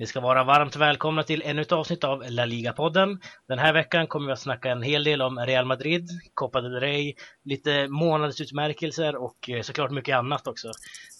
Ni 0.00 0.06
ska 0.06 0.20
vara 0.20 0.44
varmt 0.44 0.76
välkomna 0.76 1.22
till 1.22 1.42
ännu 1.44 1.62
ett 1.62 1.72
avsnitt 1.72 2.04
av 2.04 2.24
La 2.28 2.44
Liga-podden. 2.44 3.20
Den 3.48 3.58
här 3.58 3.72
veckan 3.72 4.06
kommer 4.06 4.26
vi 4.26 4.32
att 4.32 4.40
snacka 4.40 4.70
en 4.70 4.82
hel 4.82 5.04
del 5.04 5.22
om 5.22 5.38
Real 5.38 5.64
Madrid, 5.64 6.08
Copa 6.34 6.60
del 6.60 6.80
Rey, 6.80 7.14
lite 7.44 7.88
månadsutmärkelser 7.88 9.16
och 9.16 9.50
eh, 9.50 9.62
såklart 9.62 9.90
mycket 9.90 10.16
annat 10.16 10.46
också. 10.46 10.68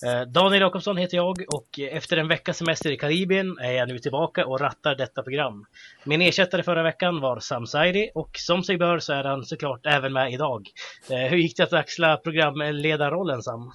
Eh, 0.07 0.23
Daniel 0.23 0.63
Jakobsson 0.63 0.97
heter 0.97 1.17
jag 1.17 1.45
och 1.55 1.81
eh, 1.81 1.97
efter 1.97 2.17
en 2.17 2.29
veckas 2.29 2.57
semester 2.57 2.93
i 2.93 2.97
Karibien 2.97 3.59
är 3.59 3.73
jag 3.73 3.89
nu 3.89 3.99
tillbaka 3.99 4.47
och 4.47 4.61
rattar 4.61 4.95
detta 4.95 5.23
program. 5.23 5.65
Min 6.05 6.23
ersättare 6.23 6.63
förra 6.63 6.83
veckan 6.83 7.21
var 7.21 7.41
Sam 7.41 7.67
Saidi 7.67 8.11
och 8.15 8.31
som 8.35 8.63
sig 8.63 8.79
bör 8.79 8.99
så 8.99 9.13
är 9.13 9.25
han 9.25 9.45
såklart 9.45 9.87
även 9.87 10.13
med 10.13 10.33
idag. 10.33 10.69
Hur 11.09 11.37
gick 11.37 11.57
det 11.57 11.63
att 11.63 11.73
axla 11.73 12.17
programledarrollen 12.17 13.43
Sam? 13.43 13.73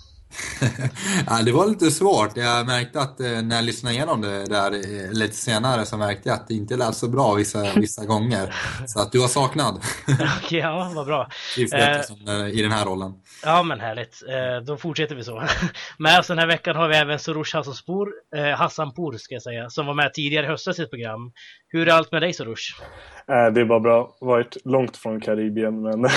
Ja, 1.28 1.42
det 1.46 1.52
var 1.52 1.68
lite 1.68 1.92
svårt. 1.92 2.38
Jag 2.38 2.66
märkte 2.66 3.02
att 3.02 3.20
eh, 3.20 3.42
när 3.42 3.56
jag 3.56 3.66
lyssnade 3.66 3.96
igenom 3.96 4.22
det 4.22 4.46
där 4.46 4.72
eh, 4.72 5.12
lite 5.12 5.36
senare 5.36 5.86
så 5.86 5.98
märkte 5.98 6.30
jag 6.30 6.36
att 6.36 6.48
det 6.48 6.54
inte 6.54 6.78
lät 6.78 6.96
så 6.96 7.08
bra 7.08 7.34
vissa, 7.34 7.74
vissa 7.76 8.06
gånger. 8.06 8.56
Så 8.88 9.00
att 9.00 9.12
du 9.12 9.20
var 9.20 9.28
saknad. 9.28 9.76
Okej, 10.44 10.60
ja, 10.60 10.92
vad 10.96 11.06
bra. 11.06 11.30
Eh, 11.58 12.48
I 12.50 12.62
den 12.62 12.72
här 12.72 12.86
rollen. 12.86 13.14
Ja, 13.44 13.64
men 13.64 13.80
härligt. 13.80 14.24
Eh, 14.30 14.66
då 14.66 14.78
fortsätter 14.78 15.16
vi 15.16 15.24
så. 15.24 15.44
med 15.98 16.20
oss 16.20 16.28
den 16.28 16.40
här 16.40 16.48
veckan 16.48 16.76
har 16.76 16.88
vi 16.88 16.96
även 16.96 17.20
Soroush 17.20 17.56
Hassanpour, 17.56 18.08
eh, 18.36 18.58
Hassanpour 18.58 19.18
ska 19.18 19.36
jag 19.36 19.44
säga, 19.44 19.70
som 19.70 19.86
var 19.86 19.94
med 19.94 20.14
tidigare 20.14 20.46
i 20.46 20.50
höstas 20.50 20.80
i 20.80 20.82
ett 20.82 20.90
program. 20.90 21.32
Hur 21.76 21.88
är 21.88 21.92
allt 21.92 22.12
med 22.12 22.22
dig 22.22 22.34
Soroush? 22.34 22.82
Äh, 23.28 23.54
det 23.54 23.62
är 23.62 23.66
bara 23.66 23.80
bra. 23.80 24.16
Varit 24.22 24.58
långt 24.66 24.98
från 24.98 25.22
Karibien, 25.22 25.82
men... 25.82 26.02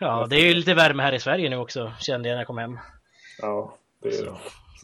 ja, 0.00 0.26
det 0.30 0.36
är 0.36 0.46
ju 0.46 0.54
lite 0.54 0.74
värme 0.74 1.02
här 1.02 1.12
i 1.12 1.20
Sverige 1.20 1.50
nu 1.50 1.56
också, 1.56 1.92
kände 2.00 2.28
jag 2.28 2.34
när 2.34 2.40
jag 2.40 2.46
kom 2.46 2.58
hem. 2.58 2.78
Ja, 3.38 3.74
det 4.02 4.08
är 4.08 4.24
det. 4.24 4.32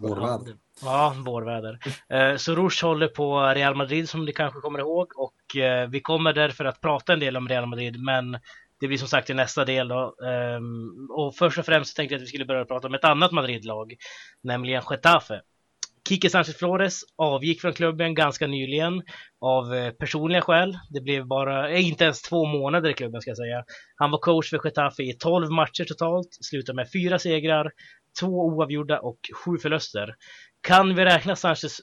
Vårväder. 0.00 0.54
Ja, 0.82 1.14
vårväder. 1.18 1.78
Eh, 2.08 2.36
så 2.36 2.54
Rouge 2.54 2.82
håller 2.82 3.08
på 3.08 3.40
Real 3.40 3.74
Madrid 3.74 4.08
som 4.08 4.24
ni 4.24 4.32
kanske 4.32 4.60
kommer 4.60 4.78
ihåg 4.78 5.12
och 5.16 5.56
eh, 5.56 5.88
vi 5.88 6.00
kommer 6.00 6.32
därför 6.32 6.64
att 6.64 6.80
prata 6.80 7.12
en 7.12 7.20
del 7.20 7.36
om 7.36 7.48
Real 7.48 7.66
Madrid 7.66 8.00
men 8.00 8.38
det 8.80 8.88
blir 8.88 8.98
som 8.98 9.08
sagt 9.08 9.30
i 9.30 9.34
nästa 9.34 9.64
del 9.64 9.88
då. 9.88 10.14
Um, 10.56 11.10
och 11.10 11.34
först 11.34 11.58
och 11.58 11.66
främst 11.66 11.96
tänkte 11.96 12.14
jag 12.14 12.18
att 12.18 12.22
vi 12.22 12.26
skulle 12.28 12.44
börja 12.44 12.64
prata 12.64 12.86
om 12.86 12.94
ett 12.94 13.04
annat 13.04 13.32
Madrid-lag, 13.32 13.94
nämligen 14.42 14.82
Getafe. 14.90 15.40
Kike 16.10 16.30
Sanchez 16.30 16.56
Flores 16.56 17.00
avgick 17.16 17.60
från 17.60 17.72
klubben 17.72 18.14
ganska 18.14 18.46
nyligen 18.46 19.02
av 19.40 19.74
eh, 19.74 19.90
personliga 19.90 20.42
skäl. 20.42 20.78
Det 20.90 21.00
blev 21.00 21.26
bara, 21.26 21.70
eh, 21.70 21.88
inte 21.88 22.04
ens 22.04 22.22
två 22.22 22.46
månader 22.46 22.90
i 22.90 22.94
klubben 22.94 23.20
ska 23.20 23.30
jag 23.30 23.38
säga. 23.38 23.64
Han 23.96 24.10
var 24.10 24.18
coach 24.18 24.50
för 24.50 24.60
Getafe 24.64 25.02
i 25.02 25.12
12 25.12 25.50
matcher 25.50 25.84
totalt, 25.84 26.28
slutade 26.40 26.76
med 26.76 26.92
fyra 26.92 27.18
segrar, 27.18 27.70
två 28.20 28.26
oavgjorda 28.26 28.98
och 28.98 29.18
sju 29.34 29.58
förluster. 29.58 30.14
Kan 30.60 30.94
vi 30.94 31.04
räkna 31.04 31.36
Sanchez, 31.36 31.80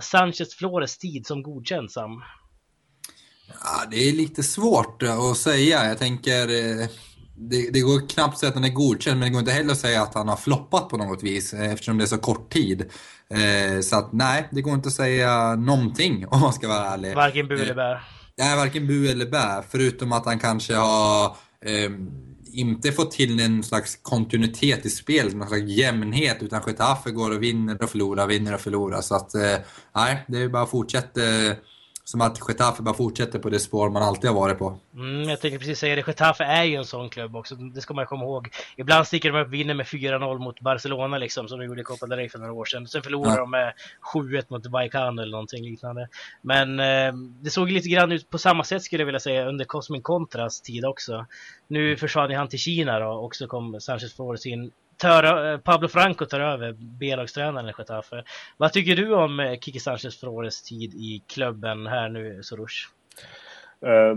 Sanchez 0.00 0.54
Flores 0.54 0.98
tid 0.98 1.26
som 1.26 1.42
godkänd, 1.42 1.90
Sam? 1.90 2.22
Ja, 3.48 3.86
det 3.90 4.08
är 4.08 4.12
lite 4.12 4.42
svårt 4.42 5.02
att 5.02 5.36
säga. 5.36 5.84
Jag 5.84 5.98
tänker, 5.98 6.48
eh, 6.48 6.88
det, 7.40 7.70
det, 7.70 7.80
går 7.80 8.08
knappt 8.08 8.34
att 8.34 8.38
säga 8.38 8.48
att 8.48 8.54
han 8.54 8.64
är 8.64 8.68
godkänd, 8.68 9.18
men 9.18 9.28
det 9.28 9.32
går 9.32 9.40
inte 9.40 9.52
heller 9.52 9.72
att 9.72 9.78
säga 9.78 10.02
att 10.02 10.14
han 10.14 10.28
har 10.28 10.36
floppat 10.36 10.88
på 10.88 10.96
något 10.96 11.22
vis 11.22 11.54
eftersom 11.54 11.98
det 11.98 12.04
är 12.04 12.06
så 12.06 12.18
kort 12.18 12.52
tid. 12.52 12.80
Eh, 13.30 13.80
så 13.80 13.96
att 13.96 14.12
nej, 14.12 14.48
det 14.50 14.62
går 14.62 14.74
inte 14.74 14.88
att 14.88 14.94
säga 14.94 15.54
någonting 15.56 16.26
om 16.30 16.40
man 16.40 16.52
ska 16.52 16.68
vara 16.68 16.86
ärlig. 16.86 17.14
Varken 17.14 17.48
bu 17.48 17.54
eller 17.62 17.74
bä. 17.74 18.00
Nej, 18.38 18.56
varken 18.56 18.86
bu 18.86 19.08
eller 19.08 19.26
bä. 19.26 19.62
Förutom 19.70 20.12
att 20.12 20.26
han 20.26 20.38
kanske 20.38 20.74
har 20.74 21.24
eh, 21.64 21.90
inte 22.52 22.92
fått 22.92 23.10
till 23.10 23.40
en 23.40 23.62
slags 23.62 23.98
kontinuitet 24.02 24.86
i 24.86 24.90
spelet, 24.90 25.34
någon 25.34 25.48
slags 25.48 25.62
jämnhet, 25.62 26.36
utan 26.40 26.62
Getafe 26.66 27.10
går 27.10 27.30
och 27.30 27.42
vinner 27.42 27.82
och 27.82 27.90
förlorar, 27.90 28.26
vinner 28.26 28.54
och 28.54 28.60
förlorar. 28.60 29.00
Så 29.00 29.14
att, 29.14 29.34
eh, 29.34 29.56
nej, 29.94 30.24
det 30.28 30.38
är 30.38 30.48
bara 30.48 30.62
att 30.62 30.70
fortsätta 30.70 31.20
som 32.10 32.20
att 32.20 32.38
Getafe 32.48 32.82
bara 32.82 32.94
fortsätter 32.94 33.38
på 33.38 33.50
det 33.50 33.58
spår 33.58 33.90
man 33.90 34.02
alltid 34.02 34.30
har 34.30 34.36
varit 34.36 34.58
på. 34.58 34.78
Mm, 34.94 35.28
jag 35.28 35.40
tänkte 35.40 35.58
precis 35.58 35.78
säga 35.78 35.96
det, 35.96 36.06
Getafe 36.06 36.44
är 36.44 36.64
ju 36.64 36.74
en 36.74 36.84
sån 36.84 37.10
klubb 37.10 37.36
också, 37.36 37.54
det 37.54 37.80
ska 37.80 37.94
man 37.94 38.06
komma 38.06 38.24
ihåg. 38.24 38.48
Ibland 38.76 39.06
sticker 39.06 39.32
de 39.32 39.40
upp 39.40 39.48
vinner 39.48 39.74
med 39.74 39.86
4-0 39.86 40.38
mot 40.38 40.60
Barcelona 40.60 41.18
liksom, 41.18 41.48
som 41.48 41.58
de 41.58 41.66
gjorde 41.66 41.80
i 41.80 41.84
Copa 41.84 42.06
del 42.06 42.18
Rey 42.18 42.28
för 42.28 42.38
några 42.38 42.52
år 42.52 42.64
sedan. 42.64 42.88
Sen 42.88 43.02
förlorar 43.02 43.30
ja. 43.30 43.36
de 43.36 43.50
med 43.50 43.72
7-1 44.14 44.44
mot 44.48 44.66
Vallecano 44.66 45.22
eller 45.22 45.32
någonting 45.32 45.64
liknande. 45.64 46.08
Men 46.42 46.80
eh, 46.80 47.12
det 47.42 47.50
såg 47.50 47.70
lite 47.70 47.88
grann 47.88 48.12
ut 48.12 48.30
på 48.30 48.38
samma 48.38 48.64
sätt 48.64 48.82
skulle 48.82 49.02
jag 49.02 49.06
vilja 49.06 49.20
säga 49.20 49.48
under 49.48 49.64
Cosmin 49.64 50.02
Contras 50.02 50.60
tid 50.60 50.84
också. 50.84 51.26
Nu 51.68 51.96
försvann 51.96 52.30
ju 52.30 52.36
han 52.36 52.48
till 52.48 52.58
Kina 52.58 52.98
då 52.98 53.10
och 53.10 53.36
så 53.36 53.46
kom 53.46 53.80
Sanchez 53.80 54.16
Flores 54.16 54.46
in 54.46 54.70
tar, 55.00 55.58
Pablo 55.58 55.88
Franco 55.88 56.26
tar 56.26 56.40
över 56.40 56.76
B-lagstränaren 56.78 57.68
i 57.68 57.72
Getafe. 57.78 58.24
Vad 58.56 58.72
tycker 58.72 58.96
du 58.96 59.14
om 59.14 59.40
eh, 59.40 59.58
Kiki 59.58 59.80
Sanchez 59.80 60.20
Flores 60.20 60.62
tid 60.62 60.94
i 60.94 61.22
klubben 61.26 61.86
här 61.86 62.08
nu, 62.08 62.42
Soroush? 62.42 62.88
Eh, 63.80 64.16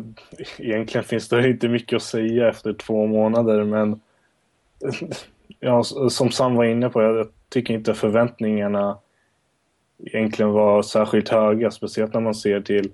egentligen 0.58 1.06
finns 1.06 1.30
det 1.30 1.50
inte 1.50 1.68
mycket 1.68 1.96
att 1.96 2.04
säga 2.04 2.50
efter 2.50 2.74
två 2.74 3.08
månader, 3.08 3.64
men 3.64 4.02
ja, 5.60 5.84
som 6.10 6.32
Sam 6.32 6.56
var 6.56 6.66
inne 6.66 6.90
på, 6.90 7.02
jag 7.02 7.28
tycker 7.50 7.74
inte 7.74 7.94
förväntningarna 7.94 8.98
egentligen 10.06 10.52
var 10.52 10.82
särskilt 10.82 11.30
höga, 11.30 11.72
speciellt 11.72 12.14
när 12.14 12.22
man 12.22 12.36
ser 12.36 12.62
till 12.62 12.92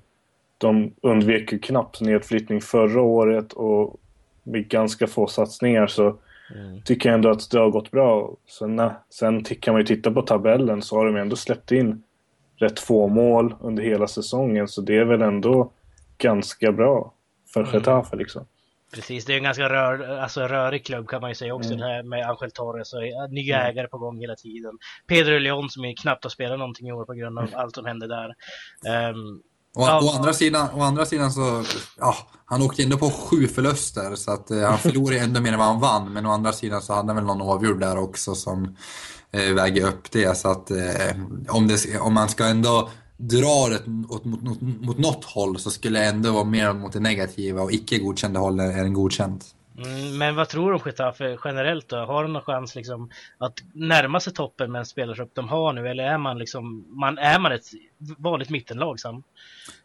de 0.57 0.93
undvek 1.01 1.51
ju 1.51 1.59
knappt 1.59 2.01
nedflyttning 2.01 2.61
förra 2.61 3.01
året 3.01 3.53
och 3.53 3.99
med 4.43 4.67
ganska 4.67 5.07
få 5.07 5.27
satsningar 5.27 5.87
så 5.87 6.17
Mm. 6.55 6.81
Tycker 6.81 7.09
jag 7.09 7.15
ändå 7.15 7.29
att 7.29 7.51
det 7.51 7.59
har 7.59 7.69
gått 7.69 7.91
bra. 7.91 8.35
Sen, 8.47 8.81
sen 9.09 9.43
kan 9.43 9.73
man 9.73 9.81
ju 9.81 9.85
titta 9.85 10.11
på 10.11 10.21
tabellen 10.21 10.81
så 10.81 10.97
har 10.97 11.05
de 11.05 11.15
ändå 11.15 11.35
släppt 11.35 11.71
in 11.71 12.03
rätt 12.55 12.79
få 12.79 13.07
mål 13.07 13.55
under 13.61 13.83
hela 13.83 14.07
säsongen. 14.07 14.67
Så 14.67 14.81
det 14.81 14.97
är 14.97 15.05
väl 15.05 15.21
ändå 15.21 15.71
ganska 16.17 16.71
bra 16.71 17.13
för 17.53 17.59
mm. 17.59 17.73
Getafe 17.73 18.15
liksom. 18.15 18.45
Precis, 18.93 19.25
det 19.25 19.33
är 19.33 19.37
en 19.37 19.43
ganska 19.43 19.69
rör, 19.69 20.17
alltså 20.17 20.41
rörig 20.41 20.85
klubb 20.85 21.09
kan 21.09 21.21
man 21.21 21.29
ju 21.31 21.35
säga 21.35 21.53
också 21.53 21.73
mm. 21.73 21.81
här 21.81 22.03
med 22.03 22.29
Angel 22.29 22.51
Torres 22.51 22.93
och 22.93 23.31
nya 23.31 23.57
mm. 23.57 23.69
ägare 23.69 23.87
på 23.87 23.97
gång 23.97 24.19
hela 24.19 24.35
tiden. 24.35 24.77
Pedro 25.07 25.37
Leon 25.37 25.69
som 25.69 25.85
är 25.85 25.95
knappt 25.95 26.23
har 26.23 26.29
spelat 26.29 26.59
någonting 26.59 26.87
i 26.87 26.91
år 26.91 27.05
på 27.05 27.13
grund 27.13 27.39
av 27.39 27.45
mm. 27.45 27.59
allt 27.59 27.75
som 27.75 27.85
hände 27.85 28.07
där. 28.07 28.35
Um, 29.09 29.41
Å, 29.75 29.85
ja. 29.85 29.99
å, 30.01 30.09
andra 30.17 30.33
sidan, 30.33 30.69
å 30.73 30.81
andra 30.81 31.05
sidan 31.05 31.31
så, 31.31 31.63
ja, 31.99 32.15
han 32.45 32.61
åkte 32.61 32.83
ändå 32.83 32.97
på 32.97 33.09
sju 33.09 33.47
förluster 33.47 34.15
så 34.15 34.31
att 34.31 34.51
eh, 34.51 34.61
han 34.61 34.77
förlorade 34.77 35.19
ändå 35.19 35.41
mer 35.41 35.53
än 35.53 35.59
vad 35.59 35.67
han 35.67 35.79
vann. 35.79 36.13
Men 36.13 36.25
å 36.25 36.31
andra 36.31 36.53
sidan 36.53 36.81
så 36.81 36.93
hade 36.93 37.07
han 37.07 37.15
väl 37.15 37.25
någon 37.25 37.41
avgjord 37.41 37.79
där 37.79 37.97
också 37.97 38.35
som 38.35 38.75
eh, 39.31 39.53
väger 39.53 39.87
upp 39.87 40.11
det. 40.11 40.37
Så 40.37 40.51
att 40.51 40.71
eh, 40.71 41.15
om, 41.47 41.67
det, 41.67 41.99
om 41.99 42.13
man 42.13 42.29
ska 42.29 42.45
ändå 42.45 42.89
dra 43.17 43.69
det 43.69 43.87
mot, 43.87 44.25
mot, 44.25 44.61
mot, 44.61 44.97
något 44.97 45.25
håll 45.25 45.59
så 45.59 45.71
skulle 45.71 45.99
det 45.99 46.05
ändå 46.05 46.31
vara 46.31 46.43
mer 46.43 46.73
mot 46.73 46.93
det 46.93 46.99
negativa 46.99 47.61
och 47.61 47.71
icke 47.71 47.97
godkända 47.97 48.39
hållet 48.39 48.77
än 48.77 48.93
godkänt. 48.93 49.45
Mm, 49.85 50.17
men 50.17 50.35
vad 50.35 50.49
tror 50.49 50.69
du 50.69 50.75
om 50.75 50.81
Getafe 50.85 51.37
generellt 51.43 51.89
då? 51.89 51.97
Har 51.97 52.23
de 52.23 52.33
någon 52.33 52.41
chans 52.41 52.75
liksom 52.75 53.09
att 53.37 53.59
närma 53.73 54.19
sig 54.19 54.33
toppen 54.33 54.71
med 54.71 54.79
en 54.79 54.85
spelartrupp 54.85 55.35
de 55.35 55.49
har 55.49 55.73
nu? 55.73 55.87
Eller 55.87 56.03
är 56.03 56.17
man 56.17 56.37
liksom, 56.37 56.85
man, 56.99 57.17
är 57.17 57.39
man 57.39 57.51
ett 57.51 57.65
vanligt 58.17 58.49
mittenlag 58.49 58.99
Sam? 58.99 59.23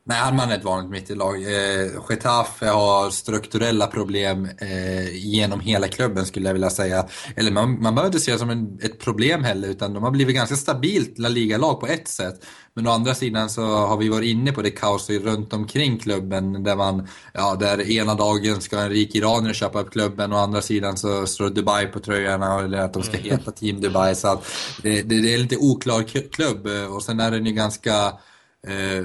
Nej, 0.06 0.34
man 0.34 0.50
är 0.50 0.58
ett 0.58 0.64
vanligt 0.64 0.90
mittenlag. 0.90 1.42
Eh, 1.42 1.90
Getafe 2.08 2.66
har 2.66 3.10
strukturella 3.10 3.86
problem 3.86 4.48
eh, 4.58 5.16
genom 5.16 5.60
hela 5.60 5.88
klubben 5.88 6.26
skulle 6.26 6.48
jag 6.48 6.52
vilja 6.52 6.70
säga. 6.70 7.06
Eller 7.36 7.50
man, 7.50 7.82
man 7.82 7.94
behöver 7.94 8.06
inte 8.06 8.20
se 8.20 8.32
det 8.32 8.38
som 8.38 8.50
en, 8.50 8.78
ett 8.82 8.98
problem 8.98 9.44
heller, 9.44 9.68
utan 9.68 9.94
de 9.94 10.02
har 10.02 10.10
blivit 10.10 10.34
ganska 10.34 10.56
stabilt 10.56 11.18
La 11.18 11.28
Liga-lag 11.28 11.80
på 11.80 11.86
ett 11.86 12.08
sätt. 12.08 12.44
Men 12.74 12.86
å 12.86 12.90
andra 12.90 13.14
sidan 13.14 13.50
så 13.50 13.62
har 13.62 13.96
vi 13.96 14.08
varit 14.08 14.26
inne 14.26 14.52
på 14.52 14.62
det 14.62 14.70
kaoset 14.70 15.22
runt 15.22 15.52
omkring 15.52 15.98
klubben 15.98 16.62
där 16.64 16.76
man, 16.76 17.08
ja, 17.32 17.54
där 17.54 17.90
ena 17.90 18.14
dagen 18.14 18.60
ska 18.60 18.78
en 18.78 18.90
rik 18.90 19.14
iranier 19.14 19.52
köpa 19.52 19.80
upp 19.80 19.92
klubben 19.92 20.32
och 20.32 20.38
å 20.38 20.42
andra 20.42 20.62
sidan 20.62 20.96
så 20.96 21.26
står 21.26 21.50
Dubai 21.50 21.86
på 21.86 22.00
tröjorna 22.00 22.60
eller 22.60 22.78
att 22.78 22.92
de 22.92 23.02
ska 23.02 23.16
mm. 23.18 23.30
heta 23.30 23.50
Team 23.50 23.80
Dubai. 23.80 24.14
Så 24.14 24.42
det, 24.82 25.02
det, 25.02 25.20
det 25.20 25.34
är 25.34 25.38
lite 25.38 25.56
oklar 25.56 26.02
klubb 26.32 26.66
och 26.90 27.02
sen 27.02 27.20
är 27.20 27.30
den 27.30 27.46
ju 27.46 27.52
ganska 27.52 28.06
eh, 28.66 29.04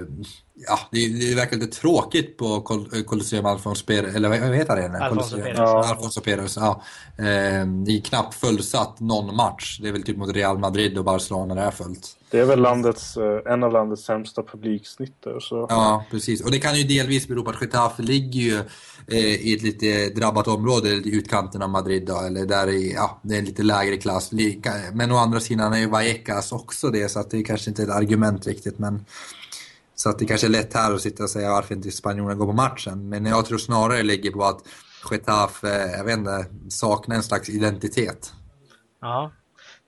ja, 0.68 0.80
det, 0.92 1.08
det 1.08 1.36
verkar 1.36 1.58
lite 1.58 1.80
tråkigt 1.80 2.38
på 2.38 2.62
Colosseum 3.06 3.46
Alfonso 3.46 3.86
Perez, 3.86 4.16
eller 4.16 4.30
vad 4.30 4.56
heter 4.56 4.76
det? 4.76 5.06
Alfonso 5.06 5.38
Perez. 5.38 5.58
Ja. 5.58 5.86
Alfonso 5.90 6.22
Perez, 6.22 6.58
ja. 6.58 6.84
Eh, 7.18 7.66
det 7.66 7.92
är 7.92 8.02
knappt 8.02 8.36
fullsatt 8.36 9.00
någon 9.00 9.36
match. 9.36 9.80
Det 9.82 9.88
är 9.88 9.92
väl 9.92 10.04
typ 10.04 10.18
mot 10.18 10.36
Real 10.36 10.58
Madrid 10.58 10.98
och 10.98 11.06
Barcelona 11.06 11.56
det 11.56 11.62
är 11.62 11.72
fullt. 11.72 12.16
Det 12.32 12.40
är 12.40 12.46
väl 12.46 12.60
landets, 12.60 13.18
eh, 13.18 13.54
en 13.54 13.64
av 13.64 13.72
landets 13.72 14.04
sämsta 14.04 14.44
publiksnitt 14.44 15.26
så. 15.42 15.66
Ja, 15.70 16.06
precis. 16.12 16.42
Och 16.42 16.52
det 16.52 16.60
kan 16.60 16.78
ju 16.78 16.84
delvis 16.84 17.28
bero 17.28 17.44
på 17.44 17.50
att 17.50 17.62
Getafe 17.62 18.04
ligger 18.04 18.42
ju 18.42 18.58
eh, 19.08 19.48
i 19.48 19.56
ett 19.56 19.62
lite 19.62 20.10
drabbat 20.10 20.48
område, 20.48 20.90
i 20.90 21.16
utkanten 21.16 21.62
av 21.62 21.70
Madrid 21.70 22.06
då, 22.06 22.20
eller 22.20 22.46
där 22.46 22.68
i, 22.68 22.94
ja, 22.94 23.20
det 23.22 23.36
är 23.36 23.40
en 23.40 23.46
lite 23.46 23.64
lägre 23.64 23.98
klass. 23.98 24.32
Men 24.94 25.12
å 25.12 25.18
andra 25.18 25.40
sidan 25.40 25.74
är 25.74 25.78
ju 25.78 25.90
Vallecas 25.90 26.52
också 26.52 26.90
det, 26.90 27.10
så 27.10 27.20
att 27.20 27.30
det 27.30 27.38
är 27.38 27.44
kanske 27.44 27.70
inte 27.70 27.82
är 27.82 27.88
ett 27.88 27.94
argument 27.94 28.48
riktigt, 28.48 28.80
men 28.80 29.06
så 30.02 30.10
att 30.10 30.20
det 30.20 30.26
kanske 30.26 30.48
är 30.48 30.52
lätt 30.52 30.74
här 30.74 30.94
att 30.94 31.02
sitta 31.02 31.24
och 31.24 31.30
säga 31.30 31.50
varför 31.50 31.76
inte 31.76 31.92
spanjorerna 31.92 32.36
går 32.36 32.46
på 32.46 32.54
matchen. 32.54 33.10
Men 33.10 33.26
jag 33.26 33.46
tror 33.46 33.58
snarare 33.58 33.98
det 33.98 34.04
ligger 34.04 34.32
på 34.32 34.44
att 34.44 34.62
Getafe, 35.12 35.86
eh, 35.86 35.92
jag 35.92 36.04
vet 36.04 36.18
inte, 36.18 36.46
saknar 36.70 37.16
en 37.16 37.24
slags 37.24 37.50
identitet. 37.50 38.34
Ja, 39.02 39.32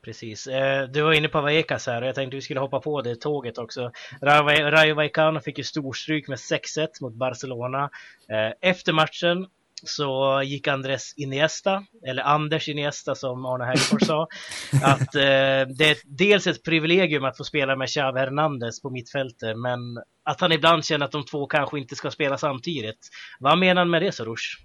Precis. 0.04 0.48
Eh, 0.48 0.88
du 0.88 1.02
var 1.02 1.14
inne 1.14 1.28
på 1.28 1.42
Vallecas 1.42 1.88
här 1.88 2.02
och 2.02 2.08
jag 2.08 2.16
tänkte 2.16 2.36
vi 2.36 2.42
skulle 2.42 2.60
hoppa 2.60 2.80
på 2.80 3.02
det 3.02 3.16
tåget 3.16 3.58
också. 3.58 3.92
Rayo 4.22 4.96
Vallecano 4.96 5.40
fick 5.40 5.58
ju 5.58 5.64
storstryk 5.64 6.28
med 6.28 6.38
6-1 6.38 6.88
mot 7.02 7.14
Barcelona. 7.14 7.90
Eh, 8.30 8.70
efter 8.70 8.94
matchen 8.94 9.48
så 9.84 10.42
gick 10.46 10.68
Andres 10.68 11.14
Iniesta, 11.18 11.84
eller 12.08 12.24
Anders 12.24 12.70
Iniesta 12.70 13.16
som 13.16 13.46
Arne 13.46 13.66
Hägerfors 13.66 14.08
sa, 14.08 14.22
att 14.84 15.16
eh, 15.16 15.76
det 15.78 15.90
är 15.90 15.98
dels 16.06 16.48
ett 16.48 16.64
privilegium 16.64 17.26
att 17.26 17.38
få 17.38 17.44
spela 17.44 17.76
med 17.76 17.88
Xavi 17.88 18.20
Hernandez 18.20 18.82
på 18.82 18.90
mittfältet, 18.90 19.58
men 19.58 19.80
att 20.24 20.42
han 20.42 20.52
ibland 20.52 20.86
känner 20.86 21.06
att 21.06 21.12
de 21.12 21.26
två 21.26 21.46
kanske 21.46 21.80
inte 21.80 21.96
ska 21.96 22.12
spela 22.12 22.38
samtidigt. 22.38 23.10
Vad 23.40 23.58
menar 23.58 23.82
han 23.82 23.90
med 23.90 24.02
det, 24.02 24.12
Soroush? 24.12 24.58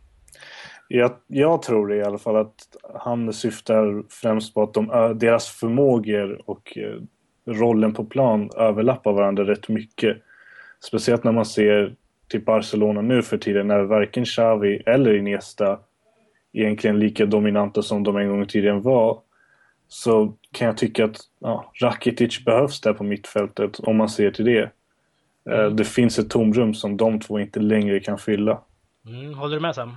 Jag, 0.88 1.16
jag 1.26 1.62
tror 1.62 1.94
i 1.94 2.02
alla 2.02 2.18
fall 2.18 2.36
att 2.36 2.76
han 2.94 3.32
syftar 3.32 4.04
främst 4.10 4.54
på 4.54 4.62
att 4.62 4.74
de, 4.74 5.12
deras 5.18 5.48
förmågor 5.48 6.50
och 6.50 6.78
eh, 6.78 7.00
rollen 7.54 7.94
på 7.94 8.04
plan 8.04 8.50
överlappar 8.56 9.12
varandra 9.12 9.44
rätt 9.44 9.68
mycket. 9.68 10.16
Speciellt 10.80 11.24
när 11.24 11.32
man 11.32 11.46
ser 11.46 11.94
till 12.28 12.44
Barcelona 12.44 13.00
nu 13.00 13.22
för 13.22 13.38
tiden 13.38 13.68
när 13.68 13.82
varken 13.82 14.24
Xavi 14.24 14.82
eller 14.86 15.14
Iniesta 15.14 15.78
egentligen 16.52 16.98
lika 16.98 17.26
dominanta 17.26 17.82
som 17.82 18.02
de 18.02 18.16
en 18.16 18.28
gång 18.28 18.42
i 18.42 18.46
tiden 18.46 18.82
var 18.82 19.20
så 19.88 20.34
kan 20.52 20.66
jag 20.66 20.76
tycka 20.76 21.04
att 21.04 21.16
ja, 21.40 21.72
Rakitic 21.82 22.44
behövs 22.44 22.80
där 22.80 22.92
på 22.92 23.04
mittfältet 23.04 23.78
om 23.78 23.96
man 23.96 24.08
ser 24.08 24.30
till 24.30 24.44
det. 24.44 24.70
Mm. 25.50 25.76
Det 25.76 25.84
finns 25.84 26.18
ett 26.18 26.30
tomrum 26.30 26.74
som 26.74 26.96
de 26.96 27.20
två 27.20 27.40
inte 27.40 27.60
längre 27.60 28.00
kan 28.00 28.18
fylla. 28.18 28.60
Mm, 29.06 29.34
håller 29.34 29.54
du 29.54 29.60
med 29.60 29.74
Sam? 29.74 29.92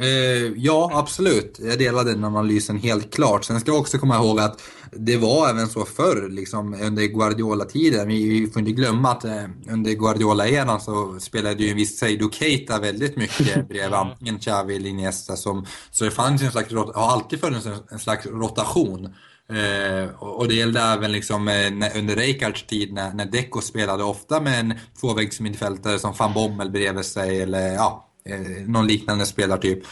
Eh, 0.00 0.52
ja, 0.56 0.90
absolut. 0.94 1.60
Jag 1.62 1.78
delar 1.78 2.04
den 2.04 2.24
analysen 2.24 2.78
helt 2.78 3.14
klart. 3.14 3.44
Sen 3.44 3.60
ska 3.60 3.70
jag 3.70 3.80
också 3.80 3.98
komma 3.98 4.16
ihåg 4.16 4.40
att 4.40 4.62
det 4.92 5.16
var 5.16 5.50
även 5.50 5.68
så 5.68 5.84
förr, 5.84 6.28
liksom, 6.28 6.74
under 6.74 7.02
Guardiola-tiden. 7.02 8.08
Vi, 8.08 8.40
vi 8.40 8.50
får 8.50 8.60
inte 8.60 8.72
glömma 8.72 9.10
att 9.10 9.24
eh, 9.24 9.44
under 9.70 9.92
Guardiola-eran 9.92 10.80
så 10.80 11.20
spelade 11.20 11.62
ju 11.62 11.70
en 11.70 11.76
viss 11.76 11.98
Seydou 11.98 12.30
Keita 12.30 12.78
väldigt 12.78 13.16
mycket 13.16 13.68
bredvid 13.68 13.94
antingen 13.94 14.38
Xavi 14.38 14.76
eller 14.76 14.90
Iniesta. 14.90 15.36
Som, 15.36 15.66
så 15.90 16.04
det 16.04 16.10
fanns 16.10 16.42
en 16.42 16.50
slags, 16.50 16.72
har 16.72 17.12
alltid 17.12 17.40
funnits 17.40 17.66
en, 17.66 17.74
en 17.90 17.98
slags 17.98 18.26
rotation. 18.26 19.14
Eh, 19.50 20.10
och 20.18 20.48
det 20.48 20.54
gällde 20.54 20.80
även 20.80 21.12
liksom, 21.12 21.48
eh, 21.48 21.98
under 21.98 22.16
Rijkaards 22.16 22.66
tid 22.66 22.92
när, 22.92 23.12
när 23.12 23.26
Deco 23.26 23.60
spelade 23.60 24.04
ofta 24.04 24.40
med 24.40 24.60
en 24.60 24.74
tvåvägsmittfältare 25.00 25.98
som 25.98 26.14
van 26.18 26.32
Bommel 26.34 26.70
bredvid 26.70 27.04
sig 27.04 27.42
eller 27.42 27.74
ja, 27.74 28.09
eh, 28.24 28.66
någon 28.66 28.86
liknande 28.86 29.26
spelartyp. 29.26 29.82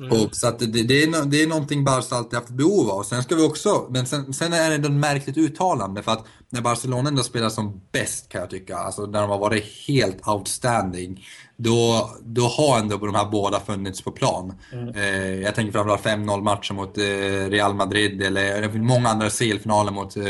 Mm. 0.00 0.12
Och, 0.12 0.36
så 0.36 0.48
att 0.48 0.58
det, 0.58 0.66
det, 0.66 1.02
är, 1.02 1.24
det 1.24 1.42
är 1.42 1.46
någonting 1.46 1.84
Barca 1.84 2.16
alltid 2.16 2.38
haft 2.38 2.50
behov 2.50 2.90
av. 2.90 3.02
Sen 3.02 3.22
ska 3.22 3.34
vi 3.34 3.42
också, 3.42 3.86
men 3.90 4.06
sen, 4.06 4.32
sen 4.34 4.52
är 4.52 4.70
det 4.70 4.86
ett 4.86 4.92
märkligt 4.92 5.36
uttalande 5.36 6.02
för 6.02 6.12
att 6.12 6.26
när 6.50 6.60
Barcelona 6.60 7.08
ändå 7.08 7.22
spelar 7.22 7.48
som 7.48 7.80
bäst 7.92 8.28
kan 8.28 8.40
jag 8.40 8.50
tycka, 8.50 8.76
alltså 8.76 9.06
när 9.06 9.20
de 9.20 9.30
har 9.30 9.38
varit 9.38 9.64
helt 9.88 10.28
outstanding, 10.28 11.24
då, 11.56 12.10
då 12.22 12.42
har 12.42 12.78
ändå 12.78 12.96
de 12.96 13.14
här 13.14 13.30
båda 13.30 13.60
funnits 13.60 14.02
på 14.02 14.10
plan. 14.10 14.54
Mm. 14.72 14.88
Eh, 14.88 15.40
jag 15.40 15.54
tänker 15.54 15.72
framförallt 15.72 16.04
5-0 16.04 16.42
matcher 16.42 16.74
mot 16.74 16.98
eh, 16.98 17.50
Real 17.50 17.74
Madrid 17.74 18.22
eller 18.22 18.78
många 18.78 19.08
andra 19.08 19.30
CL-finaler 19.30 19.92
mot 19.92 20.16
eh, 20.16 20.24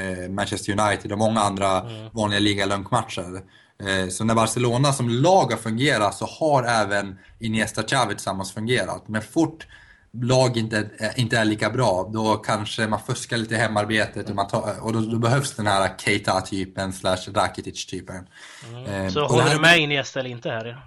eh, 0.00 0.30
Manchester 0.30 0.80
United 0.80 1.12
och 1.12 1.18
många 1.18 1.40
andra 1.40 1.80
mm. 1.80 2.10
vanliga 2.12 2.40
ligalunkmatcher. 2.40 3.42
Eh, 3.82 4.08
så 4.08 4.24
när 4.24 4.34
Barcelona 4.34 4.92
som 4.92 5.08
lag 5.08 5.50
har 5.50 5.56
fungerat 5.56 6.14
så 6.14 6.26
har 6.26 6.62
även 6.62 7.18
Iniesta 7.38 7.82
Xavi 7.82 8.14
tillsammans 8.14 8.52
fungerat. 8.52 9.08
Men 9.08 9.22
fort 9.22 9.66
lag 10.22 10.56
inte, 10.56 10.90
inte 11.16 11.38
är 11.38 11.44
lika 11.44 11.70
bra, 11.70 12.10
då 12.12 12.36
kanske 12.36 12.86
man 12.86 13.00
fuskar 13.00 13.36
lite 13.36 13.54
i 13.54 13.58
hemarbetet 13.58 14.28
och, 14.28 14.36
man 14.36 14.48
tar, 14.48 14.74
och 14.80 14.92
då, 14.92 15.00
då, 15.00 15.18
behövs 15.18 15.56
den 15.56 15.66
här 15.66 15.98
Keita-typen 15.98 16.92
slash 16.92 17.16
Rakitic-typen. 17.34 18.26
Mm. 18.68 18.86
Eh, 18.86 19.12
så 19.12 19.26
håller 19.26 19.42
här... 19.42 19.54
du 19.54 19.60
med 19.60 19.78
Iniesta 19.78 20.20
eller 20.20 20.30
inte 20.30 20.50
här? 20.50 20.78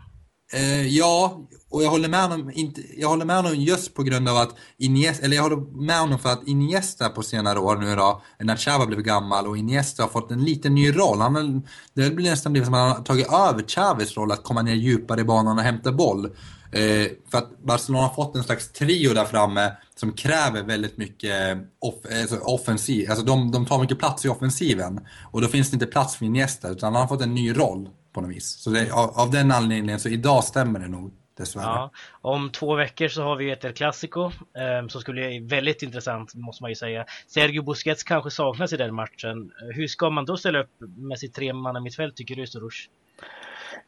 Eh, 0.53 0.87
ja, 0.87 1.41
och 1.69 1.83
jag 1.83 1.89
håller 1.89 2.09
med 2.09 2.21
honom, 2.21 2.51
inte, 2.53 2.81
jag 2.97 3.09
håller 3.09 3.25
med 3.25 3.35
honom 3.35 3.55
just 3.55 3.93
på 3.93 4.03
grund 4.03 4.29
av 4.29 4.37
att 4.37 4.55
Iniesta, 4.77 5.25
eller 5.25 5.35
jag 5.35 5.43
håller 5.43 5.85
med 5.85 5.99
honom 5.99 6.19
för 6.19 6.29
att 6.29 6.47
Iniesta 6.47 7.09
på 7.09 7.23
senare 7.23 7.59
år 7.59 7.75
nu 7.75 7.95
då, 7.95 8.21
när 8.39 8.55
Xhava 8.55 8.85
blev 8.85 9.01
gammal 9.01 9.47
och 9.47 9.57
Iniesta 9.57 10.03
har 10.03 10.09
fått 10.09 10.31
en 10.31 10.43
liten 10.43 10.75
ny 10.75 10.91
roll. 10.91 11.21
Han, 11.21 11.67
det 11.93 12.11
blir 12.11 12.29
nästan 12.29 12.51
blivit 12.51 12.65
som 12.65 12.73
att 12.73 12.79
han 12.79 12.89
har 12.89 13.03
tagit 13.03 13.27
över 13.27 13.63
Chaves 13.67 14.17
roll 14.17 14.31
att 14.31 14.43
komma 14.43 14.61
ner 14.61 14.75
djupare 14.75 15.21
i 15.21 15.23
banan 15.23 15.57
och 15.57 15.63
hämta 15.63 15.91
boll. 15.91 16.25
Eh, 16.71 17.07
för 17.31 17.37
att 17.37 17.63
Barcelona 17.63 18.07
har 18.07 18.13
fått 18.13 18.35
en 18.35 18.43
slags 18.43 18.71
trio 18.71 19.13
där 19.13 19.25
framme 19.25 19.71
som 19.95 20.13
kräver 20.13 20.63
väldigt 20.63 20.97
mycket 20.97 21.57
off, 21.79 22.05
eh, 22.11 22.21
alltså 22.21 22.37
offensiv, 22.37 23.09
alltså 23.09 23.25
de, 23.25 23.51
de 23.51 23.65
tar 23.65 23.81
mycket 23.81 23.99
plats 23.99 24.25
i 24.25 24.29
offensiven. 24.29 24.99
Och 25.31 25.41
då 25.41 25.47
finns 25.47 25.69
det 25.69 25.75
inte 25.75 25.85
plats 25.85 26.15
för 26.15 26.25
Iniesta, 26.25 26.69
utan 26.69 26.93
han 26.93 27.01
har 27.01 27.07
fått 27.07 27.21
en 27.21 27.35
ny 27.35 27.57
roll 27.57 27.89
på 28.17 28.21
något 28.21 28.35
vis. 28.35 28.45
Så 28.45 28.69
det, 28.69 28.91
av, 28.91 29.09
av, 29.09 29.31
den 29.31 29.51
anledningen, 29.51 29.99
så 29.99 30.09
idag 30.09 30.43
stämmer 30.43 30.79
det 30.79 30.87
nog 30.87 31.11
dessvärre. 31.37 31.65
Ja, 31.65 31.91
om 32.21 32.49
två 32.49 32.75
veckor 32.75 33.07
så 33.07 33.23
har 33.23 33.35
vi 33.35 33.51
ett 33.51 33.65
El 33.65 33.73
Clasico 33.73 34.25
eh, 34.25 34.87
som 34.87 35.01
skulle 35.01 35.21
bli 35.21 35.39
väldigt 35.39 35.83
intressant 35.83 36.35
måste 36.35 36.63
man 36.63 36.71
ju 36.71 36.75
säga. 36.75 37.05
Sergio 37.27 37.63
Busquets 37.63 38.03
kanske 38.03 38.31
saknas 38.31 38.73
i 38.73 38.77
den 38.77 38.95
matchen. 38.95 39.51
Hur 39.75 39.87
ska 39.87 40.09
man 40.09 40.25
då 40.25 40.37
ställa 40.37 40.59
upp 40.59 40.69
med 40.79 41.19
sitt 41.19 41.33
tremanna 41.33 41.79
mittfält 41.79 42.15
tycker 42.15 42.35
du 42.35 42.47
Soroush? 42.47 42.89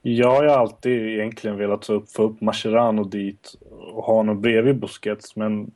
Jag 0.02 0.36
har 0.36 0.46
alltid 0.46 1.08
egentligen 1.08 1.58
velat 1.58 1.86
få 1.86 1.94
upp, 1.94 2.12
få 2.12 2.24
upp 2.24 2.42
Mascherano 2.42 3.04
dit 3.04 3.56
och 3.70 4.04
ha 4.04 4.14
honom 4.14 4.42
bredvid 4.42 4.80
Busquets 4.80 5.36
men 5.36 5.72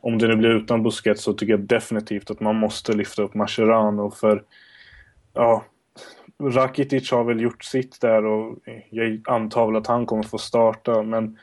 om 0.00 0.18
det 0.18 0.28
nu 0.28 0.36
blir 0.36 0.50
utan 0.50 0.82
Busquets 0.82 1.22
så 1.22 1.32
tycker 1.32 1.52
jag 1.52 1.60
definitivt 1.60 2.30
att 2.30 2.40
man 2.40 2.56
måste 2.56 2.92
lyfta 2.92 3.22
upp 3.22 3.34
Mascherano 3.34 4.10
för 4.10 4.42
ja, 5.34 5.64
Rakitic 6.42 7.10
har 7.10 7.24
väl 7.24 7.40
gjort 7.40 7.64
sitt 7.64 8.00
där 8.00 8.24
och 8.24 8.58
jag 8.90 9.20
antar 9.24 9.66
väl 9.66 9.76
att 9.76 9.86
han 9.86 10.06
kommer 10.06 10.22
få 10.22 10.38
starta 10.38 11.02
men 11.02 11.38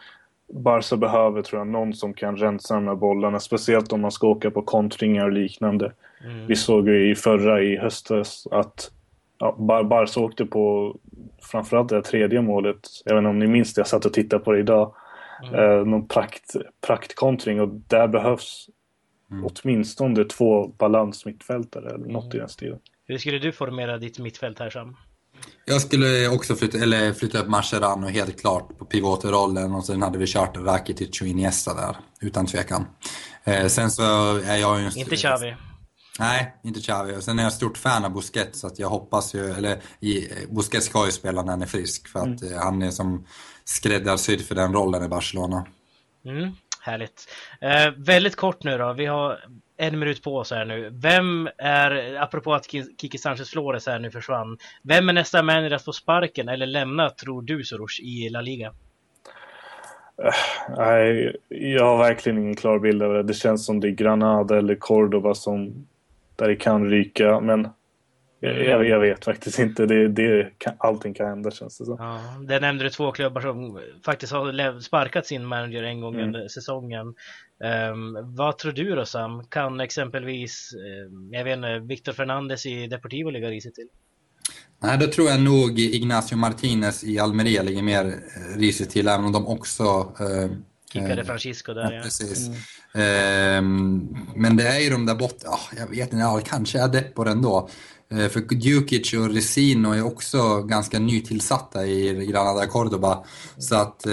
Barca 0.53 0.97
behöver 0.97 1.41
tror 1.41 1.59
jag 1.59 1.67
någon 1.67 1.93
som 1.93 2.13
kan 2.13 2.37
rensa 2.37 2.75
de 2.75 2.87
här 2.87 2.95
bollarna, 2.95 3.39
speciellt 3.39 3.93
om 3.93 4.01
man 4.01 4.11
ska 4.11 4.27
åka 4.27 4.51
på 4.51 4.61
kontringar 4.61 5.25
och 5.25 5.31
liknande. 5.31 5.93
Mm. 6.23 6.47
Vi 6.47 6.55
såg 6.55 6.87
ju 6.87 7.11
i 7.11 7.15
förra, 7.15 7.61
i 7.61 7.77
höstas, 7.77 8.47
att 8.51 8.91
ja, 9.37 9.55
Bar 9.59 9.83
Barca 9.83 10.19
åkte 10.19 10.45
på 10.45 10.95
framförallt 11.41 11.89
det 11.89 12.01
tredje 12.01 12.41
målet, 12.41 12.79
jag 13.05 13.15
vet 13.15 13.19
inte 13.19 13.29
om 13.29 13.39
ni 13.39 13.47
minns 13.47 13.73
det, 13.73 13.79
jag 13.79 13.87
satt 13.87 14.05
och 14.05 14.13
tittade 14.13 14.43
på 14.43 14.51
det 14.51 14.59
idag, 14.59 14.95
mm. 15.43 15.59
eh, 15.59 15.85
någon 15.85 16.07
prakt, 16.07 16.55
praktkontring 16.87 17.61
och 17.61 17.69
där 17.69 18.07
behövs 18.07 18.69
mm. 19.31 19.45
åtminstone 19.45 20.25
två 20.25 20.67
balansmittfältare 20.67 21.89
eller 21.89 22.07
något 22.07 22.23
mm. 22.23 22.35
i 22.35 22.39
den 22.39 22.49
stilen. 22.49 22.79
Hur 23.07 23.17
skulle 23.17 23.39
du 23.39 23.51
formera 23.51 23.97
ditt 23.97 24.19
mittfält 24.19 24.59
här 24.59 24.69
Sam? 24.69 24.95
Jag 25.65 25.81
skulle 25.81 26.27
också 26.27 26.55
flytta, 26.55 26.77
eller 26.77 27.13
flytta 27.13 27.39
upp 27.39 27.47
Mascherano 27.47 28.07
helt 28.07 28.41
klart 28.41 28.77
på 28.77 28.85
pivotrollen 28.85 29.75
och 29.75 29.85
sen 29.85 30.01
hade 30.01 30.17
vi 30.17 30.27
kört 30.27 30.57
Rakitic 30.57 31.21
och 31.21 31.27
Iniesta 31.27 31.73
där, 31.73 31.95
utan 32.21 32.45
tvekan. 32.45 32.85
Eh, 33.43 33.67
sen 33.67 33.91
så 33.91 34.37
är 34.37 34.57
jag 34.57 34.81
ju... 34.81 34.91
Inte 34.95 35.15
Xavi. 35.15 35.55
Nej, 36.19 36.55
inte 36.63 36.79
Xavi. 36.79 37.21
Sen 37.21 37.39
är 37.39 37.43
jag 37.43 37.53
stort 37.53 37.77
fan 37.77 38.05
av 38.05 38.13
Busquets, 38.13 38.59
så 38.59 38.67
att 38.67 38.79
jag 38.79 38.89
hoppas 38.89 39.35
ju, 39.35 39.51
eller 39.51 39.79
Busquets 40.55 40.85
ska 40.85 41.05
ju 41.05 41.11
spela 41.11 41.41
när 41.41 41.51
han 41.51 41.61
är 41.61 41.65
frisk, 41.65 42.07
för 42.07 42.19
att 42.19 42.41
mm. 42.41 42.59
han 42.59 42.81
är 42.81 42.91
som 42.91 43.27
skräddarsydd 43.63 44.41
för 44.41 44.55
den 44.55 44.73
rollen 44.73 45.03
i 45.03 45.07
Barcelona. 45.07 45.65
Mm, 46.25 46.51
härligt. 46.81 47.27
Eh, 47.61 47.91
väldigt 47.97 48.35
kort 48.35 48.63
nu 48.63 48.77
då, 48.77 48.93
vi 48.93 49.05
har 49.05 49.39
en 49.87 49.99
minut 49.99 50.23
på 50.23 50.37
oss 50.37 50.51
här 50.51 50.65
nu. 50.65 50.89
Vem 50.93 51.49
är, 51.57 52.15
apropå 52.21 52.53
att 52.53 52.65
Kiki 52.97 53.17
Sanchez 53.17 53.49
Flores 53.49 53.87
här 53.87 53.99
nu 53.99 54.11
försvann, 54.11 54.57
vem 54.81 55.09
är 55.09 55.13
nästa 55.13 55.43
manager 55.43 55.71
att 55.71 55.85
få 55.85 55.93
sparken 55.93 56.49
eller 56.49 56.65
lämna 56.65 57.09
tror 57.09 57.41
du 57.41 57.63
Soros 57.63 57.99
i 57.99 58.29
La 58.29 58.41
Liga? 58.41 58.73
Uh, 60.23 60.31
nej, 60.77 61.35
jag 61.49 61.85
har 61.85 61.97
verkligen 61.97 62.37
ingen 62.37 62.55
klar 62.55 62.79
bild 62.79 63.03
av 63.03 63.13
det. 63.13 63.23
Det 63.23 63.33
känns 63.33 63.65
som 63.65 63.79
det 63.79 63.87
är 63.87 63.91
Granada 63.91 64.57
eller 64.57 64.75
Cordoba 64.75 65.33
som 65.33 65.87
där 66.35 66.47
det 66.47 66.55
kan 66.55 66.89
ryka, 66.89 67.39
men 67.39 67.67
jag, 68.39 68.87
jag, 68.87 68.99
vet 68.99 69.25
faktiskt 69.25 69.59
inte. 69.59 69.85
Det, 69.85 70.07
det 70.07 70.49
kan, 70.57 70.73
allting 70.77 71.13
kan 71.13 71.27
hända 71.27 71.51
känns 71.51 71.77
det 71.77 71.85
som. 71.85 71.95
Ja, 71.99 72.19
där 72.41 72.59
nämnde 72.59 72.83
du 72.83 72.89
två 72.89 73.11
klubbar 73.11 73.41
som 73.41 73.79
faktiskt 74.05 74.33
har 74.33 74.79
sparkat 74.79 75.25
sin 75.25 75.45
manager 75.45 75.83
en 75.83 76.01
gång 76.01 76.13
mm. 76.13 76.25
under 76.25 76.47
säsongen. 76.47 77.15
Um, 77.63 78.35
vad 78.35 78.57
tror 78.57 78.71
du 78.71 78.95
då 78.95 79.05
Sam? 79.05 79.43
Kan 79.49 79.79
exempelvis, 79.79 80.73
um, 81.07 81.29
jag 81.33 81.43
vet 81.43 81.57
inte, 81.57 81.79
Victor 81.79 82.13
Fernandes 82.13 82.65
i 82.65 82.87
Deportivo 82.87 83.29
ligga 83.29 83.49
risigt 83.49 83.75
till? 83.75 83.87
Nej, 84.79 84.97
då 84.97 85.07
tror 85.07 85.29
jag 85.29 85.41
nog 85.41 85.79
Ignacio 85.79 86.37
Martinez 86.37 87.03
i 87.03 87.19
Almeria 87.19 87.61
ligger 87.61 87.81
mer 87.81 88.05
eh, 88.05 88.57
risigt 88.57 88.89
till, 88.89 89.07
även 89.07 89.25
om 89.25 89.31
de 89.31 89.47
också 89.47 89.83
uh, 90.21 90.51
Kickade 90.93 91.21
uh, 91.21 91.27
Francisco 91.27 91.73
där 91.73 91.91
ja. 91.91 92.01
Precis. 92.03 92.49
Mm. 92.93 94.17
Men 94.35 94.57
det 94.57 94.67
är 94.67 94.79
ju 94.79 94.89
de 94.89 95.05
där 95.05 95.15
bort, 95.15 95.43
oh, 95.45 95.79
jag 95.79 95.87
vet 95.87 96.13
inte, 96.13 96.15
ja, 96.15 96.41
kanske 96.45 96.79
är 96.79 96.87
Depor 96.87 97.27
ändå. 97.27 97.69
Uh, 98.13 98.27
för 98.27 98.53
Djukic 98.53 99.13
och 99.13 99.33
Resino 99.33 99.93
är 99.93 100.05
också 100.05 100.61
ganska 100.61 100.99
nytillsatta 100.99 101.85
i 101.85 102.25
Granada 102.25 102.67
Cordoba. 102.67 103.25
Så 103.57 103.75
att 103.75 104.07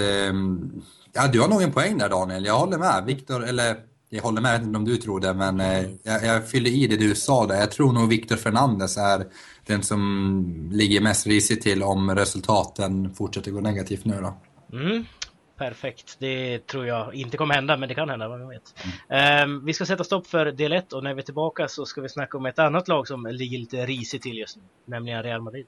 Ja, 1.13 1.27
du 1.27 1.41
har 1.41 1.47
nog 1.47 1.61
en 1.61 1.71
poäng 1.71 1.97
där 1.97 2.09
Daniel. 2.09 2.45
Jag 2.45 2.59
håller 2.59 2.77
med. 2.77 3.03
Viktor, 3.05 3.45
eller 3.45 3.75
jag 4.09 4.23
håller 4.23 4.41
med, 4.41 4.63
inte 4.63 4.77
om 4.77 4.85
du 4.85 4.97
tror 4.97 5.19
det, 5.19 5.33
men 5.33 5.59
eh, 5.59 5.89
jag, 6.03 6.25
jag 6.25 6.49
fyller 6.49 6.69
i 6.69 6.87
det 6.87 6.97
du 6.97 7.15
sa 7.15 7.47
där. 7.47 7.55
Jag 7.55 7.71
tror 7.71 7.93
nog 7.93 8.09
Victor 8.09 8.35
Fernandes 8.35 8.97
är 8.97 9.25
den 9.65 9.83
som 9.83 10.69
ligger 10.73 11.01
mest 11.01 11.27
risigt 11.27 11.61
till 11.61 11.83
om 11.83 12.15
resultaten 12.15 13.13
fortsätter 13.13 13.51
gå 13.51 13.61
negativt 13.61 14.05
nu 14.05 14.21
då. 14.21 14.37
Mm, 14.77 15.05
perfekt. 15.57 16.15
Det 16.19 16.67
tror 16.67 16.87
jag 16.87 17.15
inte 17.15 17.37
kommer 17.37 17.55
hända, 17.55 17.77
men 17.77 17.89
det 17.89 17.95
kan 17.95 18.09
hända, 18.09 18.27
vad 18.27 18.47
vet. 18.47 18.75
Mm. 19.09 19.49
Um, 19.49 19.65
vi 19.65 19.73
ska 19.73 19.85
sätta 19.85 20.03
stopp 20.03 20.27
för 20.27 20.45
del 20.51 20.73
1 20.73 20.93
och 20.93 21.03
när 21.03 21.13
vi 21.13 21.21
är 21.21 21.25
tillbaka 21.25 21.67
så 21.67 21.85
ska 21.85 22.01
vi 22.01 22.09
snacka 22.09 22.37
om 22.37 22.45
ett 22.45 22.59
annat 22.59 22.87
lag 22.87 23.07
som 23.07 23.25
ligger 23.25 23.57
lite 23.57 23.85
risigt 23.85 24.21
till 24.21 24.37
just 24.37 24.57
nu, 24.57 24.63
nämligen 24.85 25.23
Real 25.23 25.41
Madrid. 25.41 25.65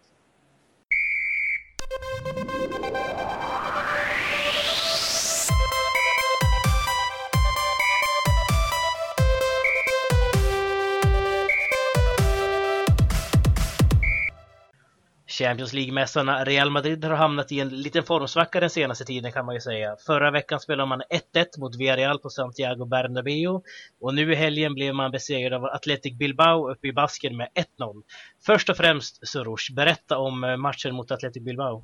Champions 15.38 15.74
League-mästarna 15.74 16.44
Real 16.44 16.70
Madrid 16.70 17.06
har 17.06 17.16
hamnat 17.16 17.52
i 17.52 17.60
en 17.60 17.70
liten 17.70 18.04
formsvacka 18.04 18.60
den 18.60 18.70
senaste 18.70 19.06
tiden 19.06 19.32
kan 19.32 19.46
man 19.46 19.56
ju 19.56 19.62
säga. 19.62 19.96
Förra 20.06 20.32
veckan 20.32 20.60
spelade 20.60 20.90
man 20.90 21.02
1-1 21.36 21.60
mot 21.60 21.76
Villarreal 21.76 22.20
på 22.20 22.30
Santiago 22.30 22.86
Bernabéu 22.86 23.62
och 24.02 24.14
nu 24.16 24.32
i 24.32 24.36
helgen 24.36 24.74
blev 24.74 24.96
man 24.96 25.12
besegrad 25.12 25.54
av 25.54 25.66
Athletic 25.66 26.14
Bilbao 26.18 26.72
uppe 26.72 26.88
i 26.88 26.94
Basken 26.94 27.38
med 27.38 27.48
1-0. 27.80 28.04
Först 28.46 28.70
och 28.70 28.78
främst 28.78 29.28
Soros, 29.28 29.70
berätta 29.70 30.18
om 30.18 30.44
eh, 30.44 30.58
matchen 30.58 30.96
mot 30.96 31.12
Athletic 31.12 31.44
Bilbao. 31.44 31.84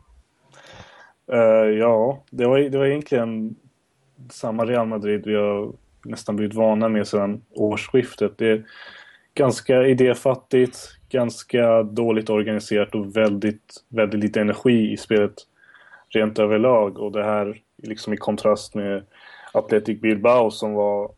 Uh, 1.33 1.69
ja, 1.79 2.23
det 2.29 2.45
var, 2.45 2.59
det 2.59 2.77
var 2.77 2.85
egentligen 2.85 3.55
samma 4.29 4.65
Real 4.65 4.87
Madrid 4.87 5.21
vi 5.25 5.35
har 5.35 5.73
nästan 6.05 6.35
blivit 6.35 6.55
vana 6.55 6.89
med 6.89 7.07
sedan 7.07 7.41
årsskiftet. 7.49 8.37
Det 8.37 8.47
är 8.47 8.65
ganska 9.39 9.87
idéfattigt, 9.87 10.77
ganska 11.09 11.83
dåligt 11.83 12.29
organiserat 12.29 12.95
och 12.95 13.17
väldigt, 13.17 13.83
väldigt 13.89 14.19
lite 14.19 14.41
energi 14.41 14.91
i 14.91 14.97
spelet 14.97 15.33
rent 16.09 16.39
överlag. 16.39 16.97
Och 16.97 17.11
det 17.11 17.23
här 17.23 17.61
liksom 17.83 18.13
i 18.13 18.17
kontrast 18.17 18.75
med 18.75 19.03
Athletic 19.53 20.01
Bilbao 20.01 20.51
som 20.51 20.73
var 20.73 21.11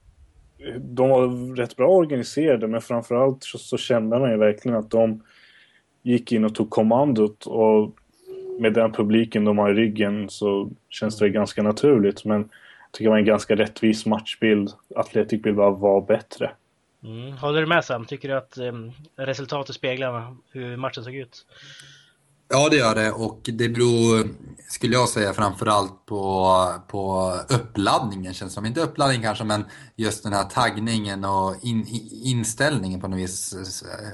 de 0.78 1.10
var 1.10 1.56
rätt 1.56 1.76
bra 1.76 1.88
organiserade 1.88 2.68
men 2.68 2.82
framförallt 2.82 3.44
så, 3.44 3.58
så 3.58 3.78
kände 3.78 4.20
man 4.20 4.32
ju 4.32 4.38
verkligen 4.38 4.78
att 4.78 4.92
de 4.92 5.24
gick 6.04 6.32
in 6.32 6.46
och 6.46 6.56
tog 6.56 6.70
kommandot 6.70 7.46
och 7.46 7.92
med 8.60 8.74
den 8.74 8.92
publiken 8.92 9.46
de 9.46 9.58
har 9.58 9.70
i 9.70 9.74
ryggen 9.74 10.30
så 10.30 10.70
känns 10.90 11.18
det 11.18 11.30
ganska 11.30 11.64
naturligt 11.64 12.26
men 12.26 12.40
jag 12.40 12.92
tycker 12.92 13.06
det 13.06 13.10
var 13.10 13.18
en 13.18 13.26
ganska 13.26 13.56
rättvis 13.56 14.06
matchbild. 14.06 14.70
Athletic 14.96 15.42
Bilbao 15.42 15.72
var 15.72 16.02
bättre. 16.02 16.52
Mm. 17.04 17.38
Håller 17.38 17.62
du 17.62 17.68
med 17.68 17.86
Sam? 17.86 18.06
Tycker 18.06 18.30
du 18.30 18.38
att 18.38 18.58
um, 18.58 18.92
resultatet 19.18 19.76
speglar 19.76 20.38
hur 20.52 20.78
matchen 20.78 21.04
såg 21.04 21.16
ut? 21.16 21.46
Ja, 22.54 22.70
det 22.70 22.76
gör 22.76 22.96
det 22.96 23.12
och 23.12 23.40
det 23.44 23.70
beror, 23.70 24.28
skulle 24.70 24.94
jag 24.94 25.10
säga, 25.10 25.34
framförallt 25.34 26.06
på, 26.06 26.56
på 26.88 27.34
uppladdningen 27.50 28.34
känns 28.34 28.54
som. 28.54 28.66
Inte 28.66 28.82
uppladdning 28.82 29.22
kanske, 29.22 29.44
men 29.44 29.66
just 29.96 30.24
den 30.24 30.34
här 30.34 30.44
taggningen 30.44 31.26
och 31.26 31.56
in, 31.62 31.88
inställningen 32.24 33.02
på 33.02 33.08
något 33.08 33.20
vis. 33.20 33.56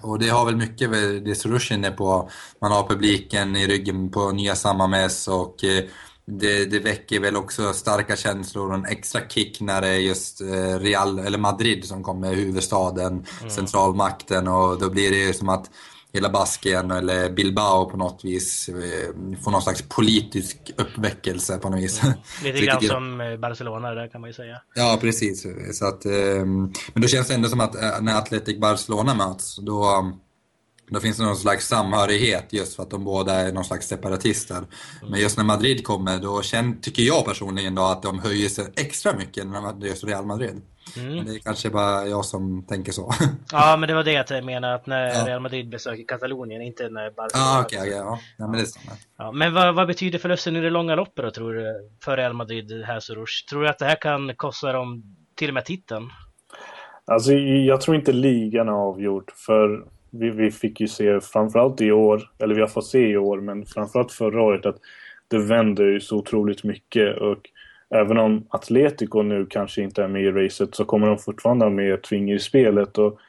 Och 0.03 0.19
det 0.19 0.29
har 0.29 0.45
väl 0.45 0.55
mycket 0.55 0.91
det 1.25 1.35
Sorush 1.35 1.73
är 1.73 1.91
på. 1.91 2.29
Man 2.61 2.71
har 2.71 2.87
publiken 2.87 3.55
i 3.55 3.67
ryggen 3.67 4.11
på 4.11 4.31
nya 4.31 4.55
Sammames 4.55 5.27
och 5.27 5.63
eh, 5.63 5.83
det, 6.31 6.65
det 6.65 6.79
väcker 6.79 7.19
väl 7.19 7.35
också 7.35 7.73
starka 7.73 8.15
känslor 8.15 8.69
och 8.69 8.75
en 8.75 8.85
extra 8.85 9.21
kick 9.29 9.61
när 9.61 9.81
det 9.81 9.87
är 9.87 9.99
just 9.99 10.41
eh, 10.41 10.79
Real, 10.79 11.19
eller 11.19 11.37
Madrid 11.37 11.85
som 11.85 12.03
kommer, 12.03 12.33
huvudstaden, 12.33 13.25
mm. 13.39 13.49
centralmakten 13.49 14.47
och 14.47 14.79
då 14.79 14.89
blir 14.89 15.11
det 15.11 15.17
ju 15.17 15.33
som 15.33 15.49
att 15.49 15.69
hela 16.13 16.29
Baskien 16.29 16.91
eller 16.91 17.29
Bilbao 17.29 17.89
på 17.89 17.97
något 17.97 18.25
vis 18.25 18.69
eh, 18.69 19.35
får 19.43 19.51
någon 19.51 19.61
slags 19.61 19.81
politisk 19.81 20.71
uppväckelse 20.77 21.57
på 21.57 21.69
något 21.69 21.79
vis. 21.79 22.03
Mm. 22.03 22.15
Lite 22.43 22.65
grann 22.65 22.81
som 22.81 23.21
eh, 23.21 23.37
Barcelona 23.37 23.91
där 23.91 24.07
kan 24.07 24.21
man 24.21 24.29
ju 24.29 24.33
säga. 24.33 24.61
Ja, 24.75 24.97
precis. 25.01 25.45
Så 25.73 25.85
att, 25.85 26.05
men 26.93 27.01
då 27.01 27.07
känns 27.07 27.27
det 27.27 27.33
ändå 27.33 27.49
som 27.49 27.59
att 27.59 27.73
när 28.01 28.17
Atletic 28.17 28.59
Barcelona 28.59 29.13
möts, 29.13 29.55
då 29.55 30.11
då 30.89 30.99
finns 30.99 31.17
det 31.17 31.23
någon 31.23 31.35
slags 31.35 31.67
samhörighet 31.67 32.53
just 32.53 32.75
för 32.75 32.83
att 32.83 32.89
de 32.89 33.03
båda 33.03 33.33
är 33.33 33.51
någon 33.51 33.65
slags 33.65 33.87
separatister. 33.87 34.63
Men 35.09 35.19
just 35.19 35.37
när 35.37 35.43
Madrid 35.43 35.83
kommer, 35.83 36.19
då 36.19 36.41
känner, 36.41 36.75
tycker 36.81 37.03
jag 37.03 37.25
personligen 37.25 37.75
då 37.75 37.81
att 37.81 38.03
de 38.03 38.19
höjer 38.19 38.49
sig 38.49 38.65
extra 38.75 39.13
mycket 39.13 39.47
när 39.47 39.73
det 39.73 39.89
är 39.89 40.07
Real 40.07 40.25
Madrid. 40.25 40.61
Mm. 40.97 41.15
Men 41.15 41.25
det 41.25 41.35
är 41.35 41.39
kanske 41.39 41.69
bara 41.69 42.07
jag 42.07 42.25
som 42.25 42.65
tänker 42.67 42.91
så. 42.91 43.13
Ja, 43.51 43.77
men 43.77 43.87
det 43.87 43.95
var 43.95 44.03
det 44.03 44.11
jag 44.29 44.45
menade, 44.45 44.75
att 44.75 44.87
när 44.87 45.07
ja. 45.07 45.27
Real 45.27 45.41
Madrid 45.41 45.69
besöker 45.69 46.03
Katalonien, 46.07 46.61
inte 46.61 46.89
när 46.89 47.11
Barcelona... 47.11 47.49
Ah, 47.49 47.61
okay, 47.61 47.79
okay, 47.79 47.91
ja, 47.91 48.19
ja. 48.37 48.47
men 48.47 48.59
det 48.59 48.65
stämmer. 48.65 48.97
Ja, 49.17 49.31
men 49.31 49.53
vad, 49.53 49.75
vad, 49.75 49.87
betyder 49.87 50.19
förlusten 50.19 50.55
i 50.55 50.61
det 50.61 50.69
långa 50.69 50.95
loppet 50.95 51.25
då, 51.25 51.31
tror 51.31 51.53
du, 51.53 51.89
för 52.03 52.17
Real 52.17 52.33
Madrid 52.33 52.83
här 52.85 52.99
Soroush? 52.99 53.45
Tror 53.49 53.61
du 53.61 53.69
att 53.69 53.79
det 53.79 53.85
här 53.85 54.01
kan 54.01 54.35
kosta 54.35 54.71
dem 54.71 55.03
till 55.35 55.47
och 55.47 55.53
med 55.53 55.65
titeln? 55.65 56.09
Alltså, 57.05 57.31
jag 57.33 57.81
tror 57.81 57.95
inte 57.95 58.11
ligan 58.11 58.67
är 58.67 58.71
avgjord, 58.71 59.31
för 59.35 59.96
vi, 60.19 60.29
vi 60.29 60.51
fick 60.51 60.79
ju 60.81 60.87
se 60.87 61.21
framförallt 61.21 61.81
i 61.81 61.91
år, 61.91 62.31
eller 62.39 62.55
vi 62.55 62.61
har 62.61 62.67
fått 62.67 62.85
se 62.85 63.07
i 63.07 63.17
år, 63.17 63.41
men 63.41 63.65
framförallt 63.65 64.11
förra 64.11 64.41
året 64.41 64.65
att 64.65 64.77
det 65.27 65.37
vänder 65.37 65.85
ju 65.85 65.99
så 65.99 66.17
otroligt 66.17 66.63
mycket 66.63 67.17
och 67.17 67.49
även 67.89 68.17
om 68.17 68.47
Atletico 68.49 69.21
nu 69.21 69.45
kanske 69.45 69.81
inte 69.81 70.03
är 70.03 70.07
med 70.07 70.23
i 70.23 70.31
racet 70.31 70.75
så 70.75 70.85
kommer 70.85 71.07
de 71.07 71.17
fortfarande 71.17 71.65
ha 71.65 71.69
med 71.69 71.93
ett 71.93 72.07
finger 72.07 72.35
i 72.35 72.39
spelet 72.39 72.97
och 72.97 73.19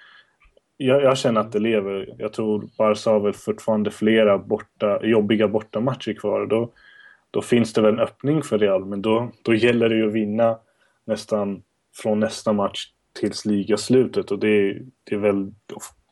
jag, 0.76 1.02
jag, 1.02 1.18
känner 1.18 1.40
att 1.40 1.52
det 1.52 1.59
lever. 1.59 2.14
Jag 2.18 2.33
tror 2.33 2.68
Barca 2.78 3.11
har 3.11 3.21
väl 3.21 3.33
fortfarande 3.33 3.90
flera 3.90 4.38
borta, 4.38 5.00
jobbiga 5.02 5.49
bortamatcher 5.49 6.12
kvar. 6.12 6.47
Då, 6.47 6.73
då 7.30 7.42
finns 7.42 7.73
det 7.73 7.80
väl 7.80 7.95
en 7.95 8.00
öppning 8.00 8.42
för 8.42 8.59
Real, 8.59 8.85
men 8.85 9.02
då, 9.02 9.30
då 9.42 9.54
gäller 9.54 9.88
det 9.88 9.97
ju 9.97 10.07
att 10.07 10.12
vinna 10.12 10.59
nästan 11.04 11.62
från 12.02 12.21
nästa 12.21 12.52
match 12.52 12.87
tills 13.21 13.45
ligaslutet 13.45 14.30
och 14.30 14.38
det, 14.38 14.78
det 15.04 15.14
är 15.14 15.18
väl 15.18 15.52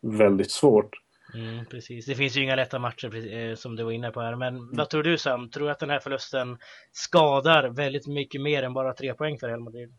väldigt 0.07 0.51
svårt. 0.51 0.91
Mm, 1.35 1.67
precis, 1.67 2.07
det 2.07 2.15
finns 2.15 2.37
ju 2.37 2.43
inga 2.43 2.57
lätta 2.57 2.79
matcher 2.79 3.35
eh, 3.35 3.55
som 3.55 3.77
du 3.77 3.85
var 3.85 3.91
inne 3.91 4.11
på 4.11 4.21
här. 4.21 4.37
Men 4.37 4.57
mm. 4.57 4.71
vad 4.73 4.91
tror 4.91 5.03
du 5.03 5.19
Sam? 5.19 5.51
Tror 5.51 5.67
du 5.67 5.73
att 5.73 5.79
den 5.79 5.91
här 5.91 5.99
förlusten 5.99 6.59
skadar 6.93 7.69
väldigt 7.69 8.07
mycket 8.07 8.41
mer 8.41 8.63
än 8.63 8.75
bara 8.75 8.93
tre 8.93 9.15
poäng 9.15 9.39
för 9.39 9.49
Real 9.49 9.61
Madrid? 9.61 9.93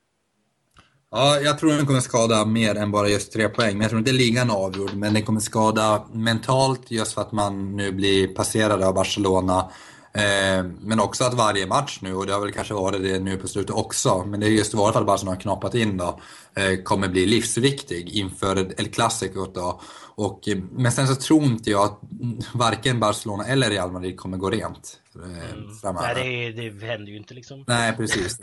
Ja, 1.11 1.39
jag 1.39 1.59
tror 1.59 1.69
den 1.69 1.85
kommer 1.85 1.99
skada 1.99 2.45
mer 2.45 2.75
än 2.75 2.91
bara 2.91 3.07
just 3.07 3.33
tre 3.33 3.49
poäng. 3.49 3.73
Men 3.73 3.81
jag 3.81 3.89
tror 3.89 3.99
inte 3.99 4.11
ligan 4.11 4.49
är 4.49 4.53
avgjord. 4.53 4.93
Men 4.93 5.13
den 5.13 5.23
kommer 5.23 5.39
skada 5.39 6.05
mentalt 6.13 6.91
just 6.91 7.13
för 7.13 7.21
att 7.21 7.31
man 7.31 7.75
nu 7.75 7.91
blir 7.91 8.27
passerad 8.27 8.83
av 8.83 8.93
Barcelona. 8.93 9.71
Eh, 10.17 10.63
men 10.81 10.99
också 10.99 11.23
att 11.23 11.33
varje 11.33 11.67
match 11.67 11.99
nu, 12.01 12.13
och 12.13 12.25
det 12.25 12.33
har 12.33 12.41
väl 12.41 12.51
kanske 12.51 12.73
varit 12.73 13.03
det 13.03 13.19
nu 13.19 13.37
på 13.37 13.47
slutet 13.47 13.75
också, 13.75 14.23
men 14.25 14.39
det 14.39 14.45
är 14.45 14.49
just 14.49 14.73
i 14.73 14.77
varje 14.77 14.93
fall 14.93 15.05
bara 15.05 15.17
som 15.17 15.27
har 15.27 15.35
knappat 15.35 15.75
in 15.75 15.97
då, 15.97 16.19
eh, 16.55 16.83
kommer 16.83 17.07
bli 17.07 17.25
livsviktig 17.25 18.09
inför 18.09 18.79
El 18.79 18.87
Clasico 18.87 19.45
då. 19.53 19.81
Och, 20.15 20.47
eh, 20.47 20.57
men 20.71 20.91
sen 20.91 21.07
så 21.07 21.15
tror 21.15 21.43
inte 21.43 21.71
jag 21.71 21.83
att 21.83 21.99
varken 22.53 22.99
Barcelona 22.99 23.45
eller 23.45 23.69
Real 23.69 23.91
Madrid 23.91 24.17
kommer 24.17 24.37
gå 24.37 24.49
rent 24.49 24.99
mm. 25.15 25.75
framöver. 25.81 26.15
Nej, 26.15 26.51
det, 26.51 26.69
det 26.69 26.85
händer 26.85 27.11
ju 27.11 27.17
inte 27.17 27.33
liksom. 27.33 27.63
Nej, 27.67 27.93
precis. 27.97 28.39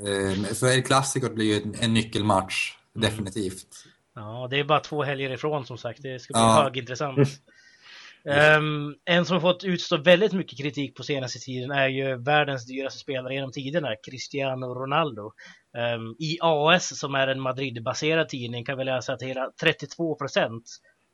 Så 0.52 0.66
El 0.66 0.82
Clasico 0.82 1.34
blir 1.34 1.46
ju 1.46 1.62
en, 1.62 1.74
en 1.80 1.94
nyckelmatch, 1.94 2.76
mm. 2.96 3.10
definitivt. 3.10 3.66
Ja, 4.14 4.48
det 4.50 4.58
är 4.58 4.64
bara 4.64 4.80
två 4.80 5.02
helger 5.02 5.30
ifrån 5.30 5.66
som 5.66 5.78
sagt. 5.78 6.02
Det 6.02 6.18
ska 6.18 6.32
bli 6.32 6.40
ja. 6.40 6.62
högintressant. 6.62 7.28
Um, 8.26 8.94
en 9.04 9.24
som 9.24 9.40
fått 9.40 9.64
utstå 9.64 9.96
väldigt 9.96 10.32
mycket 10.32 10.58
kritik 10.58 10.96
på 10.96 11.02
senaste 11.02 11.38
tiden 11.38 11.70
är 11.70 11.88
ju 11.88 12.16
världens 12.16 12.66
dyraste 12.66 12.98
spelare 12.98 13.34
genom 13.34 13.52
tiderna, 13.52 13.88
Cristiano 14.06 14.66
Ronaldo. 14.66 15.32
Um, 15.96 16.16
I 16.18 16.38
AS, 16.40 16.98
som 16.98 17.14
är 17.14 17.28
en 17.28 17.40
Madrid-baserad 17.40 18.28
tidning, 18.28 18.64
kan 18.64 18.78
vi 18.78 18.84
läsa 18.84 19.12
att 19.12 19.22
hela 19.22 19.50
32 19.60 20.14
procent 20.14 20.62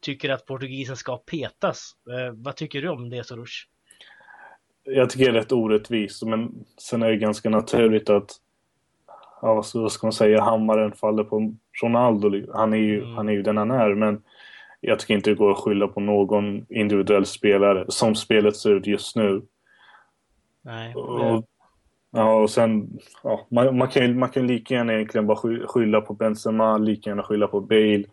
tycker 0.02 0.31
att 0.31 0.47
portugisen 0.47 0.97
ska 0.97 1.17
petas. 1.17 1.93
Uh, 2.11 2.33
vad 2.35 2.57
tycker 2.57 2.83
du 2.83 2.88
om 2.88 3.11
det, 3.11 3.25
Soroush? 3.25 3.67
Jag 4.85 5.11
tycker 5.11 5.25
det 5.25 5.38
är 5.38 5.43
rätt 5.43 5.52
orättvist, 5.52 6.23
men 6.23 6.64
sen 6.79 7.02
är 7.02 7.09
det 7.09 7.17
ganska 7.17 7.50
naturligt 7.50 8.11
att 8.11 8.31
ja, 9.43 9.64
vad 9.75 9.93
ska 9.93 10.07
man 10.07 10.12
säga, 10.12 10.43
hammaren 10.43 10.93
faller 10.93 11.25
på 11.25 11.55
Ronaldo. 11.83 12.52
Han 12.52 12.73
är 12.73 12.79
ju, 12.79 13.02
mm. 13.02 13.14
han 13.14 13.29
är 13.29 13.33
ju 13.33 13.43
den 13.43 13.57
han 13.57 13.71
är, 13.71 13.95
men 13.95 14.23
jag 14.81 14.99
tycker 14.99 15.15
inte 15.15 15.31
det 15.31 15.37
går 15.37 15.51
att 15.51 15.59
skylla 15.59 15.89
på 15.89 16.01
någon 16.01 16.67
individuell 16.69 17.27
spelare 17.27 17.85
som 17.89 18.15
spelet 18.15 18.57
ser 18.57 18.71
ut 18.71 18.87
just 18.87 19.17
nu. 19.17 19.43
Nej. 20.63 20.95
Och, 20.95 21.45
ja, 22.11 22.35
och 22.35 22.51
sen, 22.51 22.99
ja, 23.23 23.47
man, 23.51 23.79
man, 23.79 23.89
kan, 23.89 24.19
man 24.19 24.29
kan 24.29 24.47
lika 24.47 24.75
gärna 24.75 24.95
egentligen 24.95 25.27
bara 25.27 25.67
skylla 25.67 26.01
på 26.01 26.15
Benzema, 26.15 26.79
lika 26.79 27.11
gärna 27.11 27.23
skylla 27.23 27.47
på 27.47 27.61
Bale 27.61 28.05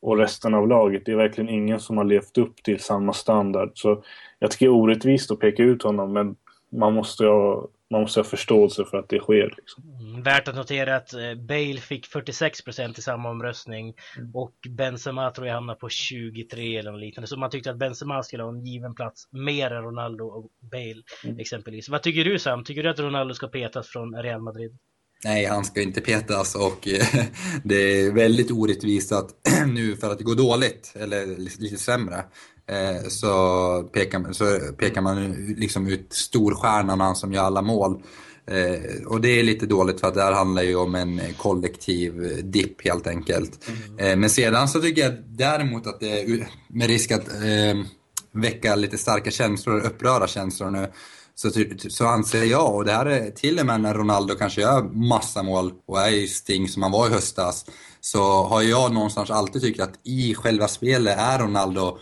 och 0.00 0.18
resten 0.18 0.54
av 0.54 0.68
laget. 0.68 1.02
Det 1.06 1.12
är 1.12 1.16
verkligen 1.16 1.50
ingen 1.50 1.80
som 1.80 1.96
har 1.96 2.04
levt 2.04 2.38
upp 2.38 2.62
till 2.62 2.80
samma 2.80 3.12
standard. 3.12 3.70
Så 3.74 4.02
jag 4.38 4.50
tycker 4.50 4.66
det 4.66 4.70
är 4.70 4.74
orättvist 4.74 5.30
att 5.30 5.38
peka 5.38 5.62
ut 5.62 5.82
honom, 5.82 6.12
men 6.12 6.36
man 6.72 6.94
måste, 6.94 7.26
ha, 7.26 7.68
man 7.94 8.02
måste 8.02 8.20
ha 8.20 8.24
förståelse 8.24 8.84
för 8.84 8.96
att 8.96 9.08
det 9.08 9.18
sker. 9.18 9.54
Liksom. 9.56 9.84
Mm, 10.00 10.22
värt 10.22 10.48
att 10.48 10.54
notera 10.54 10.96
att 10.96 11.12
eh, 11.12 11.34
Bale 11.34 11.80
fick 11.80 12.06
46 12.06 12.62
procent 12.62 12.98
i 12.98 13.02
samma 13.02 13.30
omröstning 13.30 13.94
mm. 14.16 14.34
och 14.34 14.54
Benzema 14.68 15.30
tror 15.30 15.46
jag 15.46 15.54
hamnade 15.54 15.78
på 15.78 15.88
23 15.88 16.76
eller 16.76 16.92
något 16.92 17.00
liknande. 17.00 17.28
Så 17.28 17.36
man 17.36 17.50
tyckte 17.50 17.70
att 17.70 17.78
Benzema 17.78 18.22
skulle 18.22 18.42
ha 18.42 18.50
en 18.50 18.64
given 18.64 18.94
plats 18.94 19.28
mer 19.30 19.70
än 19.70 19.82
Ronaldo 19.82 20.24
och 20.24 20.50
Bale 20.60 21.02
mm. 21.24 21.38
exempelvis. 21.38 21.88
Vad 21.88 22.02
tycker 22.02 22.24
du 22.24 22.38
Sam? 22.38 22.64
Tycker 22.64 22.82
du 22.82 22.88
att 22.88 22.98
Ronaldo 22.98 23.34
ska 23.34 23.48
petas 23.48 23.88
från 23.88 24.14
Real 24.14 24.40
Madrid? 24.42 24.78
Nej, 25.24 25.44
han 25.44 25.64
ska 25.64 25.82
inte 25.82 26.00
petas 26.00 26.54
och 26.54 26.88
det 27.64 27.74
är 27.74 28.12
väldigt 28.12 28.50
orättvist 28.50 29.12
att 29.12 29.30
nu 29.66 29.96
för 29.96 30.10
att 30.10 30.18
det 30.18 30.24
går 30.24 30.34
dåligt, 30.34 30.92
eller 30.96 31.26
lite 31.60 31.76
sämre, 31.76 32.24
Eh, 32.66 33.08
så, 33.08 33.82
pekar, 33.92 34.32
så 34.32 34.58
pekar 34.78 35.00
man 35.00 35.32
liksom 35.32 35.86
ut 35.86 36.12
storstjärnan 36.12 37.16
som 37.16 37.32
gör 37.32 37.42
alla 37.42 37.62
mål. 37.62 38.02
Eh, 38.46 39.06
och 39.06 39.20
det 39.20 39.28
är 39.28 39.42
lite 39.42 39.66
dåligt 39.66 40.00
för 40.00 40.08
att 40.08 40.14
det 40.14 40.22
här 40.22 40.32
handlar 40.32 40.62
ju 40.62 40.76
om 40.76 40.94
en 40.94 41.20
kollektiv 41.36 42.40
dipp 42.44 42.84
helt 42.84 43.06
enkelt. 43.06 43.68
Mm. 43.68 43.98
Eh, 43.98 44.16
men 44.16 44.30
sedan 44.30 44.68
så 44.68 44.80
tycker 44.80 45.02
jag 45.02 45.14
däremot 45.26 45.86
att 45.86 46.00
det 46.00 46.20
är 46.20 46.48
med 46.68 46.86
risk 46.88 47.10
att 47.10 47.28
eh, 47.28 47.84
väcka 48.32 48.74
lite 48.74 48.98
starka 48.98 49.30
känslor, 49.30 49.80
uppröra 49.80 50.26
känslor 50.26 50.70
nu, 50.70 50.92
så, 51.34 51.50
så 51.88 52.06
anser 52.06 52.44
jag, 52.44 52.74
och 52.74 52.84
det 52.84 52.92
här 52.92 53.06
är 53.06 53.30
till 53.30 53.58
och 53.58 53.66
med 53.66 53.80
när 53.80 53.94
Ronaldo 53.94 54.34
kanske 54.34 54.60
gör 54.60 54.82
massa 54.82 55.42
mål 55.42 55.72
och 55.86 56.00
är 56.00 56.12
i 56.12 56.28
sting 56.28 56.68
som 56.68 56.82
han 56.82 56.92
var 56.92 57.06
i 57.06 57.10
höstas, 57.10 57.66
så 58.00 58.44
har 58.44 58.62
jag 58.62 58.92
någonstans 58.92 59.30
alltid 59.30 59.62
tyckt 59.62 59.80
att 59.80 60.00
i 60.02 60.34
själva 60.34 60.68
spelet 60.68 61.18
är 61.18 61.38
Ronaldo 61.38 61.98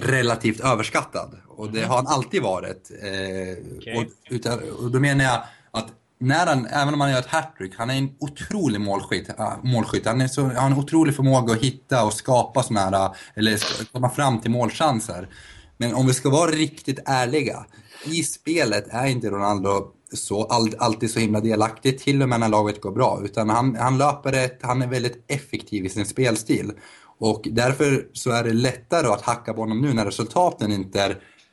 relativt 0.00 0.60
överskattad. 0.60 1.36
Och 1.48 1.72
det 1.72 1.78
mm. 1.78 1.90
har 1.90 1.96
han 1.96 2.06
alltid 2.06 2.42
varit. 2.42 2.90
Eh, 3.02 3.76
okay. 3.76 3.96
och, 3.96 4.04
utan, 4.30 4.58
och 4.78 4.90
då 4.90 5.00
menar 5.00 5.24
jag 5.24 5.42
att 5.70 5.86
när 6.20 6.46
han, 6.46 6.66
även 6.66 6.94
om 6.94 7.00
han 7.00 7.10
gör 7.10 7.18
ett 7.18 7.26
hattrick, 7.26 7.72
han 7.76 7.90
är 7.90 7.94
en 7.94 8.10
otrolig 8.20 8.80
målskytt. 8.80 9.28
Äh, 9.38 9.52
målskytt. 9.62 10.06
Han, 10.06 10.20
är 10.20 10.28
så, 10.28 10.42
han 10.42 10.56
har 10.56 10.70
en 10.70 10.78
otrolig 10.78 11.16
förmåga 11.16 11.52
att 11.52 11.60
hitta 11.60 12.04
och 12.04 12.12
skapa 12.12 12.62
sådana 12.62 12.98
här, 12.98 13.16
eller 13.34 13.60
komma 13.92 14.10
fram 14.10 14.40
till 14.40 14.50
målchanser. 14.50 15.28
Men 15.76 15.94
om 15.94 16.06
vi 16.06 16.14
ska 16.14 16.30
vara 16.30 16.50
riktigt 16.50 16.98
ärliga, 17.04 17.66
i 18.04 18.22
spelet 18.22 18.86
är 18.90 19.06
inte 19.06 19.30
Ronaldo 19.30 19.86
så, 20.12 20.44
all, 20.44 20.74
alltid 20.78 21.10
så 21.10 21.20
himla 21.20 21.40
delaktig, 21.40 21.98
till 21.98 22.22
och 22.22 22.28
med 22.28 22.40
när 22.40 22.48
laget 22.48 22.80
går 22.80 22.92
bra. 22.92 23.20
Utan 23.24 23.50
han, 23.50 23.76
han 23.76 23.98
löper 23.98 24.32
rätt, 24.32 24.58
han 24.62 24.82
är 24.82 24.86
väldigt 24.86 25.24
effektiv 25.28 25.86
i 25.86 25.88
sin 25.88 26.06
spelstil. 26.06 26.72
Och 27.18 27.48
därför 27.50 28.08
så 28.12 28.30
är 28.30 28.44
det 28.44 28.52
lättare 28.52 29.06
att 29.06 29.22
hacka 29.22 29.54
på 29.54 29.60
honom 29.60 29.80
nu 29.80 29.92
när 29.92 30.04
resultaten 30.04 30.72
inte 30.72 31.00
är, 31.00 31.10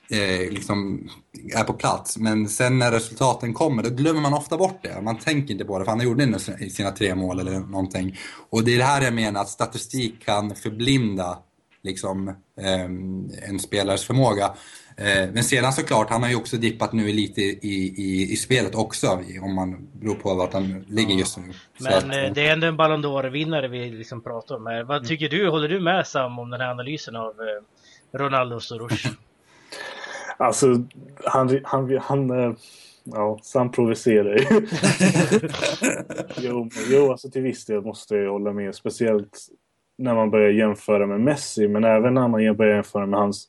eh, 0.10 0.52
liksom, 0.52 1.10
är 1.54 1.64
på 1.64 1.74
plats. 1.74 2.18
Men 2.18 2.50
sen 2.50 2.80
när 2.80 2.92
resultaten 2.92 3.54
kommer, 3.54 3.84
då 3.84 3.90
glömmer 3.90 4.22
man 4.22 4.34
ofta 4.34 4.58
bort 4.58 4.80
det. 4.84 5.02
Man 5.02 5.18
tänker 5.18 5.52
inte 5.54 5.66
på 5.66 5.80
det, 5.80 5.86
för 5.86 5.92
han 5.92 6.02
gjorde 6.02 6.26
det 6.26 6.66
i 6.66 6.70
sina 6.70 6.92
tre 6.92 7.16
mål 7.16 7.40
eller 7.40 7.60
någonting. 7.60 8.18
Och 8.50 8.64
det 8.64 8.74
är 8.74 8.78
det 8.78 8.84
här 8.84 9.02
jag 9.02 9.14
menar, 9.14 9.42
att 9.42 9.50
statistik 9.50 10.26
kan 10.26 10.56
förblinda 10.56 11.38
liksom, 11.84 12.28
eh, 12.62 12.84
en 13.50 13.60
spelares 13.60 14.04
förmåga. 14.04 14.54
Eh, 14.98 15.30
men 15.34 15.44
sedan 15.44 15.74
såklart, 15.74 16.10
han 16.10 16.24
har 16.24 16.30
ju 16.30 16.36
också 16.36 16.58
dippat 16.58 16.94
nu 16.94 17.08
lite 17.08 17.42
i, 17.42 17.94
i, 17.98 18.32
i 18.34 18.36
spelet 18.36 18.76
också, 18.76 19.08
om 19.42 19.56
man 19.56 19.88
beror 19.94 20.16
på 20.16 20.34
vart 20.34 20.54
han 20.54 20.86
ligger 20.88 21.16
just 21.16 21.38
nu. 21.38 21.44
Men 21.80 21.94
att, 21.94 22.04
eh, 22.04 22.34
det 22.34 22.48
är 22.48 22.54
ändå 22.54 22.68
en 22.68 22.78
Ballon 22.78 23.06
d'Or-vinnare 23.06 23.68
vi 23.68 23.90
liksom 23.90 24.22
pratar 24.22 24.56
om 24.56 24.66
här. 24.66 24.84
Vad 24.84 24.98
mm. 24.98 25.08
tycker 25.08 25.30
du? 25.30 25.50
Håller 25.50 25.70
du 25.70 25.80
med 25.80 26.08
Sam 26.08 26.40
om 26.40 26.50
den 26.50 26.62
här 26.62 26.72
analysen 26.72 27.16
av 27.16 27.32
eh, 27.32 28.18
Ronaldo 28.18 28.60
Soros? 28.60 29.04
alltså, 30.38 30.68
han, 31.26 31.60
han, 31.64 31.98
han, 32.02 32.56
ja, 33.04 33.40
Sam 33.44 33.72
provocerar 33.72 34.38
ju. 34.38 34.68
jo, 36.48 36.70
jo, 36.90 37.12
alltså 37.12 37.30
till 37.30 37.42
viss 37.42 37.66
del 37.66 37.82
måste 37.82 38.16
jag 38.16 38.32
hålla 38.32 38.54
med. 38.54 38.76
Speciellt 38.76 39.48
när 39.98 40.16
man 40.16 40.32
börjar 40.32 40.50
jämföra 40.50 41.08
med 41.08 41.20
Messi, 41.20 41.68
men 41.68 41.84
även 41.84 42.14
när 42.14 42.28
man 42.28 42.58
börjar 42.58 42.76
jämföra 42.76 43.06
med 43.06 43.20
hans 43.20 43.48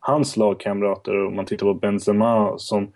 hans 0.00 0.36
lagkamrater, 0.36 1.26
om 1.26 1.36
man 1.36 1.46
tittar 1.46 1.66
på 1.66 1.74
Benzema 1.74 2.58
som 2.58 2.92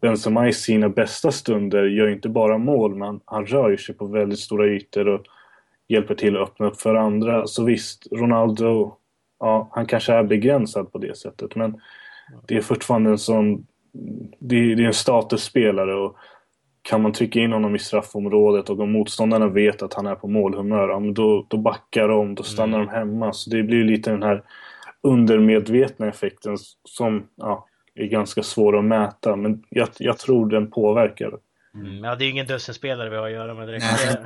Benzema 0.00 0.48
i 0.48 0.52
sina 0.52 0.88
bästa 0.88 1.32
stunder 1.32 1.84
gör 1.84 2.08
inte 2.08 2.28
bara 2.28 2.58
mål, 2.58 2.94
men 2.94 3.20
han 3.24 3.46
rör 3.46 3.76
sig 3.76 3.94
på 3.94 4.06
väldigt 4.06 4.38
stora 4.38 4.66
ytor 4.66 5.08
och 5.08 5.20
hjälper 5.88 6.14
till 6.14 6.36
att 6.36 6.42
öppna 6.42 6.66
upp 6.66 6.80
för 6.80 6.94
andra. 6.94 7.46
Så 7.46 7.64
visst, 7.64 8.06
Ronaldo, 8.12 8.96
ja, 9.40 9.68
han 9.72 9.86
kanske 9.86 10.12
är 10.12 10.22
begränsad 10.22 10.92
på 10.92 10.98
det 10.98 11.18
sättet, 11.18 11.56
men 11.56 11.80
det 12.46 12.56
är 12.56 12.60
fortfarande 12.60 13.10
en 13.10 13.18
sån... 13.18 13.66
Det 14.38 14.56
är, 14.56 14.76
det 14.76 14.82
är 14.82 14.86
en 14.86 14.92
statusspelare 14.92 15.94
och 15.94 16.16
kan 16.82 17.02
man 17.02 17.12
trycka 17.12 17.40
in 17.40 17.52
honom 17.52 17.76
i 17.76 17.78
straffområdet 17.78 18.70
och 18.70 18.80
om 18.80 18.92
motståndarna 18.92 19.48
vet 19.48 19.82
att 19.82 19.94
han 19.94 20.06
är 20.06 20.14
på 20.14 20.28
målhumör, 20.28 20.88
ja, 20.88 21.00
då, 21.12 21.46
då 21.48 21.56
backar 21.56 22.08
de, 22.08 22.34
då 22.34 22.42
stannar 22.42 22.78
mm. 22.78 22.86
de 22.86 22.98
hemma. 22.98 23.32
Så 23.32 23.50
det 23.50 23.62
blir 23.62 23.84
lite 23.84 24.10
den 24.10 24.22
här 24.22 24.42
undermedvetna 25.02 26.08
effekten 26.08 26.56
som 26.84 27.26
ja, 27.36 27.66
är 27.94 28.06
ganska 28.06 28.42
svår 28.42 28.78
att 28.78 28.84
mäta. 28.84 29.36
Men 29.36 29.62
jag, 29.68 29.88
jag 29.98 30.18
tror 30.18 30.48
den 30.48 30.70
påverkar. 30.70 31.32
Mm, 31.74 32.04
ja, 32.04 32.16
det 32.16 32.24
är 32.24 32.30
ingen 32.30 32.46
dussinspelare 32.46 33.10
vi 33.10 33.16
har 33.16 33.26
att 33.26 33.32
göra 33.32 33.54
med 33.54 33.68
direkt. 33.68 33.84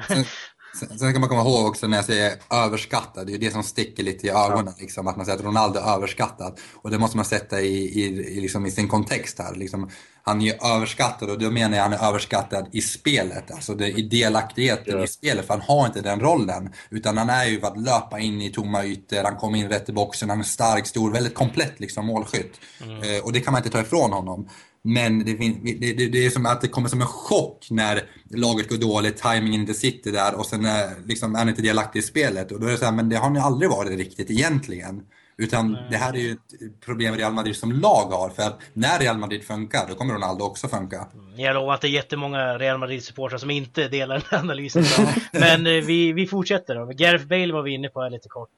Nej, 0.09 0.27
Sen, 0.75 0.99
sen 0.99 1.13
kan 1.13 1.21
man 1.21 1.29
komma 1.29 1.43
ihåg 1.43 1.67
också 1.67 1.87
när 1.87 1.97
jag 1.97 2.05
säger 2.05 2.33
överskattad, 2.51 3.27
det 3.27 3.31
är 3.31 3.35
ju 3.35 3.39
det 3.39 3.51
som 3.51 3.63
sticker 3.63 4.03
lite 4.03 4.27
i 4.27 4.31
ögonen. 4.31 4.67
Ja. 4.67 4.75
Liksom, 4.79 5.07
att 5.07 5.17
man 5.17 5.27
säger 5.27 5.39
att 5.39 5.45
Ronaldo 5.45 5.79
är 5.79 5.95
överskattad. 5.97 6.59
Och 6.75 6.91
det 6.91 6.99
måste 6.99 7.17
man 7.17 7.25
sätta 7.25 7.61
i, 7.61 7.67
i, 7.67 8.05
i, 8.37 8.41
liksom, 8.41 8.67
i 8.67 8.71
sin 8.71 8.89
kontext 8.89 9.39
här. 9.39 9.55
Liksom, 9.55 9.91
han 10.27 10.41
är 10.41 10.47
ju 10.47 10.53
överskattad 10.53 11.31
och 11.31 11.39
då 11.39 11.51
menar 11.51 11.77
jag 11.77 11.83
han 11.83 11.93
är 11.93 12.09
överskattad 12.09 12.69
i 12.73 12.81
spelet. 12.81 13.51
Alltså 13.51 13.75
det, 13.75 13.89
i 13.89 14.03
delaktigheten 14.03 14.99
ja. 14.99 15.05
i 15.05 15.09
spelet, 15.09 15.47
för 15.47 15.55
han 15.55 15.63
har 15.63 15.87
inte 15.87 16.01
den 16.01 16.21
rollen. 16.21 16.73
Utan 16.91 17.19
han 17.19 17.31
är 17.31 17.45
ju 17.45 17.61
för 17.61 17.67
att 17.67 17.81
löpa 17.81 18.21
in 18.21 18.43
i 18.43 18.51
tomma 18.51 18.85
ytor, 18.85 19.25
han 19.25 19.37
kommer 19.37 19.59
in 19.59 19.69
rätt 19.69 19.89
i 19.89 19.93
boxen, 19.93 20.31
han 20.31 20.41
är 20.41 20.45
stark, 20.45 20.87
stor, 20.87 21.13
väldigt 21.13 21.35
komplett 21.35 21.81
liksom, 21.81 22.07
målskytt. 22.07 22.61
Mm. 22.83 22.97
Eh, 22.97 23.25
och 23.25 23.33
det 23.33 23.41
kan 23.41 23.53
man 23.53 23.61
inte 23.61 23.71
ta 23.71 23.81
ifrån 23.81 24.13
honom. 24.13 24.49
Men 24.83 25.25
det, 25.25 25.35
det, 25.35 25.93
det, 25.93 26.09
det, 26.09 26.27
är 26.27 26.31
som 26.31 26.47
att 26.47 26.61
det 26.61 26.69
kommer 26.69 26.89
som 26.89 27.01
en 27.01 27.07
chock 27.07 27.67
när 27.71 28.03
laget 28.31 28.69
går 28.69 28.77
dåligt, 28.77 29.23
timingen 29.23 29.61
inte 29.61 29.75
sitter 29.75 30.13
där 30.13 30.35
och 30.35 30.47
sen 30.47 30.65
är, 30.65 31.07
liksom, 31.07 31.35
är 31.35 31.39
han 31.39 31.49
inte 31.49 31.63
delaktig 31.63 31.99
i 31.99 32.03
spelet. 32.03 32.53
Och 32.53 32.61
då 32.61 32.67
är 32.67 32.71
det 32.71 32.79
så 32.79 32.85
här, 32.85 32.93
men 32.93 33.09
det 33.09 33.17
har 33.17 33.31
ni 33.31 33.41
aldrig 33.41 33.71
varit 33.71 33.99
riktigt 33.99 34.31
egentligen. 34.31 35.03
Utan 35.37 35.73
Nej. 35.73 35.83
det 35.91 35.97
här 35.97 36.13
är 36.13 36.19
ju 36.19 36.33
ett 36.33 36.81
problem 36.85 37.15
Real 37.15 37.33
Madrid 37.33 37.57
som 37.57 37.73
lag 37.73 38.07
har. 38.07 38.31
För 38.31 38.43
att 38.43 38.59
när 38.73 38.99
Real 38.99 39.19
Madrid 39.19 39.45
funkar, 39.45 39.87
då 39.89 39.95
kommer 39.95 40.15
Ronaldo 40.15 40.45
också 40.45 40.69
funka. 40.69 41.09
Mm, 41.15 41.41
jag 41.41 41.55
lovar 41.55 41.75
att 41.75 41.81
det 41.81 41.89
är 41.89 41.91
jättemånga 41.91 42.59
Real 42.59 42.79
Madrid-supportrar 42.79 43.39
som 43.39 43.51
inte 43.51 43.89
delar 43.89 44.27
den 44.31 44.41
analysen. 44.41 44.85
Men 45.33 45.67
eh, 45.67 45.85
vi, 45.85 46.13
vi 46.13 46.27
fortsätter 46.27 46.75
då. 46.75 46.87
Gareth 46.87 47.27
Bale 47.27 47.53
var 47.53 47.63
vi 47.63 47.71
inne 47.71 47.89
på 47.89 48.03
här 48.03 48.11
lite 48.11 48.29
kort. 48.29 48.51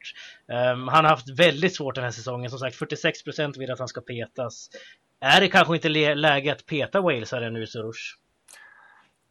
Um, 0.72 0.88
han 0.88 1.04
har 1.04 1.10
haft 1.10 1.38
väldigt 1.38 1.74
svårt 1.76 1.94
den 1.94 2.04
här 2.04 2.10
säsongen. 2.10 2.50
Som 2.50 2.58
sagt, 2.58 2.80
46% 2.80 3.58
vill 3.58 3.70
att 3.70 3.78
han 3.78 3.88
ska 3.88 4.00
petas. 4.00 4.70
Är 5.20 5.40
det 5.40 5.48
kanske 5.48 5.74
inte 5.74 5.88
läge 6.14 6.52
att 6.52 6.66
peta 6.66 7.00
walesare 7.00 7.50
nu, 7.50 7.66
Soros? 7.66 8.16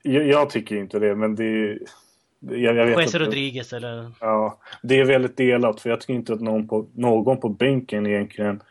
Jag, 0.02 0.28
jag, 0.28 0.50
tycker 0.50 0.76
inte 0.76 1.00
det, 1.00 1.16
men 1.16 1.36
det 1.36 1.80
jag, 2.50 2.76
jag 2.76 2.98
vet 2.98 3.16
Rodriguez 3.16 3.74
eller? 3.74 4.12
Ja, 4.20 4.60
det 4.84 5.00
är 5.00 5.06
väldigt 5.06 5.38
delat 5.38 5.82
för 5.82 5.90
jag 5.90 6.02
tycker 6.02 6.14
inte 6.14 6.34
att 6.34 6.42
någon 6.42 6.68
på, 6.68 6.88
någon 6.94 7.40
på 7.40 7.50
bänken 7.50 8.06
egentligen 8.06 8.62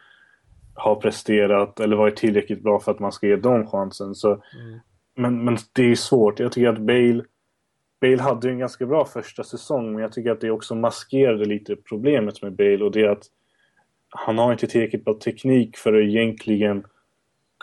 har 0.74 0.94
presterat 0.94 1.80
eller 1.80 1.96
varit 1.96 2.16
tillräckligt 2.16 2.62
bra 2.62 2.80
för 2.80 2.92
att 2.92 2.98
man 2.98 3.12
ska 3.12 3.26
ge 3.26 3.36
dem 3.36 3.66
chansen. 3.66 4.14
Så, 4.14 4.28
mm. 4.28 4.80
men, 5.16 5.44
men 5.44 5.58
det 5.72 5.90
är 5.90 5.94
svårt. 5.94 6.40
Jag 6.40 6.52
tycker 6.52 6.68
att 6.68 6.78
Bale, 6.78 7.24
Bale 8.00 8.22
hade 8.22 8.48
en 8.48 8.58
ganska 8.58 8.86
bra 8.86 9.04
första 9.04 9.44
säsong 9.44 9.92
men 9.92 10.02
jag 10.02 10.12
tycker 10.12 10.30
att 10.30 10.40
det 10.40 10.50
också 10.50 10.74
maskerade 10.74 11.44
lite 11.44 11.76
problemet 11.76 12.42
med 12.42 12.52
Bale 12.56 12.84
och 12.84 12.92
det 12.92 13.00
är 13.00 13.08
att 13.08 13.24
han 14.08 14.38
har 14.38 14.52
inte 14.52 14.66
tillräckligt 14.66 15.04
bra 15.04 15.14
teknik 15.14 15.76
för 15.76 15.94
att 15.94 16.04
egentligen 16.04 16.84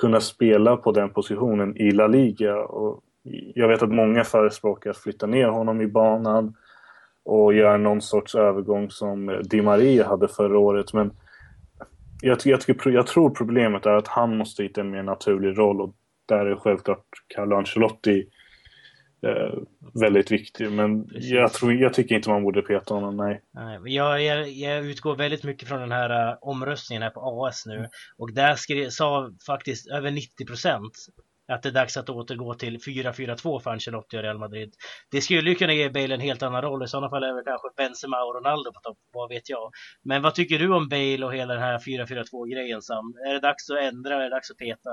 kunna 0.01 0.21
spela 0.21 0.77
på 0.77 0.91
den 0.91 1.09
positionen 1.09 1.77
i 1.77 1.91
La 1.91 2.07
Liga. 2.07 2.55
Och 2.55 3.03
jag 3.55 3.67
vet 3.67 3.81
att 3.81 3.91
många 3.91 4.23
förespråkar 4.23 4.89
att 4.89 4.97
flytta 4.97 5.27
ner 5.27 5.47
honom 5.47 5.81
i 5.81 5.87
banan 5.87 6.55
och 7.23 7.53
göra 7.53 7.77
någon 7.77 8.01
sorts 8.01 8.35
övergång 8.35 8.89
som 8.91 9.41
Di 9.43 9.61
Maria 9.61 10.07
hade 10.07 10.27
förra 10.27 10.59
året. 10.59 10.93
Men 10.93 11.11
jag, 12.21 12.37
jag, 12.43 12.61
tycker, 12.61 12.89
jag 12.89 13.07
tror 13.07 13.29
problemet 13.29 13.85
är 13.85 13.91
att 13.91 14.07
han 14.07 14.37
måste 14.37 14.63
hitta 14.63 14.81
en 14.81 14.91
mer 14.91 15.03
naturlig 15.03 15.57
roll 15.57 15.81
och 15.81 15.95
där 16.25 16.45
är 16.45 16.55
självklart 16.55 17.05
Carlo 17.27 17.55
Ancelotti 17.55 18.27
eh, 19.27 19.53
väldigt 19.93 20.31
viktig. 20.31 20.71
Men 20.71 21.09
jag, 21.13 21.53
tror, 21.53 21.73
jag 21.73 21.93
tycker 21.93 22.15
inte 22.15 22.29
man 22.29 22.43
borde 22.43 22.61
peta 22.61 22.93
honom, 22.93 23.17
nej. 23.17 23.41
jag, 23.85 24.23
jag, 24.23 24.49
jag 24.49 24.85
utgår 24.85 25.15
väldigt 25.15 25.43
mycket 25.43 25.67
från 25.67 25.79
den 25.79 25.91
här 25.91 26.31
uh, 26.31 26.37
omröstningen 26.41 27.03
här 27.03 27.09
på 27.09 27.45
AS 27.45 27.65
nu 27.65 27.87
och 28.17 28.33
där 28.33 28.55
skrev, 28.55 28.89
sa 28.89 29.31
faktiskt 29.45 29.87
över 29.87 30.11
90 30.11 30.45
procent 30.45 30.93
att 31.53 31.63
det 31.63 31.69
är 31.69 31.73
dags 31.73 31.97
att 31.97 32.09
återgå 32.09 32.53
till 32.53 32.77
4-4-2 32.77 33.59
för 33.59 33.71
Ancelotti 33.71 34.17
och 34.17 34.21
Real 34.21 34.39
Madrid. 34.39 34.73
Det 35.11 35.21
skulle 35.21 35.49
ju 35.49 35.55
kunna 35.55 35.73
ge 35.73 35.89
Bale 35.89 36.13
en 36.13 36.21
helt 36.21 36.43
annan 36.43 36.61
roll. 36.61 36.83
I 36.83 36.87
sådana 36.87 37.09
fall 37.09 37.23
är 37.23 37.33
det 37.33 37.43
kanske 37.43 37.67
Benzema 37.77 38.23
och 38.23 38.35
Ronaldo 38.35 38.73
på 38.73 38.79
topp, 38.79 38.97
vad 39.13 39.29
vet 39.29 39.49
jag. 39.49 39.71
Men 40.03 40.21
vad 40.21 40.35
tycker 40.35 40.59
du 40.59 40.73
om 40.73 40.89
Bale 40.89 41.25
och 41.25 41.33
hela 41.33 41.53
den 41.53 41.63
här 41.63 41.79
4-4-2 41.79 42.47
grejen 42.53 42.81
Sam? 42.81 43.13
Är 43.27 43.33
det 43.33 43.39
dags 43.39 43.69
att 43.69 43.77
ändra? 43.77 44.15
Är 44.15 44.21
det 44.21 44.29
dags 44.29 44.51
att 44.51 44.57
peta? 44.57 44.89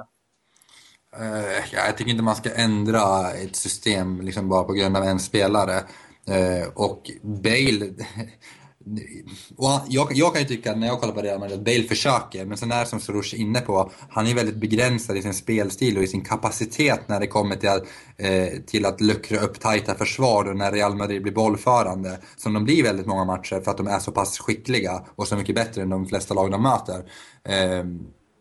Uh, 1.16 1.72
jag 1.72 1.96
tycker 1.96 2.10
inte 2.10 2.22
man 2.22 2.36
ska 2.36 2.54
ändra 2.54 3.32
ett 3.32 3.56
system 3.56 4.20
liksom 4.20 4.48
bara 4.48 4.64
på 4.64 4.72
grund 4.72 4.96
av 4.96 5.02
en 5.02 5.18
spelare. 5.18 5.76
Uh, 6.28 6.68
och 6.74 7.10
Bale, 7.22 7.94
och 9.56 9.70
jag, 9.88 10.08
jag, 10.10 10.32
kan 10.32 10.42
ju 10.42 10.48
tycka 10.48 10.74
när 10.74 10.86
jag 10.86 11.00
kollar 11.00 11.14
på 11.14 11.22
Real 11.22 11.40
Madrid 11.40 11.58
att 11.58 11.64
Bale 11.64 11.82
försöker, 11.82 12.44
men 12.44 12.56
sen 12.56 12.72
är 12.72 12.80
det 12.80 12.86
som 12.86 13.00
Soros 13.00 13.34
är 13.34 13.38
inne 13.38 13.60
på, 13.60 13.90
han 14.10 14.26
är 14.26 14.34
väldigt 14.34 14.56
begränsad 14.56 15.16
i 15.16 15.22
sin 15.22 15.34
spelstil 15.34 15.96
och 15.96 16.02
i 16.02 16.06
sin 16.06 16.24
kapacitet 16.24 17.00
när 17.08 17.20
det 17.20 17.26
kommer 17.26 17.56
till 17.56 17.68
att, 17.68 17.82
eh, 18.16 18.48
till 18.66 18.86
att 18.86 19.00
luckra 19.00 19.38
upp 19.38 19.60
tajta 19.60 19.94
försvar 19.94 20.44
och 20.44 20.56
när 20.56 20.72
Real 20.72 20.96
Madrid 20.96 21.22
blir 21.22 21.32
bollförande. 21.32 22.18
Som 22.36 22.52
de 22.52 22.64
blir 22.64 22.82
väldigt 22.82 23.06
många 23.06 23.24
matcher 23.24 23.60
för 23.60 23.70
att 23.70 23.76
de 23.76 23.86
är 23.86 23.98
så 23.98 24.12
pass 24.12 24.38
skickliga 24.38 25.04
och 25.16 25.28
så 25.28 25.36
mycket 25.36 25.54
bättre 25.54 25.82
än 25.82 25.90
de 25.90 26.06
flesta 26.06 26.34
lag 26.34 26.50
de 26.50 26.62
möter. 26.62 27.04
Eh, 27.44 27.84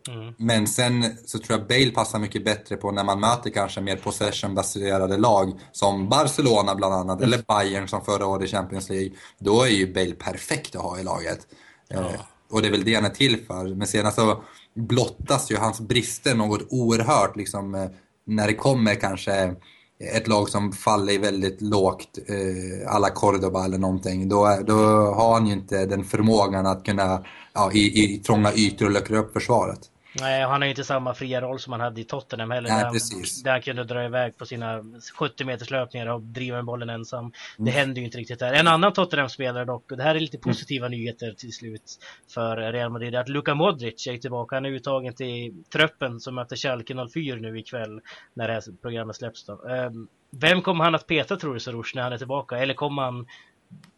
Mm. 0.07 0.33
Men 0.37 0.67
sen 0.67 1.17
så 1.25 1.39
tror 1.39 1.59
jag 1.59 1.67
Bale 1.67 1.91
passar 1.91 2.19
mycket 2.19 2.45
bättre 2.45 2.77
på 2.77 2.91
när 2.91 3.03
man 3.03 3.19
möter 3.19 3.49
kanske 3.49 3.81
mer 3.81 3.95
possession-baserade 3.95 5.17
lag 5.17 5.59
som 5.71 6.09
Barcelona 6.09 6.75
bland 6.75 6.93
annat, 6.93 7.21
eller 7.21 7.43
Bayern 7.47 7.87
som 7.87 8.01
förra 8.01 8.25
året 8.25 8.49
i 8.49 8.51
Champions 8.51 8.89
League. 8.89 9.11
Då 9.39 9.63
är 9.63 9.69
ju 9.69 9.93
Bale 9.93 10.13
perfekt 10.13 10.75
att 10.75 10.81
ha 10.81 10.99
i 10.99 11.03
laget. 11.03 11.39
Ja. 11.87 11.99
Eh, 11.99 12.21
och 12.51 12.61
det 12.61 12.67
är 12.67 12.71
väl 12.71 12.83
det 12.83 12.95
han 12.95 13.05
är 13.05 13.09
till 13.09 13.45
för. 13.47 13.75
Men 13.75 13.87
sedan 13.87 14.11
så 14.11 14.43
blottas 14.75 15.51
ju 15.51 15.57
hans 15.57 15.79
brister 15.79 16.35
något 16.35 16.61
oerhört 16.69 17.35
liksom, 17.35 17.75
eh, 17.75 17.87
när 18.25 18.47
det 18.47 18.53
kommer 18.53 18.95
kanske 18.95 19.55
ett 19.99 20.27
lag 20.27 20.49
som 20.49 20.71
faller 20.71 21.19
väldigt 21.19 21.61
lågt, 21.61 22.19
eh, 22.27 22.93
alla 22.93 23.09
Cordoba 23.09 23.65
eller 23.65 23.77
någonting, 23.77 24.29
då, 24.29 24.59
då 24.65 24.75
har 25.11 25.33
han 25.33 25.47
ju 25.47 25.53
inte 25.53 25.85
den 25.85 26.03
förmågan 26.03 26.65
att 26.65 26.85
kunna 26.85 27.25
ja, 27.53 27.71
i, 27.71 28.03
i 28.03 28.17
trånga 28.17 28.53
ytor 28.53 28.85
och 28.85 28.91
luckra 28.91 29.17
upp 29.17 29.33
försvaret. 29.33 29.79
Nej, 30.21 30.41
han 30.41 30.61
har 30.61 30.65
ju 30.65 30.69
inte 30.69 30.83
samma 30.83 31.13
fria 31.13 31.41
roll 31.41 31.59
som 31.59 31.73
han 31.73 31.81
hade 31.81 32.01
i 32.01 32.03
Tottenham 32.03 32.51
heller. 32.51 32.69
Nej, 32.69 32.83
där, 32.83 32.91
precis. 32.91 33.43
där 33.43 33.51
han 33.51 33.61
kunde 33.61 33.83
dra 33.83 34.05
iväg 34.05 34.37
på 34.37 34.45
sina 34.45 34.83
70 35.19 35.45
meters 35.45 35.69
löpningar 35.69 36.07
och 36.07 36.21
driva 36.21 36.55
med 36.55 36.65
bollen 36.65 36.89
ensam. 36.89 37.19
Mm. 37.19 37.33
Det 37.57 37.71
händer 37.71 37.99
ju 37.99 38.05
inte 38.05 38.17
riktigt 38.17 38.39
där. 38.39 38.53
En 38.53 38.67
annan 38.67 38.93
Tottenham-spelare 38.93 39.65
dock, 39.65 39.91
och 39.91 39.97
det 39.97 40.03
här 40.03 40.15
är 40.15 40.19
lite 40.19 40.37
positiva 40.37 40.85
mm. 40.85 40.99
nyheter 40.99 41.31
till 41.31 41.53
slut 41.53 41.99
för 42.33 42.57
Real 42.57 42.91
Madrid, 42.91 43.15
är 43.15 43.19
att 43.19 43.29
Luka 43.29 43.55
Modric 43.55 44.07
är 44.07 44.17
tillbaka. 44.17 44.55
Han 44.55 44.65
är 44.65 44.69
uttagen 44.69 45.13
till 45.13 45.63
truppen 45.73 46.19
som 46.19 46.35
möter 46.35 46.55
Schalke 46.55 47.07
04 47.13 47.35
nu 47.35 47.59
ikväll 47.59 48.01
när 48.33 48.47
det 48.47 48.53
här 48.53 48.63
programmet 48.81 49.15
släpps. 49.15 49.45
Då. 49.45 49.67
Ehm, 49.67 50.07
vem 50.29 50.61
kommer 50.61 50.83
han 50.83 50.95
att 50.95 51.07
peta 51.07 51.35
tror 51.35 51.53
du, 51.53 51.59
Sarouche, 51.59 51.91
när 51.95 52.01
han 52.03 52.13
är 52.13 52.17
tillbaka? 52.17 52.57
Eller 52.57 52.73
kommer 52.73 53.01
han 53.01 53.27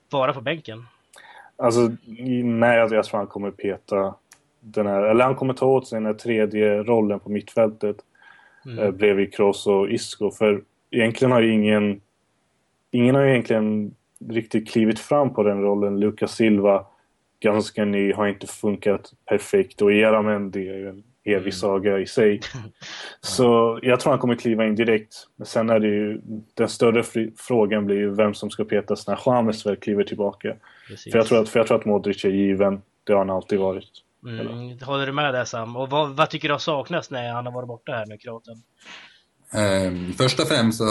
vara 0.10 0.34
på 0.34 0.42
bänken? 0.42 0.86
Alltså, 1.58 1.92
nej, 2.44 2.78
jag 2.78 2.90
tror 2.90 3.18
han 3.18 3.28
kommer 3.28 3.52
peta 3.52 4.16
den 4.60 4.88
här, 4.88 5.02
eller 5.02 5.26
han 5.26 5.36
kommer 5.36 5.54
ta 5.54 5.66
åt 5.66 5.88
sig 5.88 5.96
den 5.96 6.06
här 6.06 6.14
tredje 6.14 6.84
rollen 6.84 7.20
på 7.20 7.30
mittfältet 7.30 7.98
mm. 8.66 8.80
eh, 8.80 8.92
bredvid 8.92 9.34
Kroos 9.34 9.68
och 9.68 9.90
Isco. 9.90 10.32
För 10.32 10.64
egentligen 10.92 11.32
har 11.32 11.42
ju 11.42 11.54
ingen, 11.54 12.02
ingen 12.92 13.16
har 13.16 13.24
egentligen 13.24 13.96
riktigt 14.30 14.72
klivit 14.72 15.00
fram 15.00 15.34
på 15.34 15.44
den 15.44 15.62
rollen. 15.62 16.00
Lucas 16.00 16.36
Silva, 16.36 16.86
ganska 17.40 17.86
ny, 17.86 18.14
har 18.14 18.28
inte 18.28 18.48
funkat 18.48 19.14
perfekt 19.26 19.82
och 19.82 19.94
Eramendi 19.94 20.70
är 20.70 20.78
ju 20.78 20.90
en 20.90 21.04
evig 21.24 21.42
mm. 21.42 21.52
saga 21.52 22.00
i 22.00 22.06
sig. 22.06 22.40
Så 23.22 23.80
jag 23.82 24.00
tror 24.00 24.12
han 24.12 24.20
kommer 24.20 24.36
kliva 24.36 24.66
in 24.66 24.76
direkt. 24.76 25.16
Men 25.36 25.46
sen 25.46 25.70
är 25.70 25.80
det 25.80 25.88
ju, 25.88 26.22
den 26.54 26.70
större 26.70 27.04
frågan 27.38 27.86
blir 27.86 27.98
ju 27.98 28.16
vem 28.16 28.34
som 28.34 28.50
ska 28.50 28.64
petas 28.64 29.08
när 29.08 29.20
James 29.26 29.66
väl 29.66 29.76
kliver 29.76 30.04
tillbaka. 30.04 30.56
För 31.12 31.18
jag, 31.18 31.28
tror 31.28 31.42
att, 31.42 31.50
för 31.50 31.60
jag 31.60 31.68
tror 31.68 31.78
att 31.78 31.86
Modric 31.86 32.26
är 32.26 32.30
given, 32.30 32.82
det 33.04 33.14
har 33.14 33.20
han 33.20 33.30
alltid 33.30 33.60
varit. 33.60 34.04
Mm, 34.26 34.80
håller 34.82 35.06
du 35.06 35.12
med 35.12 35.34
där 35.34 35.46
Sam? 35.46 35.76
Och 35.76 35.90
vad, 35.90 36.10
vad, 36.16 36.30
tycker 36.30 36.48
du 36.48 36.54
har 36.54 36.60
saknats 36.60 37.10
när 37.10 37.34
han 37.34 37.46
har 37.46 37.54
varit 37.54 37.68
borta 37.68 37.92
här 37.92 38.06
nu, 38.06 38.18
kroaten? 38.18 38.56
Um, 39.54 40.14
först 40.14 40.40
och 40.40 40.48
främst 40.48 40.78
så, 40.78 40.84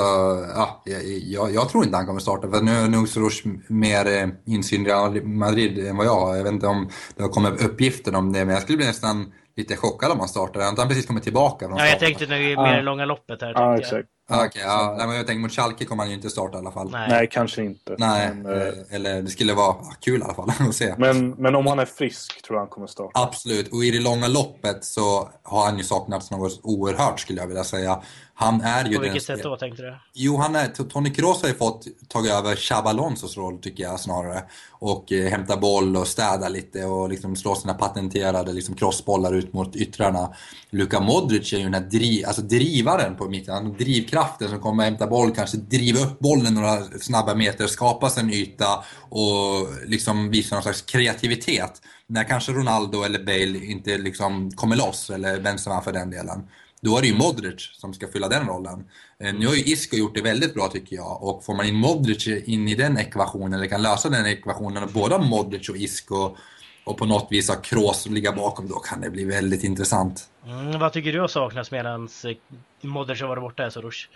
ja, 0.55 0.83
jag, 1.25 1.53
jag, 1.53 1.69
tror 1.69 1.85
inte 1.85 1.97
han 1.97 2.07
kommer 2.07 2.21
starta 2.21 2.51
för 2.51 2.61
nu 2.61 2.81
har 2.81 2.89
nog 2.89 3.09
Soros 3.09 3.43
mer 3.69 4.07
eh, 4.07 4.29
insyn 4.47 4.87
i 4.87 4.89
Real 4.89 5.23
Madrid 5.25 5.87
än 5.87 5.97
vad 5.97 6.07
jag 6.07 6.21
har. 6.21 6.37
Jag 6.37 6.45
vet 6.45 6.53
inte 6.53 6.67
om 6.67 6.91
det 7.17 7.23
har 7.23 7.31
kommit 7.31 7.65
uppgifter 7.65 8.15
om 8.15 8.33
det, 8.33 8.45
men 8.45 8.55
jag 8.55 8.63
skulle 8.63 8.77
bli 8.77 8.87
nästan 8.87 9.33
lite 9.57 9.77
chockad 9.77 10.13
om 10.13 10.19
han 10.19 10.29
startar. 10.29 10.61
Han 10.61 10.79
har 10.79 10.87
precis 10.87 11.07
kommit 11.07 11.23
tillbaka. 11.23 11.67
Ja, 11.71 11.87
jag 11.87 11.99
tänkte 11.99 12.27
nu 12.27 12.57
mer 12.57 12.79
ah. 12.79 12.81
långa 12.81 13.05
loppet 13.05 13.43
här. 13.43 13.53
Ja, 13.55 13.79
exakt. 13.79 14.09
Ah, 14.31 14.47
okay, 14.47 14.63
ja, 14.63 14.95
men 14.99 15.17
jag 15.17 15.27
tänker 15.27 15.41
mot 15.41 15.53
Schalke 15.53 15.85
kommer 15.85 16.03
han 16.03 16.11
ju 16.11 16.17
inte 16.17 16.31
starta 16.31 16.59
i 16.59 16.61
alla 16.61 16.71
fall. 16.71 16.91
Nej, 16.91 17.09
Nej 17.09 17.29
kanske 17.31 17.65
inte. 17.65 17.97
Nej, 17.99 18.35
men, 18.35 18.53
eh, 18.53 18.73
eller 18.91 19.23
det 19.23 19.31
skulle 19.31 19.55
vara 19.55 19.77
kul 20.01 20.21
i 20.21 20.23
alla 20.23 20.35
fall 20.35 20.53
att 20.69 20.75
se. 20.75 20.95
Men, 20.99 21.31
men 21.31 21.55
om 21.55 21.67
han 21.67 21.79
är 21.79 21.85
frisk 21.85 22.43
tror 22.43 22.57
jag 22.57 22.61
han 22.61 22.69
kommer 22.69 22.87
starta. 22.87 23.21
Absolut, 23.21 23.73
och 23.73 23.85
i 23.85 23.91
det 23.91 24.01
långa 24.01 24.29
loppet 24.29 24.85
så 24.85 25.29
har 25.43 25.65
han 25.65 25.79
ju 25.79 25.85
saknats 25.85 26.31
något 26.31 26.61
oerhört 26.63 27.21
skulle 27.21 27.41
jag 27.41 27.49
vilja 27.49 27.65
säga. 27.65 28.03
Han 28.41 28.61
är 28.61 28.85
ju 28.85 28.97
På 28.97 29.03
vilket 29.03 29.23
sätt 29.23 29.43
då 29.43 29.57
tänkte 29.57 29.83
du? 29.83 29.97
Jo, 30.15 30.37
han 30.37 30.57
är, 30.57 30.67
Tony 30.69 31.11
Kroos 31.11 31.43
har 31.43 31.49
ju 31.49 31.55
fått 31.55 31.87
tagit 32.09 32.33
över 32.33 32.57
Chabalonsos 32.57 33.37
roll 33.37 33.59
tycker 33.59 33.83
jag 33.83 34.01
snarare. 34.01 34.43
Och 34.71 35.13
eh, 35.13 35.31
hämta 35.31 35.57
boll 35.57 35.97
och 35.97 36.07
städa 36.07 36.49
lite 36.49 36.85
och 36.85 37.09
liksom 37.09 37.37
slå 37.37 37.55
sina 37.55 37.75
patenterade 37.75 38.53
liksom, 38.53 38.75
crossbollar 38.75 39.35
ut 39.35 39.53
mot 39.53 39.77
yttrarna. 39.77 40.35
Luka 40.71 41.01
Modric 41.01 41.53
är 41.53 41.57
ju 41.57 41.65
den 41.65 41.75
här 41.75 41.81
driv, 41.81 42.27
alltså 42.27 42.43
drivaren 42.43 43.17
på 43.17 43.29
mitten, 43.29 43.77
drivkraften 43.79 44.49
som 44.49 44.61
kommer 44.61 44.85
hämta 44.85 45.07
boll, 45.07 45.35
kanske 45.35 45.57
driva 45.57 46.01
upp 46.01 46.19
bollen 46.19 46.55
några 46.55 46.83
snabba 47.01 47.35
meter, 47.35 47.67
skapa 47.67 48.11
sig 48.11 48.23
en 48.23 48.31
yta 48.31 48.85
och 49.09 49.69
liksom 49.87 50.31
visa 50.31 50.55
någon 50.55 50.63
slags 50.63 50.83
kreativitet. 50.83 51.83
När 52.07 52.25
kanske 52.25 52.53
Ronaldo 52.53 53.03
eller 53.03 53.19
Bale 53.19 53.65
inte 53.65 53.99
liksom 53.99 54.51
kommer 54.51 54.77
loss, 54.77 55.11
eller 55.11 55.41
Benzema 55.41 55.81
för 55.81 55.93
den 55.93 56.11
delen. 56.11 56.43
Då 56.81 56.97
är 56.97 57.01
det 57.01 57.09
ju 57.09 57.15
Modric 57.15 57.71
som 57.73 57.95
ska 57.95 58.09
fylla 58.09 58.29
den 58.29 58.47
rollen. 58.47 58.85
Eh, 59.19 59.35
nu 59.35 59.47
har 59.47 59.55
ju 59.55 59.63
Isco 59.63 59.97
gjort 59.97 60.15
det 60.15 60.23
väldigt 60.23 60.55
bra 60.55 60.69
tycker 60.69 60.97
jag 60.97 61.23
och 61.23 61.45
får 61.45 61.55
man 61.55 61.67
in 61.67 61.75
Modric 61.75 62.27
in 62.27 62.69
i 62.69 62.75
den 62.75 62.99
ekvationen, 62.99 63.53
eller 63.53 63.67
kan 63.67 63.83
lösa 63.83 64.09
den 64.09 64.27
ekvationen 64.27 64.83
och 64.83 64.91
både 64.91 65.19
Modric 65.19 65.69
och 65.69 65.77
Isco 65.77 66.37
och 66.85 66.97
på 66.97 67.07
något 67.07 67.27
vis 67.31 67.49
ha 67.49 67.57
Kroos 67.57 68.07
ligga 68.07 68.33
bakom, 68.33 68.69
då 68.69 68.75
kan 68.75 69.01
det 69.01 69.11
bli 69.11 69.25
väldigt 69.25 69.65
intressant. 69.65 70.31
Mm, 70.47 70.81
vad 70.81 70.93
tycker 70.93 71.13
du 71.13 71.21
har 71.21 71.29
saknats 71.29 71.71
medan 71.71 72.09
eh, 72.25 72.37
Modric 72.81 73.21
har 73.21 73.29
varit 73.29 73.43
borta, 73.43 73.71
Soros? 73.71 74.09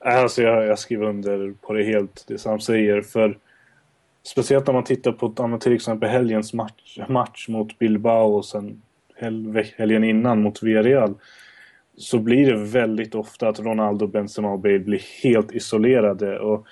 Alltså 0.00 0.42
jag, 0.42 0.66
jag 0.66 0.78
skriver 0.78 1.06
under 1.06 1.54
på 1.60 1.72
det 1.72 1.84
helt, 1.84 2.24
det 2.28 2.38
som 2.38 2.60
säger. 2.60 3.02
För 3.02 3.38
speciellt 4.22 4.68
om 4.68 4.74
man 4.74 4.84
tittar 4.84 5.12
på 5.12 5.58
till 5.58 5.72
exempel 5.72 6.08
helgens 6.08 6.52
match, 6.52 6.98
match 7.08 7.48
mot 7.48 7.78
Bilbao 7.78 8.36
och 8.36 8.44
sen 8.44 8.82
helgen 9.76 10.04
innan 10.04 10.42
mot 10.42 10.62
Villarreal 10.62 11.14
så 11.98 12.18
blir 12.18 12.46
det 12.46 12.56
väldigt 12.56 13.14
ofta 13.14 13.48
att 13.48 13.60
Ronaldo, 13.60 14.06
Benzema 14.06 14.52
och 14.52 14.58
Bale 14.58 14.78
blir 14.78 15.22
helt 15.22 15.52
isolerade. 15.52 16.38
Och 16.38 16.66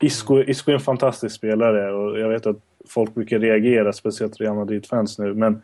Isco, 0.00 0.42
Isco 0.42 0.70
är 0.70 0.74
en 0.74 0.80
fantastisk 0.80 1.36
spelare 1.36 1.92
och 1.92 2.20
jag 2.20 2.28
vet 2.28 2.46
att 2.46 2.56
folk 2.88 3.14
brukar 3.14 3.38
reagera, 3.38 3.92
speciellt 3.92 4.40
Real 4.40 4.56
Madrid-fans 4.56 5.18
nu, 5.18 5.34
men 5.34 5.62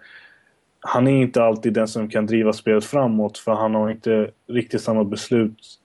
han 0.81 1.07
är 1.09 1.23
inte 1.23 1.45
alltid 1.45 1.73
den 1.73 1.89
som 1.89 2.09
kan 2.09 2.27
driva 2.27 2.53
spelet 2.53 2.85
framåt 2.85 3.39
för 3.39 3.53
han 3.53 3.75
har 3.75 3.91
inte 3.91 4.31
riktigt 4.49 4.81
samma 4.81 5.05
beslut. 5.05 5.79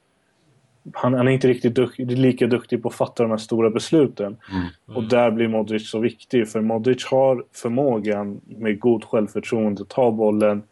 Han, 0.94 1.14
han 1.14 1.28
är 1.28 1.32
inte 1.32 1.48
riktigt 1.48 1.76
dukt, 1.76 2.00
lika 2.00 2.48
duktig 2.48 2.84
på 2.84 2.90
att 2.90 2.96
fatta 2.96 3.24
de 3.24 3.30
här 3.30 3.38
stora 3.38 3.70
besluten. 3.70 4.38
Mm. 4.52 4.62
Mm. 4.62 4.98
Och 4.98 5.04
där 5.04 5.32
blir 5.32 5.48
Modric 5.48 5.90
så 5.90 6.00
viktig, 6.00 6.48
för 6.48 6.62
Modric 6.62 7.06
har 7.06 7.44
förmågan 7.54 8.42
med 8.46 8.80
god 8.80 9.04
självförtroende 9.04 9.82
att 9.82 9.90
ta 9.90 10.12
bollen, 10.12 10.64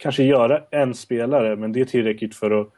kanske 0.00 0.22
göra 0.22 0.62
en 0.70 0.94
spelare, 0.94 1.56
men 1.56 1.72
det 1.72 1.80
är 1.80 1.84
tillräckligt 1.84 2.34
för 2.34 2.60
att 2.60 2.68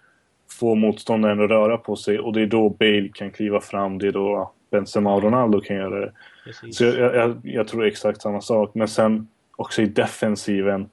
få 0.50 0.74
motståndaren 0.74 1.40
att 1.40 1.50
röra 1.50 1.76
på 1.76 1.96
sig 1.96 2.18
och 2.18 2.32
det 2.32 2.42
är 2.42 2.46
då 2.46 2.68
Bale 2.68 3.08
kan 3.14 3.30
kliva 3.30 3.60
fram, 3.60 3.98
det 3.98 4.08
är 4.08 4.12
då 4.12 4.52
Benzema 4.70 5.14
och 5.14 5.22
Ronaldo 5.22 5.60
kan 5.60 5.76
göra 5.76 6.00
det. 6.00 6.12
Precis. 6.44 6.76
Så 6.76 6.84
jag, 6.84 7.14
jag, 7.14 7.40
jag, 7.42 7.68
tror 7.68 7.86
exakt 7.86 8.22
samma 8.22 8.40
sak, 8.40 8.74
men 8.74 8.88
sen 8.88 9.28
också 9.56 9.82
i 9.82 9.86
defensiven 9.86 10.88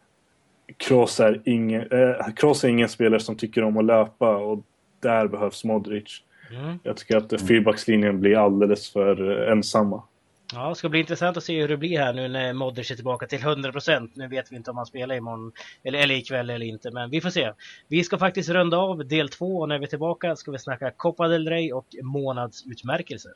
Kroos 0.78 1.20
är, 1.20 1.42
ingen, 1.46 1.82
eh, 1.92 2.34
Kroos 2.36 2.63
är 2.63 2.68
ingen 2.68 2.89
spelare 2.89 3.20
som 3.20 3.36
tycker 3.36 3.63
om 3.63 3.78
att 3.78 3.86
löpa 3.86 4.38
och 4.38 4.63
där 5.00 5.28
behövs 5.28 5.63
Modric. 5.63 6.24
Mm. 6.52 6.80
Jag 6.84 6.98
tycker 6.98 7.18
att 7.18 7.42
fyrbackslinjen 7.42 8.20
blir 8.20 8.38
alldeles 8.38 8.94
för 8.94 9.48
eh, 9.48 9.52
ensamma. 9.52 10.04
Ja, 10.53 10.69
det 10.69 10.75
ska 10.75 10.89
bli 10.89 10.99
intressant 10.99 11.38
att 11.38 11.43
se 11.43 11.62
hur 11.62 11.67
det 11.67 11.77
blir 11.77 11.99
här 11.99 12.13
nu 12.13 12.27
när 12.27 12.53
Modric 12.53 12.91
är 12.91 12.95
tillbaka 12.95 13.27
till 13.27 13.39
100%. 13.39 14.12
Nu 14.13 14.27
vet 14.27 14.51
vi 14.51 14.55
inte 14.55 14.71
om 14.71 14.77
han 14.77 14.85
spelar 14.85 15.15
imorgon 15.15 15.51
eller, 15.83 15.99
eller 15.99 16.15
ikväll 16.15 16.49
eller 16.49 16.65
inte, 16.65 16.91
men 16.91 17.09
vi 17.09 17.21
får 17.21 17.29
se. 17.29 17.53
Vi 17.88 18.03
ska 18.03 18.17
faktiskt 18.17 18.49
runda 18.49 18.77
av 18.77 19.07
del 19.07 19.29
två 19.29 19.59
och 19.59 19.69
när 19.69 19.79
vi 19.79 19.85
är 19.85 19.89
tillbaka 19.89 20.35
ska 20.35 20.51
vi 20.51 20.59
snacka 20.59 20.91
Copa 20.91 21.27
del 21.27 21.49
Rey 21.49 21.71
och 21.71 21.88
månadsutmärkelser. 22.03 23.31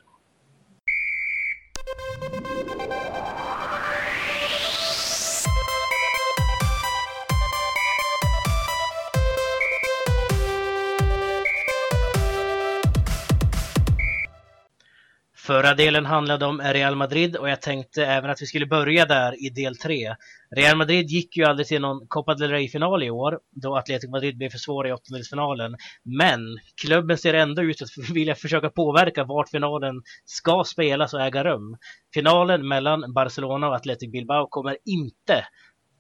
Förra 15.46 15.74
delen 15.74 16.06
handlade 16.06 16.46
om 16.46 16.62
Real 16.62 16.96
Madrid 16.96 17.36
och 17.36 17.50
jag 17.50 17.62
tänkte 17.62 18.06
även 18.06 18.30
att 18.30 18.42
vi 18.42 18.46
skulle 18.46 18.66
börja 18.66 19.06
där 19.06 19.46
i 19.46 19.50
del 19.50 19.78
3. 19.78 20.16
Real 20.56 20.78
Madrid 20.78 21.10
gick 21.10 21.38
ju 21.38 21.44
aldrig 21.44 21.68
till 21.68 21.82
någon 21.82 22.08
Copa 22.08 22.34
del 22.34 22.52
Rey-final 22.52 23.04
i 23.04 23.10
år 23.10 23.40
då 23.52 23.76
Atletico 23.76 24.12
Madrid 24.12 24.38
blev 24.38 24.50
för 24.50 24.58
svåra 24.58 24.90
i 24.90 24.92
åttondelsfinalen. 24.92 25.76
Men 26.04 26.40
klubben 26.82 27.18
ser 27.18 27.34
ändå 27.34 27.62
ut 27.62 27.82
att 27.82 27.90
vilja 28.14 28.36
försöka 28.36 28.70
påverka 28.70 29.24
vart 29.24 29.50
finalen 29.50 30.02
ska 30.26 30.64
spelas 30.64 31.14
och 31.14 31.22
äga 31.22 31.44
rum. 31.44 31.78
Finalen 32.14 32.68
mellan 32.68 33.14
Barcelona 33.14 33.68
och 33.68 33.76
Athletic 33.76 34.12
Bilbao 34.12 34.48
kommer 34.50 34.78
inte 34.86 35.46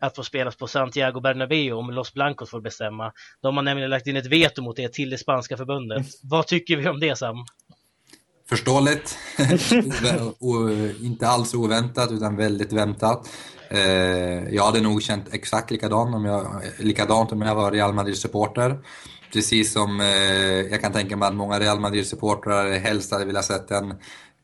att 0.05 0.15
få 0.15 0.23
spelas 0.23 0.55
på 0.55 0.67
Santiago 0.67 1.19
Bernabéu 1.21 1.71
om 1.73 1.91
Los 1.91 2.13
Blancos 2.13 2.49
får 2.49 2.61
bestämma. 2.61 3.11
De 3.41 3.55
har 3.55 3.63
nämligen 3.63 3.89
lagt 3.89 4.07
in 4.07 4.17
ett 4.17 4.25
veto 4.25 4.61
mot 4.61 4.75
det 4.75 4.93
till 4.93 5.09
det 5.09 5.17
spanska 5.17 5.57
förbundet. 5.57 6.05
Vad 6.23 6.47
tycker 6.47 6.77
vi 6.77 6.89
om 6.89 6.99
det 6.99 7.15
Sam? 7.15 7.35
Förståeligt. 8.49 9.17
inte 11.01 11.27
alls 11.27 11.53
oväntat 11.53 12.11
utan 12.11 12.35
väldigt 12.35 12.73
väntat. 12.73 13.29
Eh, 13.69 14.53
jag 14.53 14.63
hade 14.63 14.81
nog 14.81 15.01
känt 15.01 15.33
exakt 15.33 15.71
likadant 15.71 16.15
om 16.15 16.25
jag, 16.25 16.61
likadant 16.77 17.31
om 17.31 17.41
jag 17.41 17.55
var 17.55 17.71
Real 17.71 17.93
Madrid-supporter. 17.93 18.79
Precis 19.33 19.73
som 19.73 20.01
eh, 20.01 20.07
jag 20.71 20.81
kan 20.81 20.91
tänka 20.91 21.17
mig 21.17 21.27
att 21.27 21.35
många 21.35 21.59
Real 21.59 21.79
Madrid-supportrar 21.79 22.79
helst 22.79 23.11
hade 23.11 23.25
velat 23.25 23.45
sett 23.45 23.71
en 23.71 23.93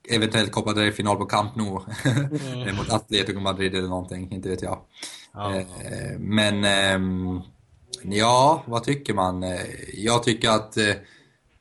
eventuellt 0.09 0.51
Copa 0.51 0.73
del 0.73 0.91
final 0.91 1.17
på 1.17 1.25
Camp 1.25 1.55
Nou 1.55 1.81
mm. 2.53 2.75
mot 2.77 2.89
Atletico 2.89 3.39
Madrid 3.39 3.75
eller 3.75 3.87
någonting, 3.87 4.31
inte 4.31 4.49
vet 4.49 4.61
jag. 4.61 4.79
Ja. 5.33 5.55
Eh, 5.55 6.19
men 6.19 6.63
ehm, 6.63 7.41
ja, 8.03 8.63
vad 8.67 8.83
tycker 8.83 9.13
man? 9.13 9.45
Jag 9.93 10.23
tycker 10.23 10.49
att 10.49 10.77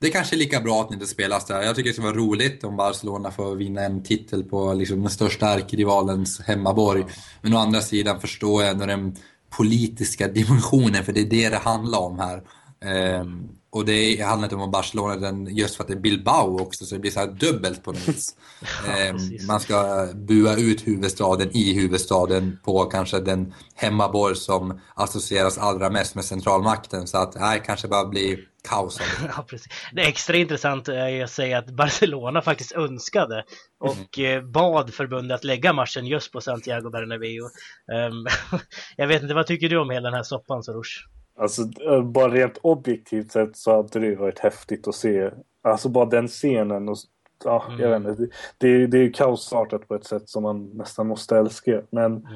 det 0.01 0.07
är 0.07 0.11
kanske 0.11 0.37
är 0.37 0.39
lika 0.39 0.61
bra 0.61 0.81
att 0.81 0.89
det 0.89 0.95
inte 0.95 1.07
spelas 1.07 1.47
där. 1.47 1.63
Jag 1.63 1.77
tycker 1.77 1.89
det 1.91 1.95
skulle 1.95 2.09
vara 2.09 2.17
roligt 2.17 2.65
om 2.65 2.77
Barcelona 2.77 3.31
får 3.31 3.55
vinna 3.55 3.81
en 3.81 4.03
titel 4.03 4.45
på 4.45 4.73
liksom 4.73 5.01
den 5.01 5.11
största 5.11 5.49
ärkerivalens 5.49 6.41
hemmaborg. 6.41 7.05
Men 7.43 7.55
å 7.55 7.59
andra 7.59 7.81
sidan 7.81 8.21
förstår 8.21 8.63
jag 8.63 8.71
ändå 8.71 8.87
den 8.87 9.17
politiska 9.51 10.29
dimensionen, 10.29 11.05
för 11.05 11.13
det 11.13 11.21
är 11.21 11.25
det 11.25 11.49
det 11.49 11.57
handlar 11.57 11.99
om 11.99 12.19
här. 12.19 12.43
Ehm, 12.85 13.49
och 13.71 13.85
det 13.85 14.23
handlar 14.23 14.47
inte 14.47 14.57
om 14.57 14.71
Barcelona 14.71 15.51
just 15.51 15.77
för 15.77 15.85
att 15.85 15.89
det 15.89 15.95
är 15.95 16.01
Bilbao 16.01 16.61
också, 16.61 16.85
så 16.85 16.95
det 16.95 17.01
blir 17.01 17.11
så 17.11 17.27
dubbelt 17.27 17.83
på 17.83 17.93
något 17.93 18.09
vis. 18.09 18.37
ja, 18.87 19.11
um, 19.11 19.19
man 19.47 19.61
ska 19.61 20.09
bua 20.15 20.57
ut 20.57 20.87
huvudstaden 20.87 21.57
i 21.57 21.73
huvudstaden 21.75 22.59
på 22.65 22.85
kanske 22.85 23.21
den 23.21 23.55
hemmaborg 23.75 24.37
som 24.37 24.81
associeras 24.95 25.59
allra 25.59 25.91
mest 25.91 26.15
med 26.15 26.25
centralmakten. 26.25 27.07
Så 27.07 27.19
att 27.19 27.35
här 27.35 27.59
kanske 27.59 27.89
bara 27.89 28.09
blir 28.09 28.39
kaos. 28.69 29.01
ja, 29.37 29.45
precis. 29.49 29.73
Det 29.93 30.03
är 30.03 30.09
extra 30.09 30.37
intressant 30.37 30.89
är 30.89 31.25
att 31.25 31.31
säga 31.31 31.59
att 31.59 31.71
Barcelona 31.71 32.43
faktiskt 32.43 32.73
önskade 32.73 33.45
och 33.81 34.19
mm. 34.19 34.53
bad 34.53 34.95
förbundet 34.95 35.35
att 35.35 35.45
lägga 35.45 35.73
matchen 35.73 36.07
just 36.07 36.33
på 36.33 36.41
Santiago 36.41 36.91
Bernabéu. 36.91 37.43
Um, 37.43 38.27
jag 38.97 39.07
vet 39.07 39.23
inte, 39.23 39.35
vad 39.35 39.47
tycker 39.47 39.69
du 39.69 39.79
om 39.79 39.91
hela 39.91 40.11
den 40.11 40.17
här 40.17 40.23
soppan 40.23 40.63
Soroush? 40.63 41.18
Alltså 41.39 41.63
eh, 41.63 42.03
bara 42.03 42.29
rent 42.29 42.59
objektivt 42.63 43.33
sett 43.33 43.57
så 43.57 43.77
hade 43.77 43.99
det 43.99 44.15
varit 44.15 44.39
häftigt 44.39 44.89
att 44.89 44.95
se. 44.95 45.31
Alltså 45.63 45.89
bara 45.89 46.05
den 46.05 46.29
scenen 46.29 46.89
och 46.89 46.97
ja, 47.45 47.65
mm. 47.69 47.81
jag 47.81 48.01
vet 48.01 48.09
inte. 48.09 48.35
Det, 48.59 48.87
det 48.87 48.99
är 48.99 49.03
ju 49.03 49.13
kaosartat 49.13 49.89
på 49.89 49.95
ett 49.95 50.05
sätt 50.05 50.29
som 50.29 50.43
man 50.43 50.71
nästan 50.75 51.07
måste 51.07 51.37
älska. 51.37 51.83
Men 51.91 52.13
mm. 52.13 52.27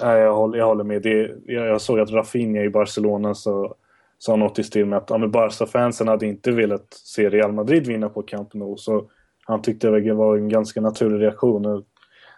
ja, 0.00 0.18
jag, 0.18 0.34
håller, 0.34 0.58
jag 0.58 0.66
håller 0.66 0.84
med. 0.84 1.02
Det, 1.02 1.34
jag, 1.44 1.66
jag 1.66 1.80
såg 1.80 2.00
att 2.00 2.10
Rafinha 2.10 2.62
i 2.62 2.70
Barcelona 2.70 3.34
så 3.34 3.74
sa 4.18 4.36
något 4.36 4.58
i 4.58 4.62
stil 4.62 4.86
med 4.86 4.96
att 4.96 5.10
ja, 5.10 5.26
Barca-fansen 5.26 6.08
hade 6.08 6.26
inte 6.26 6.50
velat 6.50 6.94
se 6.94 7.30
Real 7.30 7.52
Madrid 7.52 7.86
vinna 7.86 8.08
på 8.08 8.22
Camp 8.22 8.54
Nou. 8.54 8.76
Så 8.76 9.10
han 9.46 9.62
tyckte 9.62 9.90
det 9.90 10.14
var 10.14 10.36
en 10.36 10.48
ganska 10.48 10.80
naturlig 10.80 11.20
reaktion. 11.20 11.66
Och 11.66 11.84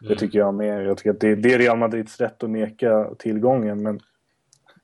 det 0.00 0.06
mm. 0.06 0.18
tycker 0.18 0.38
jag 0.38 0.54
med. 0.54 0.86
Jag 0.86 0.96
tycker 0.96 1.10
att 1.10 1.20
det, 1.20 1.34
det, 1.34 1.54
är 1.54 1.58
Real 1.58 1.78
Madrids 1.78 2.20
rätt 2.20 2.42
att 2.42 2.50
neka 2.50 3.10
tillgången. 3.18 3.82
Men 3.82 4.00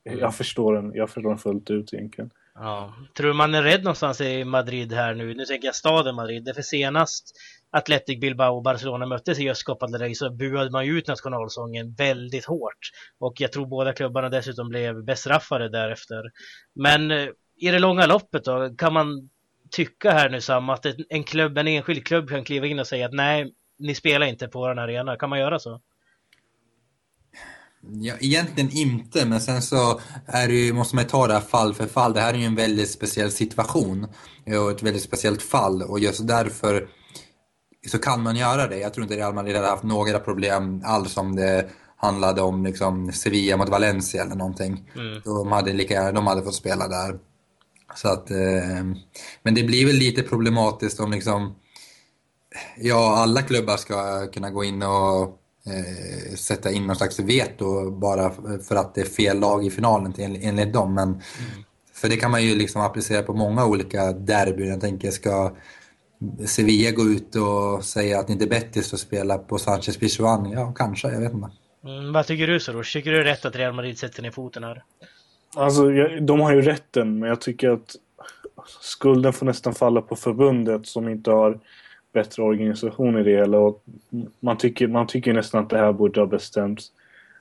jag, 0.02 0.34
förstår 0.34 0.74
den, 0.74 0.92
jag 0.94 1.10
förstår 1.10 1.30
den 1.30 1.38
fullt 1.38 1.70
ut 1.70 1.94
egentligen. 1.94 2.30
Ja. 2.54 2.94
Tror 3.16 3.28
du 3.28 3.34
man 3.34 3.54
är 3.54 3.62
rädd 3.62 3.84
någonstans 3.84 4.20
i 4.20 4.44
Madrid 4.44 4.92
här 4.92 5.14
nu? 5.14 5.34
Nu 5.34 5.44
tänker 5.44 5.68
jag 5.68 5.74
staden 5.74 6.14
Madrid. 6.14 6.44
Det 6.44 6.54
för 6.54 6.62
senast 6.62 7.36
Athletic 7.70 8.20
Bilbao 8.20 8.56
och 8.56 8.62
Barcelona 8.62 9.06
möttes 9.06 9.38
i 9.38 9.42
just 9.42 9.64
Copa 9.64 9.86
del 9.86 10.00
Rey 10.00 10.14
så 10.14 10.30
buade 10.30 10.70
man 10.70 10.86
ju 10.86 10.98
ut 10.98 11.08
nationalsången 11.08 11.94
väldigt 11.94 12.44
hårt. 12.44 12.90
Och 13.18 13.40
jag 13.40 13.52
tror 13.52 13.66
båda 13.66 13.92
klubbarna 13.92 14.28
dessutom 14.28 14.68
blev 14.68 15.04
bestraffade 15.04 15.68
därefter. 15.68 16.22
Men 16.74 17.10
eh, 17.10 17.28
i 17.56 17.70
det 17.70 17.78
långa 17.78 18.06
loppet 18.06 18.44
då, 18.44 18.74
kan 18.78 18.92
man 18.92 19.30
tycka 19.70 20.10
här 20.10 20.28
nu 20.30 20.40
Sam 20.40 20.68
att 20.68 20.86
en 21.08 21.24
klubb, 21.24 21.58
en 21.58 21.68
enskild 21.68 22.06
klubb 22.06 22.28
kan 22.28 22.44
kliva 22.44 22.66
in 22.66 22.78
och 22.78 22.86
säga 22.86 23.06
att 23.06 23.12
nej, 23.12 23.54
ni 23.78 23.94
spelar 23.94 24.26
inte 24.26 24.48
på 24.48 24.58
vår 24.58 24.78
arena. 24.78 25.16
Kan 25.16 25.30
man 25.30 25.38
göra 25.38 25.58
så? 25.58 25.80
Ja, 27.90 28.14
egentligen 28.20 28.70
inte, 28.70 29.26
men 29.26 29.40
sen 29.40 29.62
så 29.62 30.00
är 30.26 30.48
det 30.48 30.54
ju, 30.54 30.72
måste 30.72 30.96
man 30.96 31.04
ta 31.04 31.26
det 31.26 31.34
här 31.34 31.40
fall 31.40 31.74
för 31.74 31.86
fall. 31.86 32.12
Det 32.12 32.20
här 32.20 32.34
är 32.34 32.38
ju 32.38 32.44
en 32.44 32.54
väldigt 32.54 32.90
speciell 32.90 33.30
situation 33.30 34.06
och 34.46 34.70
ett 34.70 34.82
väldigt 34.82 35.02
speciellt 35.02 35.42
fall 35.42 35.82
och 35.82 36.00
just 36.00 36.26
därför 36.26 36.88
så 37.86 37.98
kan 37.98 38.22
man 38.22 38.36
göra 38.36 38.66
det. 38.66 38.78
Jag 38.78 38.94
tror 38.94 39.04
inte 39.04 39.16
Real 39.16 39.34
Madrid 39.34 39.56
hade 39.56 39.68
haft 39.68 39.82
några 39.82 40.18
problem 40.18 40.82
alls 40.84 41.16
om 41.16 41.36
det 41.36 41.70
handlade 41.96 42.42
om 42.42 42.64
liksom 42.64 43.12
Sevilla 43.12 43.56
mot 43.56 43.68
Valencia 43.68 44.22
eller 44.22 44.34
någonting. 44.34 44.90
Mm. 44.94 45.20
De, 45.24 45.52
hade 45.52 45.72
lika, 45.72 46.12
de 46.12 46.26
hade 46.26 46.42
fått 46.42 46.54
spela 46.54 46.88
där. 46.88 47.18
Så 47.94 48.08
att, 48.08 48.30
eh, 48.30 48.84
men 49.42 49.54
det 49.54 49.62
blir 49.62 49.86
väl 49.86 49.96
lite 49.96 50.22
problematiskt 50.22 51.00
om 51.00 51.10
liksom, 51.10 51.54
ja, 52.76 53.16
alla 53.16 53.42
klubbar 53.42 53.76
ska 53.76 54.26
kunna 54.26 54.50
gå 54.50 54.64
in 54.64 54.82
och 54.82 55.41
eh, 55.66 56.34
sätta 56.34 56.70
in 56.70 56.86
någon 56.86 56.96
slags 56.96 57.20
veto 57.20 57.90
bara 57.90 58.32
för 58.68 58.76
att 58.76 58.94
det 58.94 59.00
är 59.00 59.04
fel 59.04 59.40
lag 59.40 59.66
i 59.66 59.70
finalen 59.70 60.12
till, 60.12 60.38
enligt 60.42 60.72
dem. 60.72 60.94
Men, 60.94 61.08
mm. 61.08 61.22
För 61.94 62.08
det 62.08 62.16
kan 62.16 62.30
man 62.30 62.42
ju 62.42 62.54
liksom 62.54 62.82
applicera 62.82 63.22
på 63.22 63.34
många 63.34 63.66
olika 63.66 64.12
derbyn. 64.12 64.68
Jag 64.68 64.80
tänker, 64.80 65.10
ska 65.10 65.52
Sevilla 66.46 66.90
gå 66.90 67.02
ut 67.02 67.36
och 67.36 67.84
säga 67.84 68.18
att 68.18 68.26
det 68.26 68.32
inte 68.32 68.44
är 68.44 68.48
bättre 68.48 68.80
att 68.80 69.00
spela 69.00 69.38
på 69.38 69.58
Sanchez 69.58 69.96
Pizjuan? 69.96 70.50
Ja, 70.50 70.72
kanske, 70.76 71.08
jag 71.08 71.20
vet 71.20 71.32
inte. 71.32 71.50
Mm, 71.84 72.12
vad 72.12 72.26
tycker 72.26 72.46
du 72.46 72.60
Soros? 72.60 72.92
Tycker 72.92 73.10
du 73.10 73.16
det 73.16 73.22
är 73.22 73.24
rätt 73.24 73.44
att 73.44 73.56
Real 73.56 73.72
Madrid 73.72 73.98
sätter 73.98 74.22
ner 74.22 74.30
foten 74.30 74.64
här? 74.64 74.82
Alltså, 75.56 75.88
de 76.20 76.40
har 76.40 76.52
ju 76.52 76.62
rätten, 76.62 77.18
men 77.18 77.28
jag 77.28 77.40
tycker 77.40 77.68
att 77.68 77.96
skulden 78.80 79.32
får 79.32 79.46
nästan 79.46 79.74
falla 79.74 80.02
på 80.02 80.16
förbundet 80.16 80.86
som 80.86 81.08
inte 81.08 81.30
har 81.30 81.60
bättre 82.12 82.42
organisation 82.42 83.18
i 83.18 83.22
det 83.22 83.30
hela. 83.30 83.58
Och 83.58 83.84
man, 84.40 84.56
tycker, 84.56 84.88
man 84.88 85.06
tycker 85.06 85.32
nästan 85.32 85.62
att 85.62 85.70
det 85.70 85.78
här 85.78 85.92
borde 85.92 86.20
ha 86.20 86.26
bestämts 86.26 86.92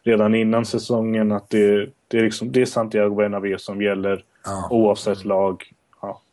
redan 0.04 0.36
innan 0.36 0.66
säsongen 0.66 1.32
att 1.32 1.50
det, 1.50 1.90
det, 2.08 2.18
är, 2.18 2.24
liksom, 2.24 2.52
det 2.52 2.62
är 2.62 2.66
Santiago 2.66 3.16
Bernabéu 3.16 3.58
som 3.58 3.82
gäller 3.82 4.24
ja. 4.46 4.68
oavsett 4.72 5.26
lag 5.26 5.64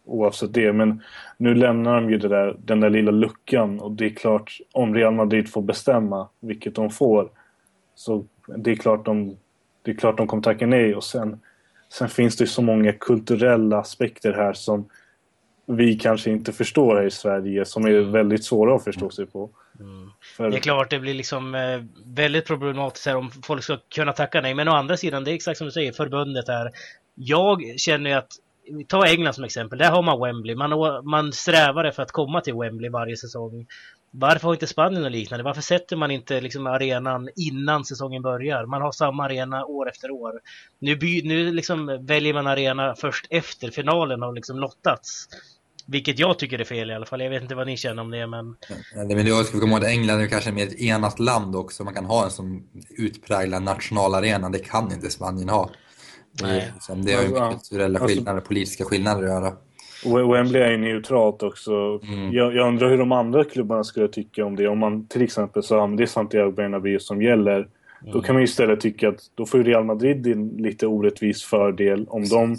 oavsett 0.09 0.55
det. 0.55 0.73
Men 0.73 1.03
nu 1.37 1.55
lämnar 1.55 1.95
de 1.95 2.11
ju 2.11 2.19
där, 2.19 2.57
den 2.59 2.81
där 2.81 2.91
lilla 2.91 3.11
luckan 3.11 3.81
och 3.81 3.93
det 3.93 4.07
är 4.07 4.11
klart 4.11 4.61
om 4.73 4.95
Real 4.95 5.15
Madrid 5.15 5.53
får 5.53 5.63
bestämma, 5.63 6.29
vilket 6.41 6.75
de 6.75 6.91
får, 6.91 7.31
så 7.95 8.25
det 8.57 8.71
är 8.71 8.77
klart 8.77 9.05
de, 9.05 9.37
det 9.83 9.91
är 9.91 9.95
klart 9.95 10.17
de 10.17 10.27
kommer 10.27 10.43
tacka 10.43 10.67
nej 10.67 10.95
och 10.95 11.05
sen, 11.05 11.41
sen 11.89 12.09
finns 12.09 12.37
det 12.37 12.47
så 12.47 12.63
många 12.63 12.93
kulturella 12.93 13.79
aspekter 13.79 14.33
här 14.33 14.53
som 14.53 14.89
vi 15.69 15.95
kanske 15.95 16.31
inte 16.31 16.53
förstår 16.53 16.97
här 16.97 17.07
i 17.07 17.11
Sverige 17.11 17.65
som 17.65 17.85
är 17.85 17.91
mm. 17.91 18.13
väldigt 18.13 18.45
svåra 18.45 18.77
att 18.77 18.85
förstå 18.85 19.11
sig 19.11 19.27
på. 19.27 19.51
Mm. 19.81 20.11
För... 20.37 20.51
Det 20.51 20.57
är 20.57 20.61
klart, 20.61 20.91
det 20.91 20.99
blir 20.99 21.15
liksom 21.15 21.55
eh, 21.55 21.81
väldigt 22.05 22.47
problematiskt 22.47 23.07
här 23.07 23.17
om 23.17 23.31
folk 23.31 23.63
ska 23.63 23.79
kunna 23.95 24.13
tacka 24.13 24.41
nej. 24.41 24.55
Men 24.55 24.69
å 24.69 24.73
andra 24.73 24.97
sidan, 24.97 25.25
det 25.25 25.31
är 25.31 25.35
exakt 25.35 25.59
som 25.59 25.67
du 25.67 25.71
säger, 25.71 25.93
förbundet 25.93 26.49
här. 26.49 26.71
Jag 27.15 27.63
känner 27.77 28.11
ju 28.11 28.17
att 28.17 28.33
ta 28.89 29.07
England 29.07 29.35
som 29.35 29.45
exempel, 29.45 29.79
där 29.79 29.91
har 29.91 30.03
man 30.03 30.21
Wembley. 30.21 30.57
Man, 30.57 31.05
man 31.05 31.33
strävar 31.33 31.85
efter 31.85 32.03
att 32.03 32.13
komma 32.13 32.41
till 32.41 32.55
Wembley 32.55 32.91
varje 32.91 33.17
säsong. 33.17 33.67
Varför 34.11 34.47
har 34.49 34.55
inte 34.55 34.67
Spanien 34.67 35.05
och 35.05 35.11
liknande? 35.11 35.45
Varför 35.45 35.63
sätter 35.63 35.97
man 35.97 36.11
inte 36.11 36.41
liksom 36.41 36.67
arenan 36.67 37.29
innan 37.37 37.85
säsongen 37.85 38.23
börjar? 38.23 38.67
Man 38.67 38.83
har 38.83 38.93
samma 38.93 39.25
arena 39.25 39.65
år 39.65 39.89
efter 39.89 40.11
år. 40.11 40.41
Nu, 40.79 40.97
by, 40.97 41.23
nu 41.23 41.53
liksom 41.53 42.07
väljer 42.07 42.35
man 42.35 42.47
arena 42.47 42.95
först 42.95 43.27
efter 43.31 43.71
finalen 43.71 44.23
har 44.23 44.33
liksom 44.33 44.59
lottats. 44.59 45.29
Vilket 45.91 46.19
jag 46.19 46.39
tycker 46.39 46.59
är 46.59 46.65
fel 46.65 46.91
i 46.91 46.95
alla 46.95 47.07
fall. 47.07 47.21
Jag 47.21 47.31
vet 47.31 47.43
inte 47.43 47.55
vad 47.55 47.67
ni 47.67 47.77
känner 47.77 48.03
om 48.03 48.11
det, 48.11 48.27
men... 48.27 48.57
Ja, 48.95 49.05
men 49.05 49.45
ska 49.45 49.55
vi 49.55 49.61
komma 49.61 49.73
ihåg 49.73 49.85
att 49.85 49.91
England 49.91 50.21
är 50.21 50.27
kanske 50.27 50.53
mer 50.53 50.67
ett 50.67 50.81
enat 50.81 51.19
land 51.19 51.57
också. 51.57 51.85
Man 51.85 51.95
kan 51.95 52.05
ha 52.05 52.25
en 52.25 52.31
sån 52.31 52.63
utpräglad 52.91 53.63
nationalarena. 53.63 54.49
Det 54.49 54.59
kan 54.59 54.93
inte 54.93 55.11
Spanien 55.11 55.49
ha. 55.49 55.71
Nej. 56.43 56.73
Liksom, 56.75 57.05
det 57.05 57.13
har 57.13 57.23
ju 57.23 57.29
med 57.29 57.51
kulturella 57.51 57.99
alltså, 57.99 58.17
skillnader, 58.17 58.41
politiska 58.41 58.85
skillnader 58.85 59.23
att 59.23 59.29
göra. 59.29 59.53
Wembley 60.05 60.63
är 60.63 60.71
ju 60.71 60.77
neutralt 60.77 61.43
också. 61.43 62.01
Mm. 62.03 62.33
Jag, 62.33 62.55
jag, 62.55 62.69
undrar 62.69 62.91
hur 62.91 62.99
de 62.99 63.13
andra 63.13 63.45
klubbarna 63.45 63.85
skulle 63.85 64.09
tycka 64.09 64.45
om 64.45 64.57
det. 64.57 64.69
Om 64.69 64.79
man 64.79 65.07
till 65.07 65.23
exempel 65.23 65.63
sa 65.63 65.85
att 65.85 65.97
det 65.97 66.03
är 66.03 66.07
Santiago 66.07 66.53
Bernabéu 66.53 66.99
som 66.99 67.23
gäller. 67.23 67.57
Mm. 67.57 68.13
Då 68.13 68.23
kan 68.23 68.35
man 68.35 68.43
ju 68.43 68.45
istället 68.45 68.81
tycka 68.81 69.09
att 69.09 69.21
då 69.35 69.47
får 69.47 69.59
Real 69.59 69.85
Madrid 69.85 70.27
en 70.27 70.49
lite 70.49 70.87
orättvis 70.87 71.45
fördel 71.45 72.07
om 72.09 72.29
de 72.29 72.57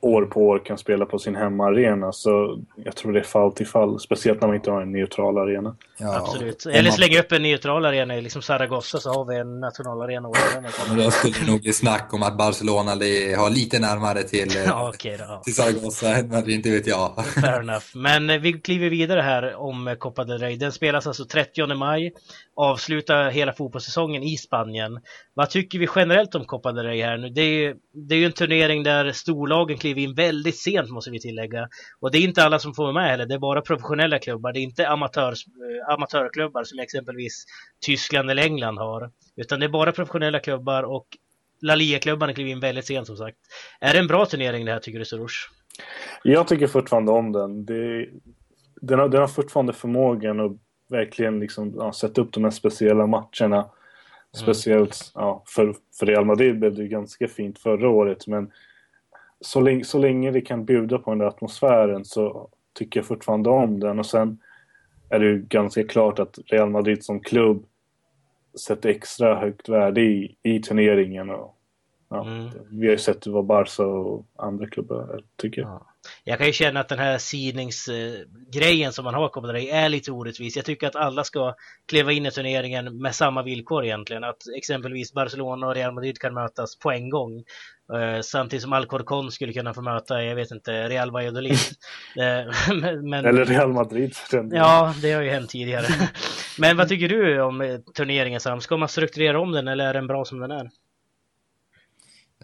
år 0.00 0.22
på 0.22 0.40
år 0.40 0.58
kan 0.58 0.78
spela 0.78 1.06
på 1.06 1.18
sin 1.18 1.36
hemmaarena. 1.36 2.12
Så 2.12 2.62
jag 2.76 2.96
tror 2.96 3.12
det 3.12 3.20
är 3.20 3.24
fall 3.24 3.52
till 3.52 3.66
fall, 3.66 4.00
speciellt 4.00 4.40
när 4.40 4.48
man 4.48 4.56
inte 4.56 4.70
har 4.70 4.82
en 4.82 4.92
neutral 4.92 5.38
arena. 5.38 5.76
Ja, 5.98 6.16
Absolut. 6.16 6.66
Eller 6.66 6.90
slänga 6.90 7.20
upp 7.20 7.32
en 7.32 7.42
neutral 7.42 7.84
arena 7.84 8.16
i 8.16 8.20
liksom 8.20 8.42
Zaragoza 8.42 8.98
så 8.98 9.10
har 9.12 9.24
vi 9.24 9.36
en 9.36 9.60
nationalarena. 9.60 10.30
Men 10.88 10.98
då 10.98 11.10
skulle 11.10 11.34
det 11.40 11.50
nog 11.50 11.60
bli 11.60 11.72
snack 11.72 12.14
om 12.14 12.22
att 12.22 12.38
Barcelona 12.38 12.90
har 12.90 13.50
lite 13.50 13.78
närmare 13.78 14.22
till, 14.22 14.48
ja, 14.66 14.88
okay 14.88 15.16
då. 15.16 15.40
till 15.44 15.54
Zaragoza 15.54 16.14
än 16.14 16.28
Madrid, 16.28 16.56
inte 16.56 16.70
vet 16.70 16.86
jag. 16.86 17.24
Fair 17.34 17.60
enough. 17.60 17.86
Men 17.94 18.30
eh, 18.30 18.38
vi 18.38 18.52
kliver 18.52 18.90
vidare 18.90 19.20
här 19.20 19.54
om 19.54 19.96
Copa 19.98 20.24
del 20.24 20.38
Rey. 20.38 20.56
Den 20.56 20.72
spelas 20.72 21.06
alltså 21.06 21.24
30 21.24 21.74
maj, 21.74 22.12
avslutar 22.56 23.30
hela 23.30 23.52
fotbollssäsongen 23.52 24.22
i 24.22 24.36
Spanien. 24.36 25.00
Vad 25.34 25.50
tycker 25.50 25.78
vi 25.78 25.88
generellt 25.96 26.34
om 26.34 26.44
Copa 26.44 26.72
del 26.72 26.86
Rey 26.86 27.02
här 27.02 27.16
nu? 27.16 27.28
Det 27.28 27.42
är, 27.42 27.74
det 27.94 28.14
är 28.14 28.18
ju 28.18 28.24
en 28.24 28.32
turnering 28.32 28.82
där 28.82 29.12
storlagen 29.12 29.78
kliver 29.78 30.02
in 30.02 30.14
väldigt 30.14 30.56
sent 30.56 30.90
måste 30.90 31.10
vi 31.10 31.20
tillägga. 31.20 31.68
Och 32.00 32.10
det 32.10 32.18
är 32.18 32.22
inte 32.22 32.44
alla 32.44 32.58
som 32.58 32.74
får 32.74 32.92
med 32.92 33.10
heller, 33.10 33.26
det 33.26 33.34
är 33.34 33.38
bara 33.38 33.60
professionella 33.60 34.18
klubbar. 34.18 34.52
Det 34.52 34.58
är 34.58 34.62
inte 34.62 34.88
amatör, 34.88 35.32
eh, 35.32 35.94
amatörklubbar 35.94 36.64
som 36.64 36.78
exempelvis 36.78 37.44
Tyskland 37.86 38.30
eller 38.30 38.42
England 38.42 38.78
har. 38.78 39.10
Utan 39.36 39.60
det 39.60 39.66
är 39.66 39.70
bara 39.70 39.92
professionella 39.92 40.40
klubbar 40.40 40.82
och 40.82 41.06
La 41.60 41.74
Liga-klubbarna 41.74 42.32
kliver 42.32 42.50
in 42.50 42.60
väldigt 42.60 42.86
sent 42.86 43.06
som 43.06 43.16
sagt. 43.16 43.36
Är 43.80 43.92
det 43.92 43.98
en 43.98 44.06
bra 44.06 44.26
turnering 44.26 44.64
det 44.64 44.72
här 44.72 44.80
tycker 44.80 44.98
du 44.98 45.04
Soroush? 45.04 45.48
Jag 46.22 46.48
tycker 46.48 46.66
fortfarande 46.66 47.12
om 47.12 47.32
den. 47.32 47.64
Det, 47.64 48.08
den, 48.80 48.98
har, 48.98 49.08
den 49.08 49.20
har 49.20 49.28
fortfarande 49.28 49.72
förmågan 49.72 50.40
att 50.40 50.52
verkligen 50.90 51.40
liksom, 51.40 51.74
ja, 51.76 51.92
sätta 51.92 52.20
upp 52.20 52.32
de 52.32 52.44
här 52.44 52.50
speciella 52.50 53.06
matcherna. 53.06 53.70
Mm. 54.34 54.42
Speciellt 54.42 55.12
ja, 55.14 55.42
för, 55.46 55.74
för 55.98 56.06
Real 56.06 56.24
Madrid 56.24 56.58
blev 56.58 56.74
det 56.74 56.88
ganska 56.88 57.28
fint 57.28 57.58
förra 57.58 57.88
året 57.88 58.26
men 58.26 58.52
så 59.40 59.60
länge, 59.60 59.84
så 59.84 59.98
länge 59.98 60.30
det 60.30 60.40
kan 60.40 60.64
bjuda 60.64 60.98
på 60.98 61.10
den 61.10 61.18
där 61.18 61.26
atmosfären 61.26 62.04
så 62.04 62.48
tycker 62.72 63.00
jag 63.00 63.06
fortfarande 63.06 63.50
om 63.50 63.80
den 63.80 63.98
och 63.98 64.06
sen 64.06 64.38
är 65.10 65.18
det 65.18 65.26
ju 65.26 65.38
ganska 65.48 65.84
klart 65.84 66.18
att 66.18 66.38
Real 66.46 66.70
Madrid 66.70 67.04
som 67.04 67.20
klubb 67.20 67.66
sätter 68.60 68.88
extra 68.88 69.34
högt 69.34 69.68
värde 69.68 70.00
i, 70.00 70.36
i 70.42 70.60
turneringen. 70.60 71.30
Och, 71.30 71.53
ja, 72.14 72.24
mm. 72.26 72.50
Vi 72.70 72.86
har 72.86 72.92
ju 72.92 72.98
sett 72.98 73.26
vad 73.26 73.46
Barca 73.46 73.86
och 73.86 74.26
andra 74.38 74.66
klubbar 74.66 75.20
tycker. 75.36 75.62
Ja. 75.62 75.86
Jag 76.24 76.38
kan 76.38 76.46
ju 76.46 76.52
känna 76.52 76.80
att 76.80 76.88
den 76.88 76.98
här 76.98 77.18
sidningsgrejen 77.18 78.92
som 78.92 79.04
man 79.04 79.14
har 79.14 79.28
kommit 79.28 79.52
dig 79.52 79.70
är 79.70 79.88
lite 79.88 80.12
orättvis. 80.12 80.56
Jag 80.56 80.64
tycker 80.64 80.86
att 80.86 80.96
alla 80.96 81.24
ska 81.24 81.54
kliva 81.88 82.12
in 82.12 82.26
i 82.26 82.30
turneringen 82.30 83.02
med 83.02 83.14
samma 83.14 83.42
villkor 83.42 83.84
egentligen. 83.84 84.24
Att 84.24 84.36
exempelvis 84.56 85.12
Barcelona 85.12 85.66
och 85.66 85.74
Real 85.74 85.94
Madrid 85.94 86.18
kan 86.18 86.34
mötas 86.34 86.78
på 86.78 86.90
en 86.90 87.10
gång. 87.10 87.44
Uh, 87.94 88.20
samtidigt 88.20 88.62
som 88.62 88.72
Alcorcon 88.72 89.32
skulle 89.32 89.52
kunna 89.52 89.74
få 89.74 89.82
möta, 89.82 90.22
jag 90.22 90.36
vet 90.36 90.50
inte, 90.50 90.88
Real 90.88 91.10
Valladolid. 91.10 91.58
uh, 92.18 93.02
men, 93.02 93.24
Eller 93.24 93.44
Real 93.44 93.72
Madrid. 93.72 94.14
Ja, 94.52 94.94
det 95.02 95.12
har 95.12 95.22
ju 95.22 95.30
hänt 95.30 95.50
tidigare. 95.50 95.86
men 96.58 96.76
vad 96.76 96.88
tycker 96.88 97.08
du 97.08 97.40
om 97.40 97.82
turneringen 97.94 98.40
Sam? 98.40 98.60
Ska 98.60 98.76
man 98.76 98.88
strukturera 98.88 99.40
om 99.40 99.52
den 99.52 99.68
eller 99.68 99.86
är 99.86 99.94
den 99.94 100.06
bra 100.06 100.24
som 100.24 100.40
den 100.40 100.50
är? 100.50 100.70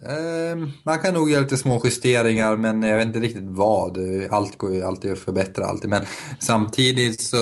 Ehm, 0.05 0.71
man 0.83 0.99
kan 0.99 1.13
nog 1.13 1.31
göra 1.31 1.41
lite 1.41 1.57
små 1.57 1.81
justeringar 1.83 2.57
men 2.57 2.83
jag 2.83 2.97
vet 2.97 3.07
inte 3.07 3.19
riktigt 3.19 3.43
vad. 3.43 3.97
Allt 4.29 4.57
går 4.57 4.73
ju 4.73 4.83
alltid 4.83 5.11
att 5.11 5.19
förbättra 5.19 5.65
alltid. 5.65 5.89
Men 5.89 6.05
samtidigt 6.39 7.21
så 7.21 7.37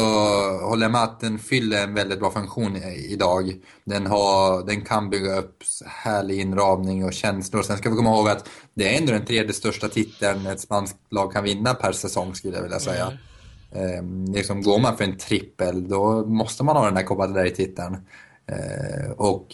håller 0.62 0.84
jag 0.84 0.92
med 0.92 1.04
att 1.04 1.20
den 1.20 1.40
fyller 1.40 1.84
en 1.84 1.94
väldigt 1.94 2.20
bra 2.20 2.32
funktion 2.32 2.76
idag. 3.10 3.54
Den, 3.84 4.08
har, 4.08 4.66
den 4.66 4.82
kan 4.82 5.10
bygga 5.10 5.40
upp 5.40 5.64
härlig 5.86 6.40
inramning 6.40 7.06
och 7.06 7.14
känslor. 7.14 7.62
Sen 7.62 7.78
ska 7.78 7.90
vi 7.90 7.96
komma 7.96 8.10
ihåg 8.10 8.30
att 8.30 8.50
det 8.74 8.96
är 8.96 9.00
ändå 9.00 9.12
den 9.12 9.26
tredje 9.26 9.54
största 9.54 9.88
titeln 9.88 10.46
ett 10.46 10.60
spanskt 10.60 10.98
lag 11.10 11.34
kan 11.34 11.44
vinna 11.44 11.74
per 11.74 11.92
säsong 11.92 12.36
skulle 12.36 12.56
jag 12.56 12.64
vilja 12.64 12.80
säga. 12.80 13.12
Mm. 13.72 13.98
Ehm, 13.98 14.26
liksom, 14.26 14.62
går 14.62 14.80
man 14.80 14.98
för 14.98 15.04
en 15.04 15.18
trippel 15.18 15.90
då 15.90 16.26
måste 16.26 16.64
man 16.64 16.76
ha 16.76 16.86
den 16.86 16.96
där 16.96 17.04
Copa 17.04 17.28
del 17.28 17.36
Rey-titeln. 17.36 17.98
Ehm, 18.48 19.12
och 19.12 19.48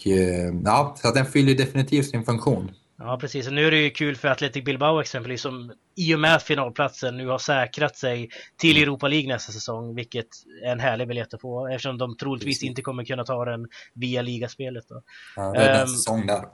ja, 0.64 0.96
så 1.02 1.08
att 1.08 1.14
den 1.14 1.26
fyller 1.26 1.54
definitivt 1.54 2.10
sin 2.10 2.24
funktion. 2.24 2.70
Ja, 2.98 3.18
precis. 3.20 3.46
Och 3.46 3.52
nu 3.52 3.66
är 3.66 3.70
det 3.70 3.78
ju 3.78 3.90
kul 3.90 4.16
för 4.16 4.28
Athletic 4.28 4.64
Bilbao 4.64 5.00
exempelvis 5.00 5.42
som 5.42 5.72
i 5.96 6.14
och 6.14 6.20
med 6.20 6.42
finalplatsen 6.42 7.16
nu 7.16 7.26
har 7.26 7.38
säkrat 7.38 7.96
sig 7.96 8.28
till 8.56 8.82
Europa 8.82 9.08
League 9.08 9.28
nästa 9.28 9.52
säsong, 9.52 9.94
vilket 9.94 10.26
är 10.64 10.72
en 10.72 10.80
härlig 10.80 11.08
biljett 11.08 11.34
att 11.34 11.40
få 11.40 11.68
eftersom 11.68 11.98
de 11.98 12.16
troligtvis 12.16 12.62
inte 12.62 12.82
kommer 12.82 13.04
kunna 13.04 13.24
ta 13.24 13.44
den 13.44 13.68
via 13.94 14.22
ligaspelet. 14.22 14.84
Då. 14.88 15.02
Ja, 15.36 15.52
det 15.52 15.58
är 15.58 15.82
um, 15.82 15.88
säsong 15.88 16.26
där. 16.26 16.44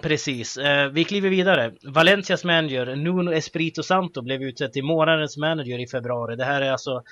Precis. 0.00 0.58
Uh, 0.58 0.86
vi 0.92 1.04
kliver 1.04 1.30
vidare. 1.30 1.72
Valencias 1.82 2.44
manager 2.44 2.96
Nuno 2.96 3.32
Espirito 3.32 3.82
Santo 3.82 4.22
blev 4.22 4.42
utsedd 4.42 4.72
till 4.72 4.84
månadens 4.84 5.36
manager 5.36 5.78
i 5.78 5.86
februari. 5.86 6.36
Det 6.36 6.44
här 6.44 6.60
är 6.60 6.72
alltså 6.72 7.02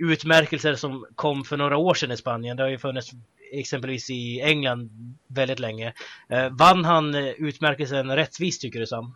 utmärkelser 0.00 0.74
som 0.74 1.06
kom 1.14 1.44
för 1.44 1.56
några 1.56 1.76
år 1.76 1.94
sedan 1.94 2.12
i 2.12 2.16
Spanien. 2.16 2.56
Det 2.56 2.62
har 2.62 2.70
ju 2.70 2.78
funnits 2.78 3.10
exempelvis 3.52 4.10
i 4.10 4.40
England 4.40 4.90
väldigt 5.26 5.58
länge. 5.58 5.92
Eh, 6.28 6.48
vann 6.50 6.84
han 6.84 7.14
eh, 7.14 7.24
utmärkelsen 7.24 8.16
rättvist 8.16 8.60
tycker 8.60 8.80
du 8.80 8.86
Sam? 8.86 9.14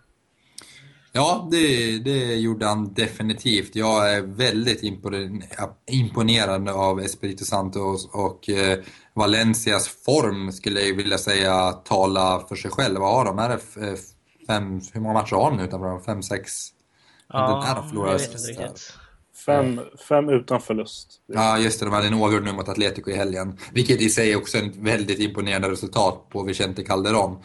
Ja, 1.13 1.49
det, 1.51 1.99
det 1.99 2.35
gjorde 2.35 2.67
han 2.67 2.95
definitivt. 2.95 3.77
Jag 3.77 4.15
är 4.15 4.23
väldigt 4.23 4.83
imponerad 5.91 6.69
av 6.69 7.01
Espirito 7.01 7.45
Santos 7.45 8.09
och 8.13 8.49
eh, 8.49 8.79
Valencias 9.15 9.89
form 9.89 10.53
skulle 10.53 10.81
jag 10.81 10.97
vilja 10.97 11.19
säga 11.19 11.73
tala 11.73 12.45
för 12.49 12.57
sig 12.57 12.71
själv. 12.71 13.01
Vad 13.01 13.15
har 13.15 13.25
de? 13.25 13.39
Är 13.39 13.49
det 13.49 13.59
fem, 14.47 14.81
hur 14.93 15.01
många 15.01 15.15
matcher 15.15 15.37
har 15.37 15.51
de 15.51 15.57
nu 15.57 15.65
utanför? 15.65 16.01
Fem, 16.01 16.23
sex? 16.23 16.53
Ja, 17.29 17.65
jag 17.95 18.13
vet 18.13 18.23
inte 18.23 18.63
riktigt. 18.63 18.95
Fem, 19.47 19.81
fem 20.09 20.29
utan 20.29 20.61
förlust. 20.61 21.21
Ja, 21.27 21.59
just 21.59 21.81
det. 21.81 21.87
De 21.87 21.93
hade 21.93 22.07
en 22.07 22.15
oavgjord 22.15 22.45
nu 22.45 22.53
mot 22.53 22.69
Atletico 22.69 23.11
i 23.11 23.15
helgen. 23.15 23.59
Vilket 23.73 24.01
i 24.01 24.11
sig 24.11 24.37
också 24.37 24.59
är 24.59 24.63
ett 24.63 24.77
väldigt 24.77 25.19
imponerande 25.19 25.71
resultat 25.71 26.29
på 26.29 26.43
Vicente 26.43 26.83
Calderon. 26.83 27.43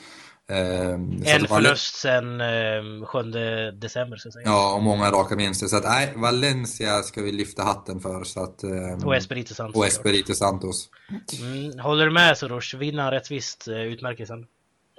Ehm, 0.50 1.24
en 1.26 1.48
förlust 1.48 1.96
sen 1.96 2.42
eh, 2.42 3.06
7 3.06 3.22
december 3.72 4.18
så 4.18 4.28
att 4.28 4.34
säga. 4.34 4.44
Ja, 4.46 4.76
och 4.76 4.84
många 4.84 5.12
raka 5.12 5.36
vinster. 5.36 5.68
Så 5.68 5.78
att 5.78 5.84
nej, 5.84 6.14
Valencia 6.16 7.02
ska 7.02 7.22
vi 7.22 7.32
lyfta 7.32 7.64
hatten 7.64 8.00
för. 8.00 8.24
Så 8.24 8.44
att, 8.44 8.64
eh, 8.64 9.06
och 9.06 9.16
Espirito 9.16 9.54
Santos. 9.54 9.76
Och 9.76 9.86
Espirito 9.88 10.34
Santos. 10.34 10.90
Mm, 11.42 11.80
håller 11.80 12.06
du 12.06 12.12
med 12.12 12.38
Soros? 12.38 12.74
Vinner 12.74 13.04
han 13.04 13.12
rättvist 13.12 13.68
eh, 13.68 13.82
utmärkelsen? 13.82 14.40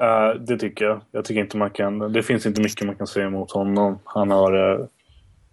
Uh, 0.03 0.41
det 0.41 0.59
tycker 0.59 0.85
jag. 0.85 1.01
Jag 1.11 1.25
tycker 1.25 1.41
inte 1.41 1.57
man 1.57 1.71
kan... 1.71 2.13
Det 2.13 2.23
finns 2.23 2.47
inte 2.47 2.61
mycket 2.61 2.87
man 2.87 2.97
kan 2.97 3.07
säga 3.07 3.27
emot 3.27 3.51
honom. 3.51 3.99
Han 4.05 4.31
har... 4.31 4.81
Uh, 4.81 4.87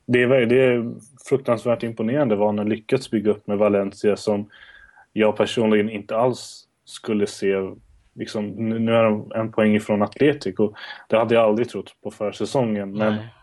det 0.07 0.23
är, 0.23 0.45
det 0.45 0.63
är 0.63 0.93
fruktansvärt 1.29 1.83
imponerande 1.83 2.35
vad 2.35 2.47
han 2.47 2.57
har 2.57 2.65
lyckats 2.65 3.11
bygga 3.11 3.31
upp 3.31 3.47
med 3.47 3.57
Valencia 3.57 4.17
som 4.17 4.49
jag 5.13 5.37
personligen 5.37 5.89
inte 5.89 6.17
alls 6.17 6.67
skulle 6.85 7.27
se 7.27 7.55
liksom, 8.15 8.45
nu 8.49 8.93
är 8.93 9.03
de 9.03 9.31
en 9.35 9.51
poäng 9.51 9.75
ifrån 9.75 10.01
Atletico. 10.01 10.73
Det 11.07 11.17
hade 11.17 11.35
jag 11.35 11.43
aldrig 11.43 11.69
trott 11.69 11.95
på 12.03 12.11
försäsongen. 12.11 12.97
Men 12.97 13.13
Nej. 13.13 13.33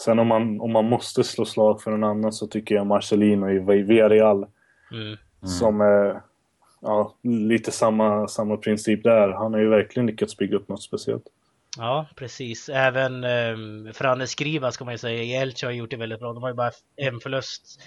sen 0.00 0.18
om 0.18 0.26
man, 0.26 0.60
om 0.60 0.72
man 0.72 0.84
måste 0.84 1.24
slå 1.24 1.44
slag 1.44 1.82
för 1.82 1.90
någon 1.90 2.04
annan 2.04 2.32
så 2.32 2.46
tycker 2.46 2.74
jag 2.74 2.86
Marcelino 2.86 3.50
i 3.50 3.58
Villarreal 3.58 4.46
mm. 4.92 5.02
mm. 5.06 5.16
som 5.42 5.80
är 5.80 6.20
ja, 6.80 7.14
lite 7.22 7.70
samma, 7.70 8.28
samma 8.28 8.56
princip 8.56 9.02
där. 9.02 9.28
Han 9.28 9.52
har 9.54 9.60
ju 9.60 9.68
verkligen 9.68 10.06
lyckats 10.06 10.36
bygga 10.36 10.56
upp 10.56 10.68
något 10.68 10.82
speciellt. 10.82 11.26
Ja, 11.78 12.08
precis. 12.16 12.68
Även 12.68 13.24
eh, 13.24 13.92
Franne 13.92 14.26
Skriva 14.26 14.72
ska 14.72 14.84
man 14.84 14.94
ju 14.94 14.98
säga, 14.98 15.42
Elche 15.42 15.66
har 15.66 15.72
gjort 15.72 15.90
det 15.90 15.96
väldigt 15.96 16.20
bra. 16.20 16.32
De 16.32 16.42
har 16.42 16.50
ju 16.50 16.56
bara 16.56 16.70
en 16.96 17.20
förlust 17.20 17.82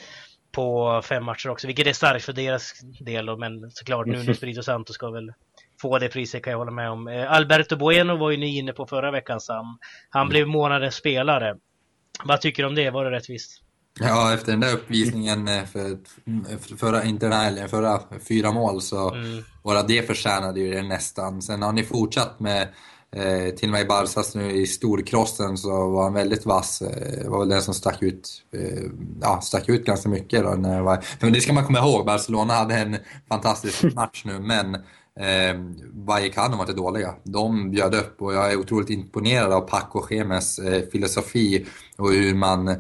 på 0.52 1.02
fem 1.06 1.24
matcher 1.24 1.50
också, 1.50 1.68
vilket 1.68 1.88
är 1.88 1.94
starkt 1.94 2.26
för 2.26 2.34
deras 2.34 2.74
del. 3.00 3.26
Då, 3.26 3.38
men 3.38 3.72
såklart, 3.72 4.08
nu 4.08 4.32
Espirito 4.32 4.64
Santo 4.64 4.94
ska 4.94 5.10
väl 5.10 5.34
få 5.82 6.00
det 6.00 6.10
priset 6.10 6.44
kan 6.44 6.52
jag 6.52 6.58
hålla 6.58 6.72
med 6.72 6.90
om. 6.90 7.08
Eh, 7.08 7.32
Alberto 7.32 7.76
Bueno 7.76 8.18
var 8.18 8.32
ju 8.32 8.38
ni 8.38 8.58
inne 8.58 8.74
på 8.74 8.86
förra 8.86 9.12
veckan 9.12 9.42
Sam. 9.42 9.78
Han 10.10 10.22
mm. 10.22 10.30
blev 10.30 10.48
månadens 10.48 10.96
spelare. 10.96 11.56
Vad 12.24 12.42
tycker 12.42 12.64
du 12.64 12.70
om 12.70 12.76
det? 12.76 12.90
Var 12.90 13.06
det 13.06 13.12
rättvist? 13.12 13.62
Ja, 14.00 14.34
efter 14.34 14.52
den 14.52 14.62
där 14.62 14.74
uppvisningen 14.74 15.48
eh, 15.48 15.66
för, 15.66 15.98
för 16.58 16.78
förra, 16.78 17.04
inte 17.04 17.26
den 17.26 17.34
här 17.34 17.68
förra 17.68 18.00
fyra 18.28 18.52
mål 18.52 18.82
så 18.82 19.14
mm. 19.14 19.44
bara 19.64 19.84
det 19.84 20.08
förtjänade 20.08 20.60
ju 20.60 20.72
det 20.72 20.82
nästan. 20.82 21.42
Sen 21.42 21.62
har 21.62 21.72
ni 21.72 21.84
fortsatt 21.84 22.40
med 22.40 22.68
Eh, 23.16 23.50
till 23.56 23.70
och 23.70 23.74
med 23.74 23.82
i 23.82 23.86
Barsas 23.86 24.36
nu 24.36 24.52
i 24.52 24.68
storkrossen 24.68 25.58
så 25.58 25.90
var 25.90 26.04
han 26.04 26.14
väldigt 26.14 26.46
vass. 26.46 26.82
Eh, 26.82 27.30
var 27.30 27.40
väl 27.40 27.50
den 27.50 27.62
som 27.62 27.74
stack 27.74 28.02
ut, 28.02 28.44
eh, 28.54 28.84
ja, 29.22 29.42
stack 29.42 29.70
ut 29.70 29.86
ganska 29.86 30.10
mycket. 30.10 30.44
Då, 30.44 30.50
när 30.50 30.82
var, 30.82 31.06
men 31.20 31.34
det 31.34 31.42
ska 31.42 31.54
man 31.54 31.66
komma 31.66 31.80
ihåg, 31.80 32.06
Barcelona 32.06 32.54
hade 32.54 32.76
en 32.76 32.98
fantastisk 33.30 33.84
match 33.96 34.24
nu 34.26 34.40
men 34.40 34.76
eh, 35.20 35.60
Vallecano 35.94 36.56
var 36.56 36.64
inte 36.64 36.74
dåliga. 36.74 37.14
De 37.24 37.72
bjöd 37.72 37.96
upp 37.96 38.22
och 38.22 38.34
jag 38.34 38.52
är 38.52 38.58
otroligt 38.58 38.90
imponerad 38.90 39.54
av 39.54 39.62
Paco 39.62 40.08
Gemes 40.10 40.60
eh, 40.60 40.84
filosofi 40.92 41.66
och 41.98 42.12
hur 42.12 42.36
man 42.36 42.76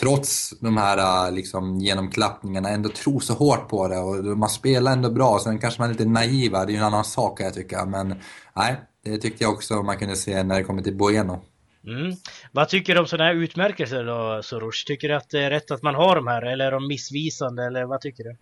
trots 0.00 0.54
de 0.60 0.76
här 0.76 1.26
eh, 1.26 1.32
liksom, 1.32 1.78
genomklappningarna 1.78 2.68
ändå 2.68 2.88
tror 2.88 3.20
så 3.20 3.34
hårt 3.34 3.68
på 3.68 3.88
det 3.88 3.98
och 3.98 4.38
man 4.38 4.48
spelar 4.48 4.92
ändå 4.92 5.10
bra. 5.10 5.38
Sen 5.44 5.58
kanske 5.58 5.80
man 5.80 5.88
är 5.90 5.94
lite 5.94 6.04
naiva, 6.04 6.64
det 6.64 6.72
är 6.72 6.74
ju 6.74 6.78
en 6.78 6.84
annan 6.84 7.04
sak 7.04 7.40
jag 7.40 7.54
tycka. 7.54 7.84
Men 7.84 8.14
nej, 8.56 8.76
det 9.04 9.18
tyckte 9.18 9.44
jag 9.44 9.52
också 9.52 9.82
man 9.82 9.98
kunde 9.98 10.16
se 10.16 10.42
när 10.42 10.56
det 10.56 10.64
kommer 10.64 10.82
till 10.82 10.96
Bueno. 10.96 11.40
Mm. 11.86 12.12
Vad 12.52 12.68
tycker 12.68 12.94
du 12.94 13.00
om 13.00 13.06
sådana 13.06 13.24
här 13.30 13.34
utmärkelser 13.34 14.04
då, 14.04 14.42
Soros? 14.42 14.84
Tycker 14.84 15.08
du 15.08 15.14
att 15.14 15.30
det 15.30 15.44
är 15.44 15.50
rätt 15.50 15.70
att 15.70 15.82
man 15.82 15.94
har 15.94 16.16
de 16.16 16.26
här 16.26 16.42
eller 16.42 16.66
är 16.66 16.72
de 16.72 16.88
missvisande 16.88 17.64
eller 17.64 17.84
vad 17.84 18.00
tycker 18.00 18.24
du? 18.24 18.36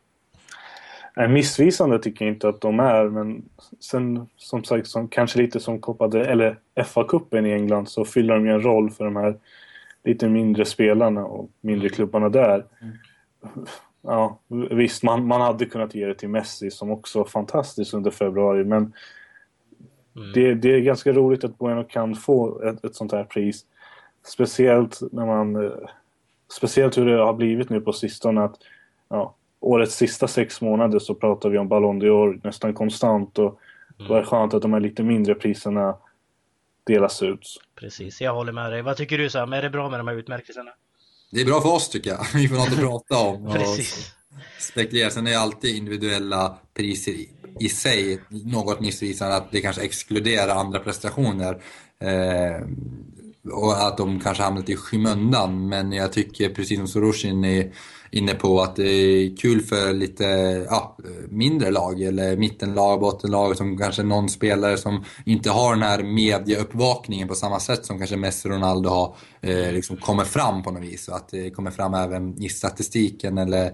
Nej, 1.17 1.29
missvisande 1.29 1.99
tycker 1.99 2.25
jag 2.25 2.35
inte 2.35 2.49
att 2.49 2.61
de 2.61 2.81
är, 2.81 3.05
men 3.09 3.45
sen 3.81 4.27
som 4.37 4.65
sagt, 4.65 4.87
som, 4.87 5.09
kanske 5.09 5.39
lite 5.39 5.61
som 5.61 5.81
Copa 5.81 6.05
eller 6.05 6.59
FA-cupen 6.81 7.47
i 7.47 7.53
England 7.53 7.89
så 7.89 8.05
fyller 8.05 8.35
de 8.35 8.47
ju 8.47 8.53
en 8.53 8.63
roll 8.63 8.91
för 8.91 9.05
de 9.05 9.17
här 9.17 9.39
lite 10.05 10.29
mindre 10.29 10.65
spelarna 10.65 11.25
och 11.25 11.51
mindre 11.61 11.89
klubbarna 11.89 12.29
där. 12.29 12.65
Mm. 12.83 12.97
Ja, 14.03 14.41
visst, 14.71 15.03
man, 15.03 15.27
man 15.27 15.41
hade 15.41 15.67
kunnat 15.67 15.95
ge 15.95 16.07
det 16.07 16.15
till 16.15 16.29
Messi 16.29 16.71
som 16.71 16.91
också 16.91 17.19
var 17.19 17.27
fantastiskt 17.27 17.95
under 17.95 18.11
februari, 18.11 18.65
men 18.65 18.93
mm. 20.17 20.33
det, 20.35 20.55
det 20.55 20.75
är 20.75 20.81
ganska 20.81 21.13
roligt 21.13 21.45
att 21.45 21.59
Bueno 21.59 21.85
kan 21.85 22.15
få 22.15 22.63
ett, 22.63 22.85
ett 22.85 22.95
sånt 22.95 23.13
här 23.13 23.25
pris. 23.25 23.65
Speciellt 24.27 25.01
när 25.13 25.27
man... 25.27 25.65
Eh, 25.65 25.73
speciellt 26.53 26.99
hur 26.99 27.07
det 27.07 27.23
har 27.23 27.35
blivit 27.35 27.71
nu 27.71 27.81
på 27.81 27.93
sistone 27.93 28.45
att 28.45 28.57
ja, 29.09 29.35
årets 29.61 29.97
sista 29.97 30.29
sex 30.29 30.61
månader 30.61 30.99
så 30.99 31.15
pratar 31.15 31.49
vi 31.49 31.59
om 31.59 31.69
Ballon 31.69 32.03
d'Or 32.03 32.41
nästan 32.45 32.75
konstant 32.75 33.39
och 33.39 33.61
mm. 33.99 34.09
då 34.09 34.15
är 34.15 34.21
det 34.21 34.27
skönt 34.27 34.55
att 34.55 34.63
de 34.63 34.73
här 34.73 34.81
lite 34.81 35.03
mindre 35.03 35.35
priserna 35.35 35.97
delas 36.87 37.23
ut. 37.23 37.61
Precis, 37.75 38.21
jag 38.21 38.35
håller 38.35 38.53
med 38.53 38.73
dig. 38.73 38.83
Vad 38.83 38.97
tycker 38.97 39.19
du 39.19 39.31
Sam? 39.31 39.53
Är 39.53 39.63
det 39.63 39.71
bra 39.71 39.91
med 39.91 40.01
de 40.01 40.09
här 40.09 40.15
utmärkelserna? 40.15 40.71
Det 41.31 41.41
är 41.41 41.45
bra 41.45 41.61
för 41.61 41.75
oss 41.75 41.89
tycker 41.89 42.11
jag. 42.11 42.27
Vi 42.35 42.49
får 42.49 42.57
något 42.57 42.69
att 42.69 42.79
prata 42.79 43.29
om. 43.29 43.53
Precis. 43.53 44.13
Spekulera. 44.59 45.11
Sen 45.11 45.27
är 45.27 45.37
alltid 45.37 45.77
individuella 45.77 46.59
priser 46.75 47.13
i, 47.61 47.69
sig 47.69 48.21
något 48.29 48.81
missvisande 48.81 49.37
att 49.37 49.53
det 49.53 49.61
kanske 49.61 49.83
exkluderar 49.83 50.57
andra 50.57 50.79
prestationer. 50.79 51.63
Eh, 52.01 52.67
och 53.53 53.87
att 53.87 53.97
de 53.97 54.21
kanske 54.21 54.43
hamnat 54.43 54.69
i 54.69 54.77
skymundan. 54.77 55.69
Men 55.69 55.93
jag 55.93 56.13
tycker 56.13 56.49
precis 56.49 56.79
som 56.79 56.89
Soroshin 56.89 57.45
är 57.45 57.73
inne 58.11 58.35
på 58.35 58.61
att 58.61 58.77
det 58.77 58.89
är 58.89 59.37
kul 59.37 59.63
för 59.63 59.93
lite 59.93 60.25
ja, 60.71 60.97
mindre 61.29 61.71
lag 61.71 62.03
eller 62.03 62.37
mittenlag, 62.37 63.01
bottenlag 63.01 63.57
som 63.57 63.79
kanske 63.79 64.03
någon 64.03 64.29
spelare 64.29 64.77
som 64.77 65.05
inte 65.25 65.51
har 65.51 65.75
den 65.75 65.83
här 65.83 66.03
mediauppvakningen 66.03 67.29
på 67.29 67.35
samma 67.35 67.61
sätt 67.61 67.87
som 67.87 67.99
kanske 67.99 68.17
Messi 68.17 68.49
och 68.49 68.53
Ronaldo 68.53 68.89
har 68.89 69.17
eh, 69.41 69.73
liksom 69.73 69.97
kommer 69.97 70.25
fram 70.25 70.63
på 70.63 70.71
något 70.71 70.83
vis. 70.83 71.09
Och 71.09 71.17
att 71.17 71.29
det 71.29 71.51
kommer 71.51 71.71
fram 71.71 71.95
även 71.95 72.43
i 72.43 72.49
statistiken 72.49 73.39
eller 73.39 73.67
Eh, 73.67 73.73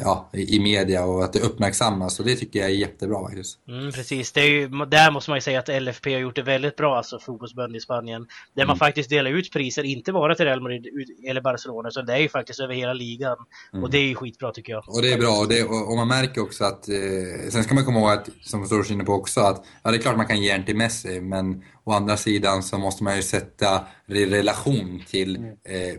ja, 0.00 0.28
i 0.32 0.60
media 0.60 1.04
och 1.04 1.24
att 1.24 1.32
det 1.32 1.40
uppmärksammas 1.40 2.20
och 2.20 2.26
det 2.26 2.36
tycker 2.36 2.58
jag 2.58 2.68
är 2.68 2.74
jättebra 2.74 3.22
faktiskt. 3.22 3.58
Mm, 3.68 3.92
precis, 3.92 4.32
det 4.32 4.40
är 4.40 4.50
ju, 4.50 4.68
där 4.68 5.10
måste 5.10 5.30
man 5.30 5.36
ju 5.36 5.40
säga 5.40 5.58
att 5.58 5.82
LFP 5.82 6.12
har 6.12 6.20
gjort 6.20 6.36
det 6.36 6.42
väldigt 6.42 6.76
bra, 6.76 6.96
alltså 6.96 7.18
fotbollsbönd 7.18 7.76
i 7.76 7.80
Spanien. 7.80 8.26
Där 8.54 8.62
mm. 8.62 8.68
man 8.68 8.78
faktiskt 8.78 9.10
delar 9.10 9.30
ut 9.30 9.52
priser, 9.52 9.82
inte 9.82 10.12
bara 10.12 10.34
till 10.34 10.44
Real 10.44 10.60
Madrid 10.60 10.86
eller 11.28 11.40
Barcelona, 11.40 11.88
utan 11.88 12.06
det 12.06 12.12
är 12.12 12.18
ju 12.18 12.28
faktiskt 12.28 12.60
över 12.60 12.74
hela 12.74 12.92
ligan. 12.92 13.36
Mm. 13.72 13.84
Och 13.84 13.90
det 13.90 13.98
är 13.98 14.06
ju 14.06 14.14
skitbra 14.14 14.52
tycker 14.52 14.72
jag. 14.72 14.84
Och 14.88 15.02
det 15.02 15.12
är 15.12 15.18
bra 15.18 15.32
och, 15.40 15.48
det, 15.48 15.64
och, 15.64 15.96
man 15.96 16.08
märker 16.08 16.40
också 16.42 16.64
att, 16.64 16.88
eh, 16.88 17.50
sen 17.50 17.64
ska 17.64 17.74
man 17.74 17.84
komma 17.84 17.98
ihåg 17.98 18.10
att, 18.10 18.28
som 18.42 18.66
Soros 18.66 18.90
inne 18.90 19.04
på 19.04 19.12
också, 19.12 19.40
att 19.40 19.64
ja, 19.82 19.90
det 19.90 19.96
är 19.96 20.00
klart 20.00 20.16
man 20.16 20.26
kan 20.26 20.42
ge 20.42 20.50
en 20.50 20.64
till 20.64 20.76
Messi, 20.76 21.20
men 21.20 21.62
Å 21.88 21.92
andra 21.92 22.16
sidan 22.16 22.62
så 22.62 22.78
måste 22.78 23.04
man 23.04 23.16
ju 23.16 23.22
sätta 23.22 23.84
i 24.06 24.26
relation 24.26 25.02
till, 25.08 25.36
mm. 25.36 25.50
eh, 25.50 25.98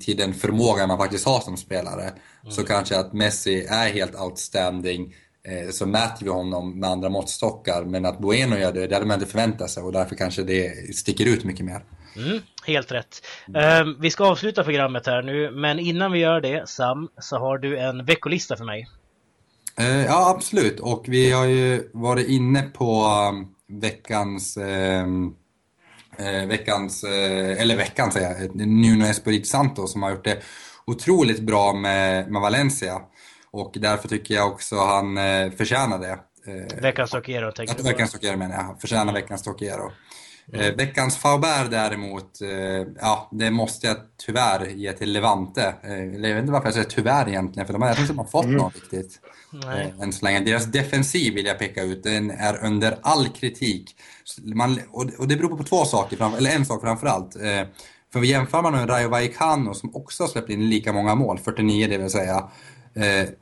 till 0.00 0.16
den 0.16 0.34
förmåga 0.34 0.86
man 0.86 0.98
faktiskt 0.98 1.26
har 1.26 1.40
som 1.40 1.56
spelare. 1.56 2.02
Mm. 2.02 2.50
Så 2.50 2.64
kanske 2.64 2.98
att 2.98 3.12
Messi 3.12 3.66
är 3.68 3.92
helt 3.92 4.20
outstanding, 4.20 5.14
eh, 5.42 5.70
så 5.70 5.86
mäter 5.86 6.24
vi 6.24 6.30
honom 6.30 6.80
med 6.80 6.90
andra 6.90 7.08
måttstockar. 7.08 7.84
Men 7.84 8.04
att 8.04 8.18
Bueno 8.18 8.58
gör 8.58 8.72
det, 8.72 8.86
det 8.86 8.94
hade 8.94 9.06
man 9.06 9.20
inte 9.20 9.30
förväntat 9.30 9.70
sig 9.70 9.82
och 9.82 9.92
därför 9.92 10.16
kanske 10.16 10.42
det 10.42 10.96
sticker 10.96 11.26
ut 11.26 11.44
mycket 11.44 11.64
mer. 11.64 11.84
Mm, 12.16 12.40
helt 12.66 12.92
rätt. 12.92 13.22
Uh, 13.48 13.94
vi 14.00 14.10
ska 14.10 14.24
avsluta 14.24 14.64
programmet 14.64 15.06
här 15.06 15.22
nu, 15.22 15.50
men 15.50 15.78
innan 15.78 16.12
vi 16.12 16.18
gör 16.18 16.40
det, 16.40 16.68
Sam, 16.68 17.08
så 17.20 17.38
har 17.38 17.58
du 17.58 17.78
en 17.78 18.04
veckolista 18.04 18.56
för 18.56 18.64
mig. 18.64 18.88
Uh, 19.80 20.04
ja, 20.04 20.34
absolut. 20.36 20.80
Och 20.80 21.04
vi 21.08 21.32
har 21.32 21.44
ju 21.44 21.90
varit 21.92 22.28
inne 22.28 22.62
på 22.62 23.04
um, 23.30 23.48
veckans, 23.80 24.56
ehm, 24.56 25.34
eh, 26.18 26.46
veckans, 26.46 27.04
eh, 27.04 27.60
eller 27.60 27.76
veckans 27.76 28.14
säger 28.14 28.40
jag, 28.40 28.56
Nuno 28.56 29.04
Espirito 29.04 29.46
Santo 29.46 29.86
som 29.86 30.02
har 30.02 30.10
gjort 30.10 30.24
det 30.24 30.42
otroligt 30.86 31.40
bra 31.40 31.72
med, 31.72 32.30
med 32.30 32.42
Valencia. 32.42 33.00
Och 33.50 33.76
därför 33.80 34.08
tycker 34.08 34.34
jag 34.34 34.48
också 34.52 34.76
han 34.76 35.18
eh, 35.18 35.50
förtjänar 35.50 35.98
det. 35.98 36.18
Eh, 36.46 36.82
veckans 36.82 37.10
Tokiero 37.10 37.52
tänker 37.52 37.74
du 37.74 37.82
på? 37.82 37.88
Veckans 37.88 38.12
Tokiero 38.12 38.36
menar 38.36 38.54
jag, 38.54 38.80
förtjänar 38.80 39.12
veckans 39.12 39.42
Tokiero. 39.42 39.92
Mm. 40.52 40.66
Eh, 40.66 40.76
veckans 40.76 41.16
Faubert 41.16 41.70
däremot, 41.70 42.40
eh, 42.40 42.86
ja 43.00 43.28
det 43.32 43.50
måste 43.50 43.86
jag 43.86 43.96
tyvärr 44.26 44.66
ge 44.66 44.92
till 44.92 45.12
Levante. 45.12 45.74
Eh, 45.82 46.04
jag 46.04 46.34
vet 46.34 46.38
inte 46.38 46.52
varför 46.52 46.66
jag 46.66 46.74
säger 46.74 46.88
tyvärr 46.88 47.28
egentligen, 47.28 47.66
för 47.66 47.72
de 47.72 47.82
har, 47.82 48.00
inte 48.00 48.24
fått 48.30 48.44
mm. 48.44 48.56
något 48.56 48.74
riktigt. 48.74 49.20
Nej. 49.66 49.94
Än 50.00 50.12
så 50.12 50.24
länge. 50.24 50.40
Deras 50.40 50.64
defensiv 50.64 51.34
vill 51.34 51.46
jag 51.46 51.58
peka 51.58 51.82
ut, 51.82 52.02
den 52.02 52.30
är 52.30 52.64
under 52.64 52.98
all 53.02 53.28
kritik. 53.28 53.96
Man, 54.42 54.80
och, 54.90 55.28
det 55.28 55.36
beror 55.36 55.56
på 55.56 55.64
två 55.64 55.84
saker, 55.84 56.36
eller 56.36 56.50
en 56.50 56.66
sak 56.66 56.80
framförallt. 56.80 57.36
För 58.12 58.22
jämför 58.22 58.62
man 58.62 58.72
med 58.72 58.90
Rayo 58.90 59.08
Vallecano 59.08 59.74
som 59.74 59.96
också 59.96 60.22
har 60.22 60.28
släppt 60.28 60.50
in 60.50 60.70
lika 60.70 60.92
många 60.92 61.14
mål, 61.14 61.38
49 61.38 61.88
det 61.88 61.98
vill 61.98 62.10
säga, 62.10 62.50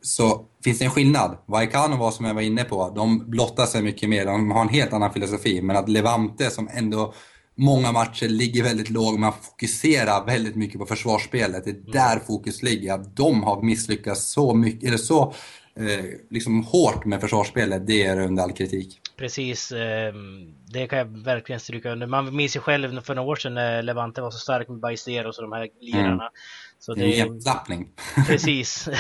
så 0.01 0.45
finns 0.65 0.79
det 0.79 0.85
en 0.85 0.91
skillnad. 0.91 1.39
Vallecano 1.47 1.97
var 1.97 2.11
som 2.11 2.27
jag 2.27 2.35
var 2.35 2.43
inne 2.43 2.65
på, 2.65 2.93
de 2.97 3.31
blottar 3.31 3.67
sig 3.67 3.83
mycket 3.83 4.09
mer, 4.09 4.27
de 4.27 4.51
har 4.51 4.63
en 4.63 4.69
helt 4.69 4.93
annan 4.93 5.13
filosofi. 5.13 5.63
Men 5.63 5.77
att 5.77 5.89
Levante 5.89 6.51
som 6.51 6.69
ändå 6.73 7.15
många 7.57 7.93
matcher 7.93 8.29
ligger 8.29 8.63
väldigt 8.63 8.91
lågt, 8.91 9.19
man 9.19 9.33
fokuserar 9.33 10.27
väldigt 10.27 10.57
mycket 10.57 10.81
på 10.81 10.87
försvarsspelet. 10.87 11.65
Det 11.65 11.71
är 11.71 11.75
mm. 11.75 11.91
där 11.91 12.19
fokus 12.19 12.63
ligger. 12.63 13.05
De 13.15 13.43
har 13.43 13.63
misslyckats 13.63 14.33
så 14.33 14.55
mycket, 14.55 14.89
eller 14.89 14.97
så 14.97 15.35
eh, 15.77 16.05
liksom 16.31 16.65
hårt 16.65 17.05
med 17.05 17.21
försvarsspelet, 17.21 17.87
det 17.87 18.03
är 18.03 18.21
under 18.21 18.43
all 18.43 18.53
kritik. 18.53 19.01
Precis, 19.17 19.73
eh, 19.73 20.15
det 20.73 20.87
kan 20.87 20.99
jag 20.99 21.25
verkligen 21.25 21.61
stryka 21.61 21.91
under. 21.91 22.07
Man 22.07 22.37
minns 22.37 22.57
ju 22.57 22.61
själv 22.61 23.01
för 23.01 23.15
några 23.15 23.29
år 23.29 23.37
sedan 23.37 23.55
när 23.55 23.83
Levante 23.83 24.21
var 24.21 24.31
så 24.31 24.39
stark 24.39 24.69
med 24.69 24.81
Bajsteros 24.81 25.39
och 25.39 25.43
de 25.43 25.53
här 25.53 25.69
lirarna. 25.81 26.13
Mm. 26.13 26.33
Så 26.87 26.95
det 26.95 27.03
är 27.03 27.05
en 27.05 27.11
jämtlappning. 27.11 27.89
Precis. 28.27 28.89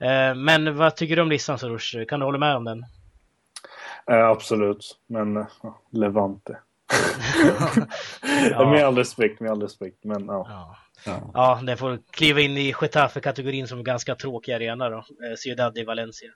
Eh, 0.00 0.34
men 0.34 0.76
vad 0.76 0.96
tycker 0.96 1.16
du 1.16 1.22
om 1.22 1.28
listan 1.28 1.58
Soros? 1.58 1.94
Kan 2.08 2.20
du 2.20 2.26
hålla 2.26 2.38
med 2.38 2.56
om 2.56 2.64
den? 2.64 2.84
Eh, 4.10 4.28
absolut, 4.28 4.98
men 5.06 5.36
uh, 5.36 5.46
Levante. 5.92 6.58
ja. 8.50 8.70
Med 8.70 8.84
all 8.84 8.96
respekt, 8.96 9.40
med 9.40 9.50
all 9.50 9.62
respekt, 9.62 10.04
men 10.04 10.26
ja. 10.26 10.46
ja. 10.48 10.76
Ja, 11.06 11.30
ja 11.34 11.60
den 11.62 11.76
får 11.76 11.98
kliva 12.10 12.40
in 12.40 12.56
i 12.56 12.74
Getafe-kategorin 12.80 13.68
som 13.68 13.84
ganska 13.84 14.14
tråkig 14.14 14.52
arena 14.52 14.88
då. 14.88 15.04
Ciudad 15.38 15.74
de 15.74 15.84
Valencia, 15.84 16.30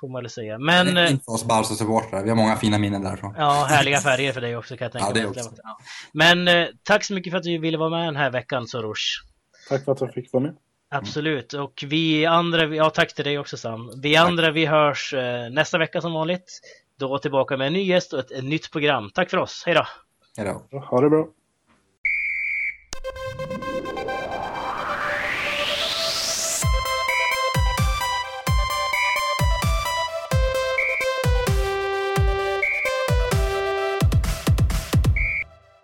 får 0.00 0.08
man 0.08 0.22
väl 0.22 0.30
säga. 0.30 0.58
Men... 0.58 0.94
Det 0.94 1.00
är 1.00 1.10
inte 1.10 1.30
oss 1.30 1.44
Barca-supportrar, 1.44 2.22
vi 2.22 2.28
har 2.28 2.36
många 2.36 2.56
fina 2.56 2.78
minnen 2.78 3.02
därifrån. 3.02 3.34
Ja, 3.38 3.66
härliga 3.68 4.00
färger 4.00 4.32
för 4.32 4.40
dig 4.40 4.56
också 4.56 4.76
kan 4.76 4.84
jag 4.84 4.92
tänka 4.92 5.20
ja. 5.36 5.50
Ja. 5.62 5.78
Men 6.12 6.48
eh, 6.48 6.66
tack 6.82 7.04
så 7.04 7.14
mycket 7.14 7.30
för 7.30 7.38
att 7.38 7.44
du 7.44 7.58
ville 7.58 7.78
vara 7.78 7.90
med 7.90 8.04
den 8.04 8.16
här 8.16 8.30
veckan 8.30 8.66
Soros. 8.66 9.22
Tack 9.68 9.84
för 9.84 9.92
att 9.92 10.00
jag 10.00 10.14
fick 10.14 10.32
vara 10.32 10.42
med. 10.42 10.56
Absolut, 10.94 11.52
och 11.52 11.84
vi 11.86 12.26
andra, 12.26 12.64
ja 12.64 12.90
tack 12.90 13.14
till 13.14 13.24
dig 13.24 13.38
också 13.38 13.56
Sam. 13.56 13.90
Vi 14.02 14.16
andra 14.16 14.50
vi 14.50 14.66
hörs 14.66 15.14
eh, 15.14 15.50
nästa 15.50 15.78
vecka 15.78 16.00
som 16.00 16.12
vanligt. 16.12 16.60
Då 16.98 17.08
tillbaka 17.18 17.56
med 17.56 17.66
en 17.66 17.72
ny 17.72 17.82
gäst 17.82 18.12
och 18.12 18.18
ett, 18.18 18.30
ett 18.30 18.44
nytt 18.44 18.70
program. 18.72 19.10
Tack 19.14 19.30
för 19.30 19.38
oss, 19.38 19.62
hej 19.66 19.74
då! 19.74 19.86
Hej 20.36 20.54
då! 20.70 20.78
Ha 20.78 21.00
det 21.00 21.10
bra! 21.10 21.28